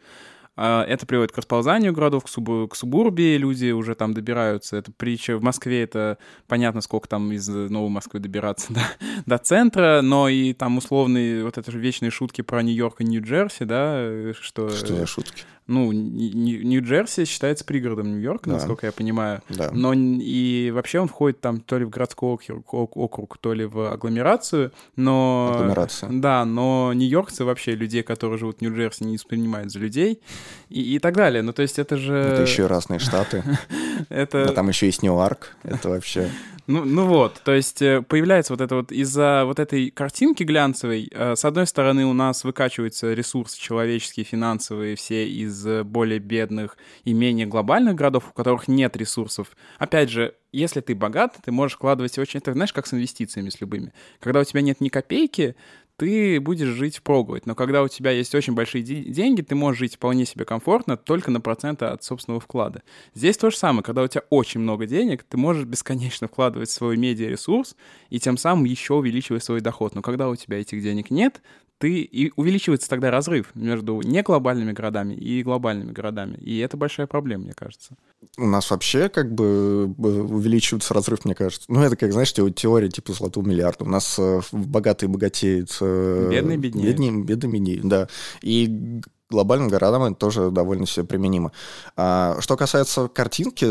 это 0.57 1.07
приводит 1.07 1.33
к 1.33 1.39
расползанию 1.39 1.93
городов, 1.93 2.25
к, 2.25 2.29
суб, 2.29 2.71
к 2.71 2.77
субурбии, 2.77 3.37
люди 3.37 3.71
уже 3.71 3.95
там 3.95 4.13
добираются. 4.15 4.77
Это 4.77 4.93
притча 4.93 5.37
в 5.37 5.43
Москве, 5.43 5.83
это 5.83 6.19
понятно, 6.49 6.81
сколько 6.81 7.09
там 7.09 7.33
из 7.33 7.49
Новой 7.49 7.91
Москвы 7.91 8.21
добираться 8.21 8.73
до, 8.73 8.81
до 9.27 9.39
центра, 9.39 10.01
но 10.03 10.29
и 10.29 10.53
там 10.53 10.77
условные 10.79 11.45
вот 11.45 11.57
это 11.59 11.71
же 11.71 11.79
вечные 11.79 12.11
шутки 12.11 12.43
про 12.43 12.63
Нью-Йорк 12.63 13.01
и 13.01 13.05
Нью-Джерси, 13.05 13.65
да, 13.65 14.33
что... 14.41 14.69
Что 14.71 14.97
за 14.97 15.07
шутки? 15.07 15.45
ну, 15.71 15.93
Нью-Джерси 15.93 17.25
считается 17.25 17.65
пригородом 17.65 18.11
Нью-Йорка, 18.11 18.51
да. 18.51 18.57
насколько 18.57 18.87
я 18.87 18.93
понимаю. 18.93 19.41
Да. 19.49 19.71
Но 19.73 19.93
и 19.95 20.73
вообще 20.73 20.99
он 20.99 21.07
входит 21.07 21.41
там 21.41 21.61
то 21.61 21.79
ли 21.79 21.85
в 21.85 21.91
городской 21.91 22.33
округ, 22.33 22.97
округ 22.97 23.39
то 23.39 23.55
ли 23.55 23.65
в 23.65 23.93
агломерацию, 23.93 24.73
но... 24.97 25.53
Агломерация. 25.55 26.11
Да, 26.13 26.45
но 26.45 26.93
нью-йоркцы 26.93 27.45
вообще 27.45 27.77
людей, 27.77 28.03
которые 28.03 28.39
живут 28.39 28.59
в 28.59 28.63
Нью-Джерси, 28.63 29.05
не 29.05 29.15
воспринимают 29.15 29.71
за 29.71 29.79
людей. 29.79 30.21
И, 30.69 30.97
и 30.97 30.99
так 30.99 31.15
далее. 31.15 31.43
Ну, 31.43 31.53
то 31.53 31.63
есть 31.63 31.79
это 31.79 31.97
же... 31.97 32.15
Это 32.15 32.43
еще 32.43 32.67
разные 32.67 33.01
штаты. 33.01 33.43
Это... 34.09 34.49
А 34.49 34.53
там 34.53 34.69
еще 34.69 34.87
есть 34.87 35.03
Ньюарк. 35.03 35.57
Это 35.65 35.89
вообще... 35.89 36.31
Ну, 36.67 36.85
ну 36.85 37.07
вот, 37.07 37.41
то 37.43 37.53
есть 37.53 37.83
э, 37.83 38.01
появляется 38.01 38.53
вот 38.53 38.61
это 38.61 38.77
вот 38.77 38.93
из-за 38.93 39.43
вот 39.45 39.59
этой 39.59 39.91
картинки 39.91 40.45
глянцевой, 40.45 41.11
э, 41.11 41.35
с 41.35 41.45
одной 41.45 41.67
стороны 41.67 42.07
у 42.07 42.13
нас 42.13 42.45
выкачиваются 42.45 43.13
ресурсы 43.13 43.59
человеческие, 43.59 44.23
финансовые, 44.23 44.95
все 44.95 45.29
из 45.29 45.67
более 45.83 46.21
бедных 46.21 46.77
и 47.03 47.13
менее 47.13 47.47
глобальных 47.47 47.97
городов, 47.97 48.29
у 48.31 48.33
которых 48.33 48.69
нет 48.69 48.97
ресурсов. 48.97 49.49
Опять 49.79 50.11
же, 50.11 50.37
если 50.53 50.81
ты 50.81 50.95
богат, 50.95 51.37
ты 51.45 51.51
можешь 51.51 51.77
вкладывать 51.77 52.17
очень... 52.19 52.39
Это 52.39 52.53
знаешь, 52.53 52.73
как 52.73 52.87
с 52.87 52.95
инвестициями 52.95 53.49
с 53.49 53.61
любыми. 53.61 53.93
Когда 54.21 54.41
у 54.41 54.45
тебя 54.45 54.61
нет 54.61 54.81
ни 54.81 54.91
копейки, 54.91 55.57
ты 56.01 56.41
будешь 56.41 56.69
жить 56.69 56.97
впроголодь. 56.97 57.45
Но 57.45 57.55
когда 57.55 57.83
у 57.83 57.89
тебя 57.89 58.11
есть 58.11 58.35
очень 58.35 58.55
большие 58.55 58.83
деньги, 58.83 59.43
ты 59.43 59.55
можешь 59.55 59.81
жить 59.81 59.97
вполне 59.97 60.25
себе 60.25 60.47
комфортно 60.47 60.97
только 60.97 61.31
на 61.31 61.43
проценты 61.43 61.85
от 61.85 62.03
собственного 62.03 62.41
вклада. 62.41 62.83
Здесь 63.15 63.37
то 63.37 63.51
же 63.51 63.59
самое. 63.59 63.83
Когда 63.83 64.03
у 64.03 64.09
тебя 64.09 64.23
очень 64.31 64.61
много 64.61 64.87
денег, 64.87 65.25
ты 65.25 65.37
можешь 65.37 65.67
бесконечно 65.67 66.27
вкладывать 66.27 66.71
в 66.71 66.73
свой 66.73 66.97
медиаресурс 66.97 67.77
и 68.09 68.19
тем 68.19 68.39
самым 68.39 68.65
еще 68.65 68.95
увеличивать 68.95 69.45
свой 69.45 69.61
доход. 69.61 69.95
Но 69.95 70.01
когда 70.01 70.31
у 70.31 70.37
тебя 70.37 70.59
этих 70.59 70.83
денег 70.83 71.11
нет, 71.11 71.43
ты 71.81 72.03
и 72.03 72.31
увеличивается 72.37 72.91
тогда 72.91 73.11
разрыв 73.11 73.47
между 73.55 74.03
неглобальными 74.03 74.73
городами 74.73 75.15
и 75.15 75.43
глобальными 75.43 75.93
городами. 75.93 76.37
И 76.37 76.59
это 76.59 76.77
большая 76.77 77.07
проблема, 77.07 77.45
мне 77.45 77.55
кажется. 77.55 77.95
У 78.37 78.47
нас 78.47 78.71
вообще 78.71 79.09
как 79.09 79.33
бы 79.33 79.87
увеличивается 79.87 80.93
разрыв, 80.93 81.25
мне 81.25 81.35
кажется. 81.35 81.65
Ну, 81.69 81.83
это 81.83 81.97
как, 81.97 82.13
знаешь, 82.13 82.35
теория 82.35 82.91
типа 82.91 83.15
золотого 83.15 83.49
миллиарда. 83.49 83.85
У 83.85 83.89
нас 83.89 84.17
э, 84.19 84.43
богатые 84.53 85.09
богатеют. 85.09 85.75
Э, 85.81 86.29
бедные 86.31 86.59
беднеют. 86.59 86.99
Бедные, 86.99 87.25
бедные 87.25 87.53
беднеют, 87.53 87.89
да. 87.89 88.09
И 88.43 89.01
глобальным 89.31 89.69
городам 89.69 90.03
это 90.03 90.17
тоже 90.17 90.51
довольно 90.51 90.85
все 90.85 91.05
применимо. 91.05 91.53
А, 91.97 92.37
что 92.41 92.59
касается 92.59 93.09
картинки, 93.09 93.67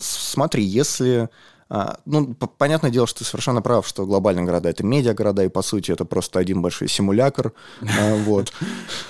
смотри, 0.00 0.64
если 0.64 1.28
ну, 2.04 2.34
понятное 2.34 2.90
дело, 2.90 3.06
что 3.06 3.20
ты 3.20 3.24
совершенно 3.24 3.62
прав, 3.62 3.86
что 3.86 4.04
глобальные 4.04 4.44
города— 4.44 4.68
это 4.70 4.84
медиагорода, 4.84 5.42
и, 5.42 5.48
по 5.48 5.62
сути, 5.62 5.90
это 5.90 6.04
просто 6.04 6.38
один 6.38 6.60
большой 6.60 6.86
симулятор. 6.88 7.54
А, 7.80 8.14
вот. 8.26 8.52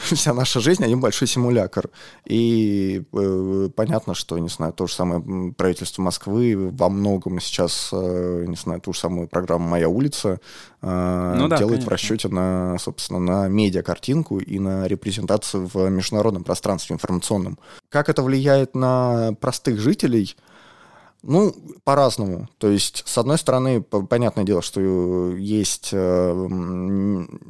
Вся 0.04 0.32
наша 0.32 0.60
жизнь— 0.60 0.84
один 0.84 1.00
большой 1.00 1.26
симулятор. 1.26 1.90
И 2.24 3.02
э, 3.12 3.68
понятно, 3.74 4.14
что, 4.14 4.38
не 4.38 4.48
знаю, 4.48 4.72
то 4.74 4.86
же 4.86 4.94
самое 4.94 5.52
правительство 5.54 6.02
Москвы 6.02 6.70
во 6.72 6.88
многом 6.88 7.40
сейчас, 7.40 7.90
э, 7.92 8.44
не 8.46 8.56
знаю, 8.56 8.80
ту 8.80 8.92
же 8.92 9.00
самую 9.00 9.26
программу 9.26 9.66
«Моя 9.66 9.88
улица» 9.88 10.38
э, 10.82 11.34
ну, 11.36 11.48
да, 11.48 11.56
делает 11.56 11.78
конечно. 11.78 11.90
в 11.90 11.92
расчете 11.92 12.28
на, 12.28 12.76
собственно, 12.78 13.18
на 13.18 13.48
медиакартинку 13.48 14.38
и 14.38 14.60
на 14.60 14.86
репрезентацию 14.86 15.68
в 15.72 15.88
международном 15.88 16.44
пространстве 16.44 16.94
информационном. 16.94 17.58
Как 17.88 18.08
это 18.08 18.22
влияет 18.22 18.76
на 18.76 19.34
простых 19.40 19.80
жителей— 19.80 20.36
ну, 21.22 21.54
по-разному. 21.84 22.48
То 22.58 22.68
есть, 22.68 23.04
с 23.06 23.16
одной 23.16 23.38
стороны, 23.38 23.80
понятное 23.80 24.44
дело, 24.44 24.60
что 24.60 24.80
есть 25.36 25.90
э, 25.92 26.48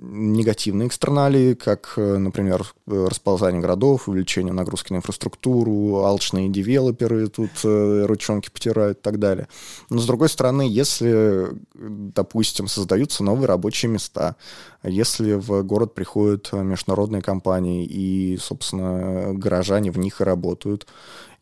негативные 0.03 0.89
экстерналии, 0.89 1.55
как, 1.55 1.95
э, 1.97 2.19
например, 2.19 2.67
расползание 2.87 3.63
городов, 3.63 4.09
увеличение 4.09 4.53
нагрузки 4.53 4.93
на 4.93 4.99
инфраструктуру, 4.99 6.05
алчные 6.05 6.51
девелоперы 6.51 7.29
тут 7.29 7.51
э, 7.65 8.05
ручонки 8.07 8.51
потирают 8.51 8.99
и 8.99 9.01
так 9.03 9.19
далее. 9.19 9.49
Но, 9.89 9.99
с 9.99 10.07
другой 10.07 10.29
стороны, 10.29 10.63
если, 10.69 11.49
допустим, 11.75 12.69
создаются 12.69 13.25
новые 13.25 13.47
рабочие 13.47 13.91
места, 13.91 14.37
если 14.83 15.35
в 15.35 15.63
город 15.63 15.95
приходят 15.95 16.53
международные 16.53 17.23
компании 17.23 17.87
и, 17.87 18.37
собственно, 18.37 19.33
горожане 19.33 19.91
в 19.91 19.99
них 19.99 20.21
и 20.21 20.25
работают, 20.25 20.87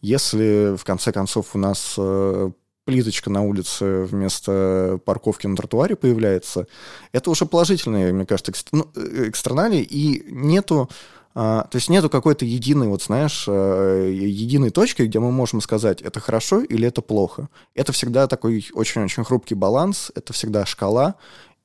если, 0.01 0.76
в 0.76 0.84
конце 0.84 1.12
концов, 1.12 1.55
у 1.55 1.59
нас 1.59 1.94
э, 1.98 2.51
плиточка 2.84 3.30
на 3.30 3.42
улице 3.42 4.05
вместо 4.05 4.98
парковки 5.05 5.46
на 5.46 5.57
тротуаре 5.57 5.96
появляется, 5.96 6.66
это 7.12 7.30
уже 7.30 7.46
положительные, 7.46 8.12
мне 8.12 8.26
кажется, 8.26 8.53
ну, 8.72 8.90
э, 8.94 9.28
экстерналии, 9.28 9.82
и 9.82 10.24
нету 10.30 10.88
а, 11.32 11.68
то 11.70 11.76
есть 11.76 11.88
нету 11.88 12.11
какой-то 12.11 12.44
единой, 12.44 12.88
вот 12.88 13.05
знаешь, 13.05 13.44
э, 13.46 14.12
единой 14.12 14.70
точки, 14.70 15.03
где 15.03 15.20
мы 15.20 15.30
можем 15.30 15.61
сказать, 15.61 16.03
это 16.03 16.18
хорошо 16.18 16.61
или 16.61 16.88
это 16.88 17.03
плохо. 17.03 17.48
Это 17.74 17.92
всегда 17.92 18.26
такой 18.26 18.66
очень-очень 18.72 19.22
хрупкий 19.22 19.55
баланс, 19.55 20.11
это 20.16 20.32
всегда 20.32 20.66
шкала, 20.66 21.14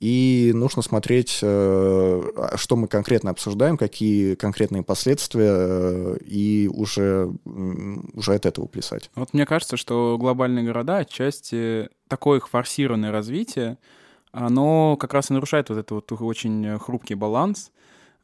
и 0.06 0.52
нужно 0.54 0.84
смотреть, 0.84 1.40
э, 1.42 2.22
что 2.58 2.76
мы 2.76 2.88
конкретно 2.88 3.32
обсуждаем, 3.32 3.76
какие 3.76 4.36
конкретные 4.36 4.84
последствия, 4.84 5.50
э, 5.52 6.18
и 6.24 6.70
уже, 6.72 7.32
уже 8.14 8.36
от 8.36 8.46
этого 8.46 8.68
плясать. 8.68 9.10
Вот 9.16 9.34
мне 9.34 9.48
кажется, 9.48 9.78
что 9.78 10.18
глобальные 10.20 10.64
города 10.64 10.98
отчасти 10.98 11.90
такое 12.08 12.38
их 12.38 12.50
форсированное 12.50 13.12
развитие, 13.12 13.80
оно 14.32 14.96
как 14.96 15.16
раз 15.16 15.32
и 15.32 15.34
нарушает 15.34 15.70
вот 15.70 15.80
этот 15.80 15.92
вот 15.92 16.12
очень 16.22 16.78
хрупкий 16.78 17.16
баланс 17.16 17.72
э, 17.72 17.75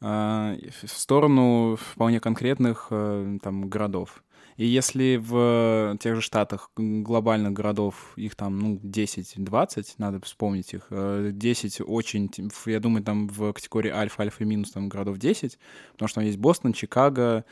в 0.02 0.88
сторону 0.88 1.76
вполне 1.76 2.20
конкретных 2.20 2.88
там 2.88 3.68
городов. 3.68 4.22
И 4.56 4.66
если 4.66 5.16
в 5.16 5.96
тех 5.98 6.16
же 6.16 6.20
штатах 6.20 6.70
глобальных 6.76 7.52
городов 7.52 8.12
их 8.16 8.36
там, 8.36 8.58
ну, 8.58 8.80
10-20, 8.82 9.94
надо 9.98 10.20
вспомнить 10.20 10.74
их, 10.74 10.88
10 10.90 11.80
э, 11.80 11.84
очень, 11.84 12.30
я 12.66 12.80
думаю, 12.80 13.02
там 13.02 13.28
в 13.28 13.52
категории 13.52 13.90
альфа, 13.90 14.22
альфа 14.22 14.44
и 14.44 14.46
минус 14.46 14.72
там 14.72 14.88
городов 14.88 15.18
10, 15.18 15.58
потому 15.92 16.08
что 16.08 16.16
там 16.16 16.24
есть 16.24 16.38
Бостон, 16.38 16.72
Чикаго, 16.74 17.44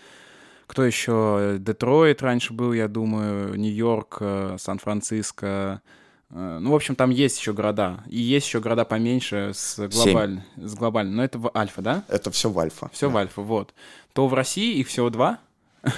кто 0.66 0.84
еще? 0.84 1.56
Детройт 1.58 2.22
раньше 2.22 2.52
был, 2.52 2.72
я 2.72 2.86
думаю, 2.86 3.58
Нью-Йорк, 3.58 4.18
э, 4.20 4.56
Сан-Франциско, 4.58 5.82
э, 5.84 5.90
ну, 6.30 6.70
в 6.70 6.74
общем, 6.74 6.94
там 6.94 7.10
есть 7.10 7.38
еще 7.38 7.52
города. 7.52 8.04
И 8.06 8.20
есть 8.20 8.46
еще 8.46 8.60
города 8.60 8.84
поменьше 8.84 9.50
с 9.52 9.76
глобальным. 9.88 10.44
С 10.56 10.74
глобальным. 10.74 11.16
Но 11.16 11.24
это 11.24 11.38
в 11.38 11.50
альфа, 11.56 11.82
да? 11.82 12.04
Это 12.08 12.30
все 12.30 12.50
в 12.50 12.58
альфа. 12.58 12.88
Все 12.92 13.08
да. 13.08 13.14
в 13.14 13.16
альфа, 13.16 13.42
вот. 13.42 13.74
То 14.12 14.28
в 14.28 14.34
России 14.34 14.78
их 14.78 14.88
всего 14.88 15.10
два. 15.10 15.40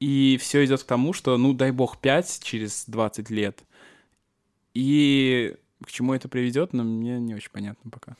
И 0.00 0.38
все 0.40 0.64
идет 0.64 0.82
к 0.82 0.86
тому, 0.86 1.12
что, 1.12 1.36
ну, 1.36 1.54
дай 1.54 1.70
бог, 1.70 1.98
5 1.98 2.40
через 2.42 2.84
20 2.86 3.30
лет. 3.30 3.60
И 4.74 5.56
к 5.86 5.90
чему 5.90 6.14
это 6.14 6.28
приведет, 6.28 6.72
но 6.72 6.84
мне 6.84 7.18
не 7.18 7.34
очень 7.34 7.50
понятно 7.50 7.90
пока. 7.90 8.16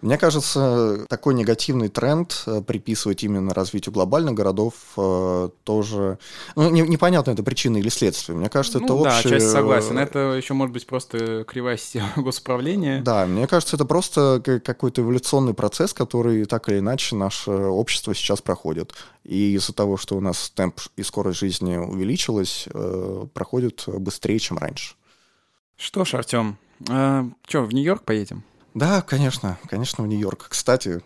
Мне 0.00 0.16
кажется, 0.16 1.06
такой 1.08 1.34
негативный 1.34 1.88
тренд 1.88 2.44
э, 2.46 2.62
приписывать 2.62 3.24
именно 3.24 3.52
развитию 3.52 3.92
глобальных 3.92 4.34
городов 4.34 4.74
э, 4.96 5.48
тоже... 5.64 6.18
Ну, 6.54 6.70
не, 6.70 6.82
непонятно, 6.82 7.32
это 7.32 7.42
причина 7.42 7.78
или 7.78 7.88
следствие. 7.88 8.36
Мне 8.36 8.48
кажется, 8.48 8.78
ну, 8.78 8.84
это 8.84 8.94
да, 8.94 9.00
общее... 9.00 9.32
Да, 9.32 9.38
часть 9.38 9.50
согласен. 9.50 9.98
Это 9.98 10.18
еще 10.34 10.54
может 10.54 10.72
быть 10.72 10.86
просто 10.86 11.44
кривая 11.44 11.76
система 11.76 12.10
госуправления. 12.16 13.02
Да, 13.02 13.26
мне 13.26 13.46
кажется, 13.46 13.76
это 13.76 13.84
просто 13.84 14.40
какой-то 14.64 15.02
эволюционный 15.02 15.54
процесс, 15.54 15.92
который 15.92 16.44
так 16.44 16.68
или 16.68 16.78
иначе 16.78 17.16
наше 17.16 17.50
общество 17.50 18.14
сейчас 18.14 18.40
проходит. 18.40 18.94
И 19.24 19.54
из-за 19.54 19.72
того, 19.72 19.96
что 19.96 20.16
у 20.16 20.20
нас 20.20 20.50
темп 20.54 20.80
и 20.96 21.02
скорость 21.02 21.40
жизни 21.40 21.76
увеличилась, 21.76 22.68
э, 22.72 23.26
проходит 23.34 23.84
быстрее, 23.86 24.38
чем 24.38 24.58
раньше. 24.58 24.94
Что 25.76 26.04
ж, 26.04 26.14
Артем, 26.14 26.58
а, 26.88 27.26
что, 27.46 27.62
в 27.62 27.72
Нью-Йорк 27.72 28.02
поедем? 28.04 28.42
Да, 28.74 29.02
конечно, 29.02 29.58
конечно, 29.68 30.04
в 30.04 30.06
Нью-Йорк. 30.06 30.46
Кстати, 30.50 31.00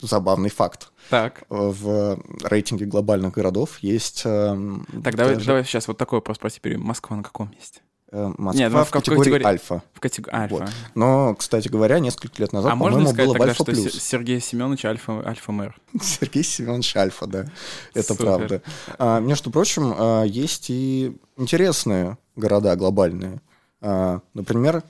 забавный 0.00 0.50
факт. 0.50 0.92
Так. 1.10 1.44
В 1.48 2.18
рейтинге 2.42 2.86
глобальных 2.86 3.32
городов 3.32 3.78
есть... 3.80 4.22
Э, 4.24 4.56
так, 5.02 5.14
давай, 5.14 5.36
давай 5.36 5.64
сейчас 5.64 5.88
вот 5.88 5.98
такой 5.98 6.18
вопрос 6.18 6.38
про 6.38 6.50
теперь. 6.50 6.78
Москва 6.78 7.16
на 7.16 7.22
каком 7.22 7.50
месте? 7.50 7.80
Э, 8.10 8.32
Москва 8.36 8.52
Нет, 8.64 8.72
ну, 8.72 8.84
в, 8.84 8.88
в 8.88 8.90
категории, 8.90 9.18
категории 9.20 9.46
альфа. 9.46 9.82
В 9.94 10.00
категории 10.00 10.36
альфа. 10.36 10.54
Вот. 10.54 10.70
Но, 10.94 11.34
кстати 11.34 11.68
говоря, 11.68 11.98
несколько 11.98 12.42
лет 12.42 12.52
назад, 12.52 12.72
а 12.72 12.76
по-моему, 12.76 13.00
можно 13.00 13.16
было 13.16 13.32
тогда, 13.32 13.48
альфа 13.48 13.54
что 13.54 13.64
плюс. 13.64 13.92
Сергей 13.94 14.40
Семенович 14.40 14.84
альфа, 14.84 15.22
альфа-мэр? 15.26 15.74
Сергей 16.00 16.44
Семенович 16.44 16.96
альфа, 16.96 17.26
да. 17.26 17.46
Это 17.94 18.08
Супер. 18.08 18.24
правда. 18.24 18.62
А, 18.98 19.20
между 19.20 19.50
прочим, 19.50 19.94
а, 19.96 20.24
есть 20.24 20.68
и 20.68 21.16
интересные 21.38 22.18
города 22.36 22.76
глобальные. 22.76 23.40
А, 23.80 24.20
например, 24.34 24.82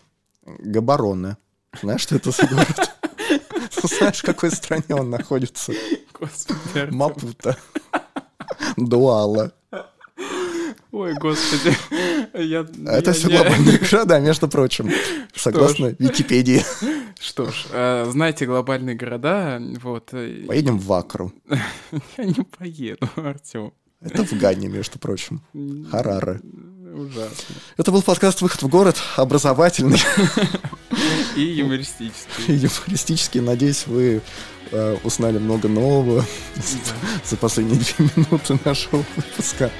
Габароне. 0.44 1.36
Знаешь, 1.80 2.02
что 2.02 2.16
это 2.16 2.30
за 2.30 2.46
город? 2.46 2.90
Знаешь, 3.82 4.18
в 4.18 4.24
какой 4.24 4.50
стране 4.50 4.84
он 4.90 5.10
находится? 5.10 5.72
Господи, 6.18 6.90
Мапута. 6.90 7.56
Дуала. 8.76 9.52
Ой, 10.92 11.14
господи. 11.14 11.74
Я, 12.34 12.60
это 12.86 13.10
я, 13.10 13.12
все 13.12 13.28
я... 13.28 13.42
глобальные 13.42 13.78
города, 13.78 14.20
между 14.20 14.46
прочим, 14.48 14.90
согласно 15.34 15.90
ж. 15.90 15.96
Википедии. 15.98 16.62
Что 17.18 17.50
ж, 17.50 17.66
э, 17.70 18.06
знаете 18.10 18.46
глобальные 18.46 18.96
города, 18.96 19.60
вот... 19.80 20.10
Э, 20.12 20.44
Поедем 20.46 20.78
в 20.78 20.92
Акру. 20.92 21.32
Я 22.18 22.24
не 22.24 22.44
поеду, 22.58 23.08
Артем. 23.16 23.72
Это 24.00 24.24
в 24.24 24.32
Гане, 24.32 24.68
между 24.68 24.98
прочим. 24.98 25.40
Харары. 25.90 26.40
Ужасно. 26.92 27.54
Это 27.78 27.90
был 27.90 28.02
подкаст 28.02 28.42
«Выход 28.42 28.62
в 28.62 28.68
город», 28.68 28.96
образовательный. 29.16 30.00
И 31.36 31.40
юмористический. 31.40 32.44
И 32.48 32.52
юмористический. 32.52 33.40
Надеюсь, 33.40 33.86
вы 33.86 34.20
э, 34.70 34.96
узнали 35.02 35.38
много 35.38 35.68
нового 35.68 36.24
за 37.24 37.36
последние 37.38 37.80
две 37.80 38.10
минуты 38.14 38.58
нашего 38.64 39.04
выпуска. 39.16 39.70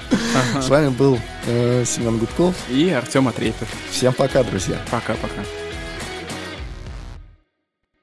С 0.59 0.69
вами 0.71 0.89
был 0.89 1.21
э, 1.47 1.85
Семен 1.85 2.17
Гудков. 2.17 2.55
И 2.71 2.89
Артем 2.89 3.29
Атрепев. 3.29 3.69
Всем 3.91 4.15
пока, 4.15 4.43
друзья. 4.43 4.81
Пока-пока. 4.91 5.43